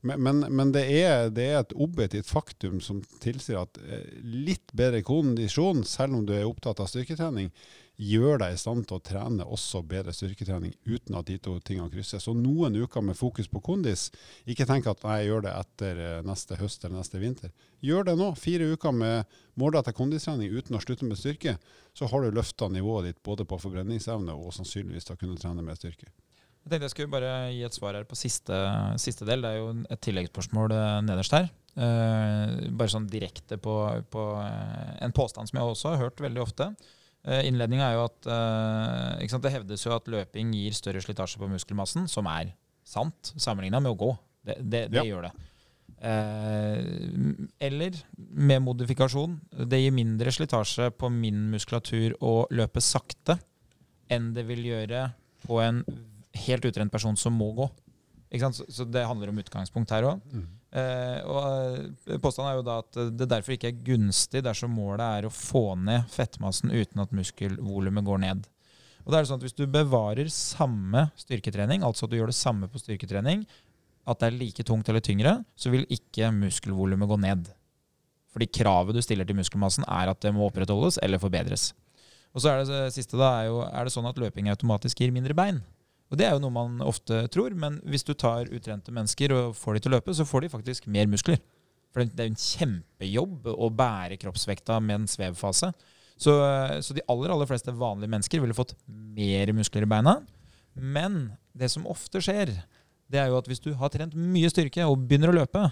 Men, 0.00 0.22
men, 0.22 0.40
men 0.48 0.72
det, 0.72 0.86
er, 0.96 1.28
det 1.34 1.44
er 1.44 1.58
et 1.60 1.74
objektivt 1.76 2.30
faktum 2.30 2.78
som 2.80 3.02
tilsier 3.20 3.60
at 3.60 3.76
eh, 3.84 4.06
litt 4.24 4.72
bedre 4.72 5.02
kondisjon, 5.04 5.84
selv 5.84 6.16
om 6.16 6.24
du 6.24 6.32
er 6.32 6.48
opptatt 6.48 6.80
av 6.80 6.88
styrketrening, 6.88 7.50
gjør 8.00 8.38
deg 8.40 8.54
i 8.54 8.60
stand 8.60 8.86
til 8.88 8.96
å 8.96 9.02
trene 9.04 9.44
også 9.44 9.82
bedre 9.84 10.14
styrketrening 10.16 10.72
uten 10.88 11.18
at 11.18 11.28
de 11.28 11.36
to 11.42 11.58
tingene 11.60 11.92
krysser. 11.92 12.22
Så 12.22 12.32
noen 12.32 12.78
uker 12.80 13.04
med 13.04 13.18
fokus 13.18 13.50
på 13.52 13.60
kondis, 13.60 14.06
ikke 14.48 14.64
tenk 14.68 14.88
at 14.88 15.04
jeg 15.04 15.28
gjør 15.28 15.44
det 15.44 15.52
etter 15.52 16.00
eh, 16.06 16.22
neste 16.24 16.56
høst 16.56 16.86
eller 16.86 17.02
neste 17.02 17.20
vinter. 17.20 17.52
Gjør 17.84 18.08
det 18.08 18.16
nå. 18.16 18.30
Fire 18.40 18.70
uker 18.72 18.96
med 18.96 19.36
målretta 19.60 19.92
kondistrening 19.92 20.48
uten 20.56 20.80
å 20.80 20.80
slutte 20.80 21.04
med 21.04 21.20
styrke, 21.20 21.58
så 21.92 22.08
har 22.08 22.24
du 22.24 22.32
løfta 22.40 22.70
nivået 22.72 23.10
ditt 23.10 23.22
både 23.26 23.44
på 23.44 23.60
forbrenningsevne 23.60 24.32
og 24.32 24.56
sannsynligvis 24.56 25.10
til 25.10 25.18
å 25.18 25.20
kunne 25.20 25.40
trene 25.40 25.66
med 25.66 25.76
styrke. 25.76 26.08
Jeg 26.60 26.74
tenkte 26.74 26.86
jeg 26.86 26.92
skulle 26.92 27.12
bare 27.14 27.32
gi 27.54 27.62
et 27.64 27.74
svar 27.76 27.96
her 27.96 28.04
på 28.08 28.18
siste, 28.18 28.56
siste 29.00 29.24
del. 29.28 29.40
Det 29.42 29.50
er 29.50 29.58
jo 29.62 29.70
et 29.90 30.00
tilleggsspørsmål 30.04 30.74
eh, 30.76 31.00
nederst 31.06 31.32
her. 31.36 31.48
Uh, 31.70 32.66
bare 32.74 32.90
sånn 32.90 33.06
direkte 33.08 33.56
på, 33.62 33.72
på 34.10 34.22
uh, 34.42 34.96
en 35.00 35.12
påstand 35.14 35.48
som 35.48 35.60
jeg 35.60 35.70
også 35.70 35.92
har 35.94 36.00
hørt 36.02 36.20
veldig 36.20 36.42
ofte. 36.42 36.66
Uh, 37.22 37.40
Innledninga 37.46 37.86
er 37.86 37.94
jo 37.94 38.02
at 38.08 38.26
uh, 38.26 39.38
Det 39.44 39.52
hevdes 39.54 39.86
jo 39.86 39.94
at 39.94 40.10
løping 40.10 40.50
gir 40.56 40.74
større 40.76 41.00
slitasje 41.04 41.38
på 41.40 41.48
muskelmassen, 41.48 42.08
som 42.10 42.26
er 42.28 42.50
sant, 42.84 43.32
sammenligna 43.38 43.80
med 43.80 43.94
å 43.94 44.00
gå. 44.02 44.10
Det, 44.44 44.58
det, 44.60 44.82
det 44.92 45.00
Ja. 45.00 45.06
gjør 45.06 45.28
det. 45.28 45.32
Eller 47.60 47.96
med 48.16 48.62
modifikasjon. 48.64 49.34
Det 49.68 49.80
gir 49.82 49.92
mindre 49.92 50.32
slitasje 50.32 50.88
på 50.96 51.10
min 51.12 51.50
muskulatur 51.52 52.14
å 52.24 52.46
løpe 52.56 52.80
sakte 52.80 53.36
enn 54.10 54.32
det 54.34 54.46
vil 54.48 54.64
gjøre 54.64 55.10
på 55.44 55.60
en 55.62 55.82
helt 56.46 56.64
utrent 56.64 56.92
person 56.92 57.16
som 57.18 57.34
må 57.36 57.50
gå. 57.56 57.68
Så, 58.30 58.64
så 58.70 58.84
det 58.86 59.02
handler 59.08 59.32
om 59.32 59.40
utgangspunkt 59.42 59.90
her 59.90 60.06
òg. 60.06 60.20
Eh, 60.70 61.18
og 61.26 61.40
eh, 62.06 62.18
Påstanden 62.22 62.52
er 62.52 62.58
jo 62.60 62.66
da 62.68 62.76
at 62.84 62.98
det 63.18 63.26
derfor 63.26 63.56
ikke 63.56 63.72
er 63.72 63.80
gunstig 63.88 64.44
dersom 64.46 64.70
målet 64.70 65.02
er 65.02 65.26
å 65.26 65.34
få 65.34 65.74
ned 65.74 66.06
fettmassen 66.12 66.70
uten 66.70 67.02
at 67.02 67.14
muskelvolumet 67.16 68.06
går 68.06 68.22
ned. 68.22 68.46
Og 69.02 69.10
det 69.10 69.18
er 69.18 69.26
sånn 69.26 69.40
at 69.40 69.46
Hvis 69.48 69.58
du 69.58 69.64
bevarer 69.66 70.30
samme 70.30 71.08
styrketrening, 71.18 71.82
altså 71.82 72.06
at 72.06 72.12
du 72.12 72.20
gjør 72.20 72.30
det 72.30 72.38
samme 72.38 72.68
på 72.70 72.78
styrketrening, 72.78 73.42
at 74.06 74.20
det 74.20 74.28
er 74.28 74.38
like 74.38 74.64
tungt 74.66 74.88
eller 74.88 75.02
tyngre, 75.04 75.40
så 75.58 75.72
vil 75.72 75.88
ikke 75.90 76.30
muskelvolumet 76.36 77.10
gå 77.10 77.18
ned. 77.20 77.50
Fordi 78.30 78.46
kravet 78.46 78.94
du 78.94 79.02
stiller 79.02 79.26
til 79.26 79.38
muskelmassen, 79.38 79.86
er 79.90 80.12
at 80.12 80.22
det 80.22 80.32
må 80.36 80.46
opprettholdes 80.46 81.00
eller 81.02 81.18
forbedres. 81.18 81.72
Og 82.30 82.44
så 82.44 82.52
er 82.52 82.60
det 82.60 82.70
det 82.70 82.94
siste 82.94 83.18
da, 83.18 83.32
er, 83.40 83.50
jo, 83.50 83.62
er 83.66 83.86
det 83.86 83.94
sånn 83.94 84.06
at 84.06 84.18
løping 84.22 84.52
automatisk 84.52 85.02
gir 85.02 85.10
mindre 85.14 85.34
bein. 85.34 85.58
Og 86.10 86.18
Det 86.18 86.26
er 86.26 86.34
jo 86.34 86.42
noe 86.42 86.54
man 86.54 86.80
ofte 86.82 87.22
tror, 87.30 87.54
men 87.54 87.78
hvis 87.86 88.02
du 88.06 88.12
tar 88.18 88.50
utrente 88.50 88.90
mennesker 88.94 89.30
og 89.36 89.54
får 89.58 89.76
de 89.76 89.82
til 89.84 89.92
å 89.92 89.96
løpe, 89.98 90.14
så 90.16 90.26
får 90.26 90.44
de 90.44 90.52
faktisk 90.56 90.88
mer 90.90 91.06
muskler. 91.10 91.38
For 91.94 92.02
det 92.02 92.18
er 92.18 92.28
jo 92.28 92.34
en 92.34 92.44
kjempejobb 92.44 93.46
å 93.50 93.70
bære 93.74 94.18
kroppsvekta 94.22 94.78
med 94.82 95.00
en 95.00 95.10
svevfase. 95.10 95.70
Så, 96.20 96.34
så 96.84 96.94
de 96.96 97.04
aller, 97.08 97.32
aller 97.32 97.48
fleste 97.48 97.72
vanlige 97.74 98.10
mennesker 98.12 98.42
ville 98.42 98.56
fått 98.56 98.74
mer 98.86 99.54
muskler 99.56 99.86
i 99.86 99.90
beina. 99.90 100.18
Men 100.74 101.30
det 101.56 101.70
som 101.72 101.86
ofte 101.90 102.22
skjer, 102.22 102.52
det 103.10 103.22
er 103.22 103.30
jo 103.30 103.38
at 103.38 103.48
hvis 103.50 103.62
du 103.62 103.72
har 103.78 103.90
trent 103.94 104.14
mye 104.14 104.50
styrke 104.52 104.86
og 104.86 105.06
begynner 105.06 105.32
å 105.32 105.38
løpe, 105.40 105.64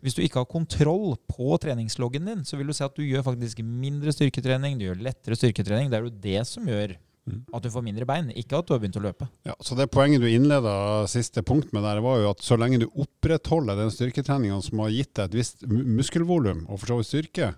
hvis 0.00 0.16
du 0.16 0.22
ikke 0.24 0.40
har 0.40 0.48
kontroll 0.48 1.14
på 1.28 1.56
treningsloggen 1.60 2.28
din, 2.28 2.44
så 2.48 2.56
vil 2.56 2.70
du 2.70 2.76
se 2.76 2.86
at 2.86 2.96
du 2.96 3.04
gjør 3.04 3.26
faktisk 3.26 3.60
mindre 3.64 4.14
styrketrening, 4.16 4.78
du 4.80 4.86
gjør 4.86 5.02
lettere 5.10 5.36
styrketrening. 5.36 5.90
Det 5.92 5.98
er 5.98 6.06
jo 6.06 6.20
det 6.24 6.44
som 6.48 6.68
gjør 6.68 6.96
Mm. 7.28 7.42
at 7.52 7.62
du 7.62 7.68
får 7.70 7.84
mindre 7.84 8.06
bein, 8.08 8.30
ikke 8.32 8.58
at 8.58 8.66
du 8.66 8.72
har 8.74 8.80
begynt 8.82 8.96
å 8.98 9.02
løpe. 9.04 9.26
Ja, 9.46 9.54
så 9.60 9.76
det 9.78 9.90
Poenget 9.92 10.22
du 10.22 10.28
innleda 10.30 11.06
siste 11.10 11.44
punkt 11.46 11.74
med 11.76 11.84
der, 11.84 12.00
var 12.02 12.20
jo 12.22 12.30
at 12.32 12.44
så 12.44 12.56
lenge 12.58 12.80
du 12.80 12.88
opprettholder 12.88 13.76
den 13.78 13.92
styrketreninga 13.92 14.60
som 14.64 14.80
har 14.82 14.94
gitt 14.94 15.12
deg 15.18 15.28
et 15.28 15.36
visst 15.42 15.66
muskelvolum, 15.68 16.64
og 16.68 16.80
for 16.80 16.94
så 16.94 17.00
vidt 17.00 17.10
styrke, 17.10 17.50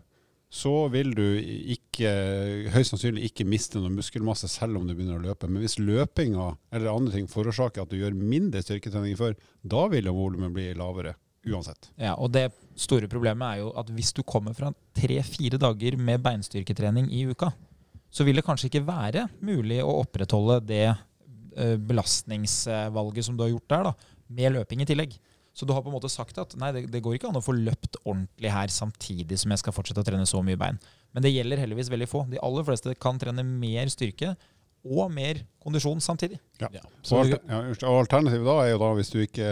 så 0.52 0.72
vil 0.92 1.14
du 1.16 1.24
ikke, 1.72 2.10
høyst 2.74 2.92
sannsynlig 2.92 3.30
ikke 3.30 3.46
miste 3.48 3.80
noe 3.80 3.92
muskelmasse 3.94 4.50
selv 4.52 4.76
om 4.76 4.84
du 4.84 4.92
begynner 4.92 5.16
å 5.16 5.24
løpe. 5.24 5.48
Men 5.48 5.64
hvis 5.64 5.78
løpinga 5.80 6.50
eller 6.74 6.92
andre 6.92 7.14
ting 7.14 7.30
forårsaker 7.30 7.86
at 7.86 7.92
du 7.92 7.96
gjør 7.96 8.18
mindre 8.18 8.60
styrketrening 8.60 9.16
før, 9.16 9.38
da 9.64 9.86
vil 9.92 10.10
jo 10.10 10.18
volumet 10.18 10.52
bli 10.52 10.68
lavere 10.76 11.14
uansett. 11.48 11.88
Ja, 11.96 12.18
og 12.20 12.34
det 12.36 12.50
store 12.78 13.08
problemet 13.10 13.46
er 13.48 13.62
jo 13.62 13.72
at 13.80 13.88
hvis 13.96 14.12
du 14.12 14.20
kommer 14.28 14.52
fra 14.56 14.74
tre-fire 14.96 15.56
dager 15.60 15.96
med 15.96 16.20
beinstyrketrening 16.24 17.08
i 17.08 17.24
uka, 17.32 17.54
så 18.12 18.26
vil 18.28 18.38
det 18.38 18.44
kanskje 18.46 18.68
ikke 18.68 18.84
være 18.86 19.26
mulig 19.44 19.80
å 19.82 19.98
opprettholde 20.02 20.60
det 20.68 20.84
eh, 20.90 21.76
belastningsvalget 21.80 23.28
som 23.28 23.38
du 23.38 23.46
har 23.46 23.52
gjort 23.54 23.70
der, 23.72 23.88
da, 23.88 24.16
med 24.32 24.56
løping 24.58 24.84
i 24.84 24.88
tillegg. 24.88 25.16
Så 25.52 25.68
du 25.68 25.74
har 25.76 25.84
på 25.84 25.90
en 25.90 25.96
måte 25.96 26.08
sagt 26.12 26.38
at 26.40 26.54
nei, 26.60 26.70
det, 26.72 26.86
det 26.92 27.02
går 27.04 27.18
ikke 27.18 27.28
an 27.28 27.40
å 27.40 27.44
få 27.44 27.54
løpt 27.56 27.98
ordentlig 28.02 28.52
her 28.52 28.72
samtidig 28.72 29.36
som 29.40 29.52
jeg 29.52 29.60
skal 29.60 29.74
fortsette 29.76 30.00
å 30.00 30.06
trene 30.06 30.28
så 30.28 30.40
mye 30.44 30.60
bein. 30.60 30.80
Men 31.12 31.24
det 31.24 31.34
gjelder 31.34 31.60
heldigvis 31.60 31.92
veldig 31.92 32.08
få. 32.08 32.24
De 32.32 32.40
aller 32.40 32.64
fleste 32.64 32.94
kan 33.00 33.20
trene 33.20 33.44
mer 33.44 33.90
styrke 33.92 34.32
og 34.82 35.12
mer 35.14 35.42
kondisjon 35.62 36.00
samtidig. 36.02 36.40
Ja. 36.58 36.70
Ja. 36.74 36.82
Du, 37.04 37.12
alter, 37.20 37.38
ja, 37.46 37.60
og 37.86 38.00
alternativet 38.00 38.48
da 38.48 38.56
er 38.64 38.72
jo 38.72 38.80
da 38.82 38.90
hvis 38.98 39.12
du 39.12 39.20
ikke, 39.22 39.50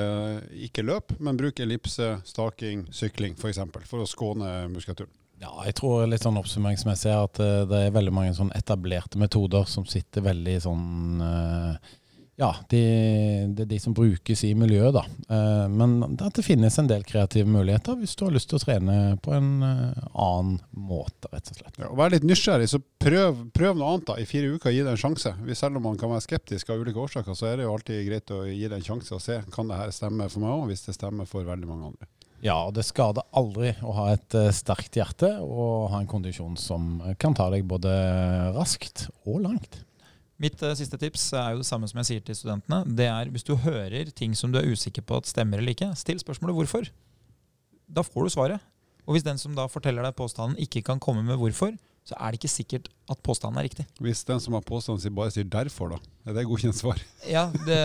ikke 0.68 0.84
løper, 0.88 1.20
men 1.22 1.38
bruker 1.38 1.68
ellipse, 1.68 2.08
staking, 2.26 2.88
sykling 2.96 3.36
f.eks. 3.36 3.42
For, 3.44 3.52
eksempel, 3.52 3.86
for 3.86 4.02
å 4.02 4.08
skåne 4.08 4.50
muskulaturen. 4.72 5.12
Ja, 5.40 5.54
jeg 5.64 5.76
tror 5.80 6.04
litt 6.10 6.24
sånn 6.24 6.38
oppsummeringsmessig 6.40 7.10
er 7.12 7.24
at 7.24 7.40
eh, 7.40 7.62
det 7.70 7.86
er 7.86 7.96
veldig 7.96 8.12
mange 8.12 8.36
sånn 8.36 8.52
etablerte 8.56 9.20
metoder 9.20 9.64
som 9.70 9.88
sitter 9.88 10.26
veldig 10.28 10.58
sånn 10.66 11.24
Ja, 11.24 11.78
Ja, 12.40 12.54
de, 12.72 12.78
det 13.52 13.66
er 13.66 13.68
de 13.68 13.78
som 13.82 13.92
brukes 13.92 14.42
i 14.48 14.54
miljøet, 14.56 14.94
da. 14.96 15.02
Eh, 15.28 15.66
men 15.68 15.98
at 16.08 16.38
det 16.38 16.44
finnes 16.46 16.78
en 16.80 16.88
del 16.88 17.02
kreative 17.04 17.44
muligheter 17.44 17.98
hvis 18.00 18.14
du 18.16 18.22
har 18.24 18.32
lyst 18.32 18.48
til 18.48 18.56
å 18.56 18.62
trene 18.62 18.94
på 19.20 19.34
en 19.36 19.50
eh, 19.66 20.06
annen 20.08 20.54
måte, 20.72 21.28
rett 21.34 21.50
og 21.52 21.58
slett. 21.58 21.76
Ja, 21.76 21.90
og 21.90 21.98
Vær 22.00 22.14
litt 22.14 22.24
nysgjerrig, 22.24 22.70
så 22.72 22.80
prøv, 22.80 23.42
prøv 23.52 23.76
noe 23.76 23.90
annet 23.92 24.08
da. 24.08 24.16
I 24.16 24.28
fire 24.30 24.54
uker, 24.54 24.72
gi 24.72 24.80
det 24.86 24.94
en 24.94 25.02
sjanse. 25.02 25.34
Selv 25.52 25.82
om 25.82 25.84
man 25.90 26.00
kan 26.00 26.14
være 26.14 26.24
skeptisk 26.24 26.72
av 26.72 26.80
ulike 26.80 27.04
årsaker, 27.04 27.36
så 27.36 27.50
er 27.50 27.60
det 27.60 27.68
jo 27.68 27.74
alltid 27.74 28.08
greit 28.08 28.32
å 28.32 28.40
gi 28.48 28.64
det 28.64 28.78
en 28.78 28.88
sjanse 28.88 29.12
og 29.18 29.20
se 29.26 29.36
kan 29.52 29.68
det 29.68 29.82
her 29.82 29.92
stemme 29.92 30.30
for 30.32 30.46
meg 30.46 30.56
òg, 30.56 30.64
hvis 30.72 30.86
det 30.88 30.96
stemmer 30.96 31.28
for 31.28 31.44
veldig 31.44 31.68
mange 31.68 31.92
andre. 31.92 32.08
Ja, 32.40 32.56
og 32.64 32.72
det 32.76 32.86
skader 32.88 33.26
aldri 33.36 33.74
å 33.84 33.92
ha 33.98 34.06
et 34.14 34.34
eh, 34.38 34.48
sterkt 34.56 34.96
hjerte 34.96 35.28
og 35.44 35.90
ha 35.92 36.00
en 36.00 36.08
kondisjon 36.08 36.56
som 36.56 36.96
kan 37.20 37.36
ta 37.36 37.50
deg 37.52 37.66
både 37.68 37.92
raskt 38.56 39.08
og 39.28 39.42
langt. 39.44 39.82
Mitt 40.40 40.56
uh, 40.64 40.72
siste 40.72 40.96
tips 40.96 41.26
er 41.36 41.52
jo 41.52 41.60
det 41.60 41.68
samme 41.68 41.88
som 41.90 42.00
jeg 42.00 42.08
sier 42.08 42.24
til 42.24 42.38
studentene. 42.38 42.80
Det 42.96 43.10
er 43.12 43.28
hvis 43.28 43.44
du 43.44 43.52
hører 43.60 44.08
ting 44.16 44.32
som 44.38 44.52
du 44.52 44.56
er 44.56 44.70
usikker 44.72 45.04
på 45.04 45.20
at 45.20 45.28
stemmer 45.28 45.60
eller 45.60 45.76
ikke, 45.76 45.90
still 46.00 46.20
spørsmålet 46.22 46.56
hvorfor. 46.56 46.88
Da 47.92 48.04
får 48.06 48.24
du 48.24 48.32
svaret. 48.32 48.64
Og 49.04 49.16
hvis 49.16 49.26
den 49.26 49.40
som 49.40 49.52
da 49.56 49.66
forteller 49.68 50.06
deg 50.06 50.16
påstanden, 50.16 50.56
ikke 50.62 50.84
kan 50.86 51.02
komme 51.02 51.26
med 51.26 51.36
hvorfor, 51.40 51.74
så 52.10 52.16
er 52.18 52.32
det 52.34 52.40
ikke 52.40 52.50
sikkert 52.52 52.88
at 53.10 53.18
påstanden 53.26 53.60
er 53.60 53.66
riktig. 53.68 53.84
Hvis 54.02 54.22
den 54.26 54.42
som 54.42 54.54
har 54.56 54.64
påstanden 54.66 55.02
sin 55.02 55.14
bare 55.14 55.30
sier 55.34 55.46
'derfor', 55.46 55.94
da, 55.94 55.98
er 56.26 56.36
det 56.36 56.46
godkjent 56.46 56.78
svar? 56.78 56.98
Ja, 57.30 57.44
det 57.66 57.80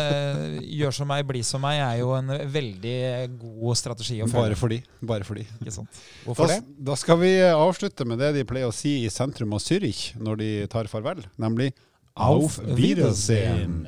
gjør 0.66 0.94
som 0.96 1.10
meg, 1.10 1.26
bli 1.28 1.44
som 1.46 1.62
meg 1.62 1.80
er 1.84 2.00
jo 2.02 2.14
en 2.18 2.28
veldig 2.52 2.98
god 3.40 3.76
strategi 3.78 4.22
å 4.24 4.30
Bare 4.32 4.58
fordi. 4.58 4.82
Bare 5.06 5.28
fordi. 5.28 5.46
Ikke 5.62 5.74
sant? 5.76 6.02
Hvorfor 6.26 6.48
Da, 6.48 6.60
det? 6.60 6.86
da 6.90 6.96
skal 6.96 7.20
vi 7.22 7.34
avslutte 7.46 8.06
med 8.06 8.20
det 8.20 8.34
de 8.40 8.46
pleier 8.48 8.68
å 8.70 8.74
si 8.76 9.04
i 9.06 9.10
sentrum 9.14 9.54
av 9.54 9.62
Zürich 9.62 10.16
når 10.18 10.42
de 10.42 10.50
tar 10.68 10.90
farvel, 10.92 11.26
nemlig 11.38 11.74
Auf 12.16 12.60
Wiedersehen. 12.64 13.88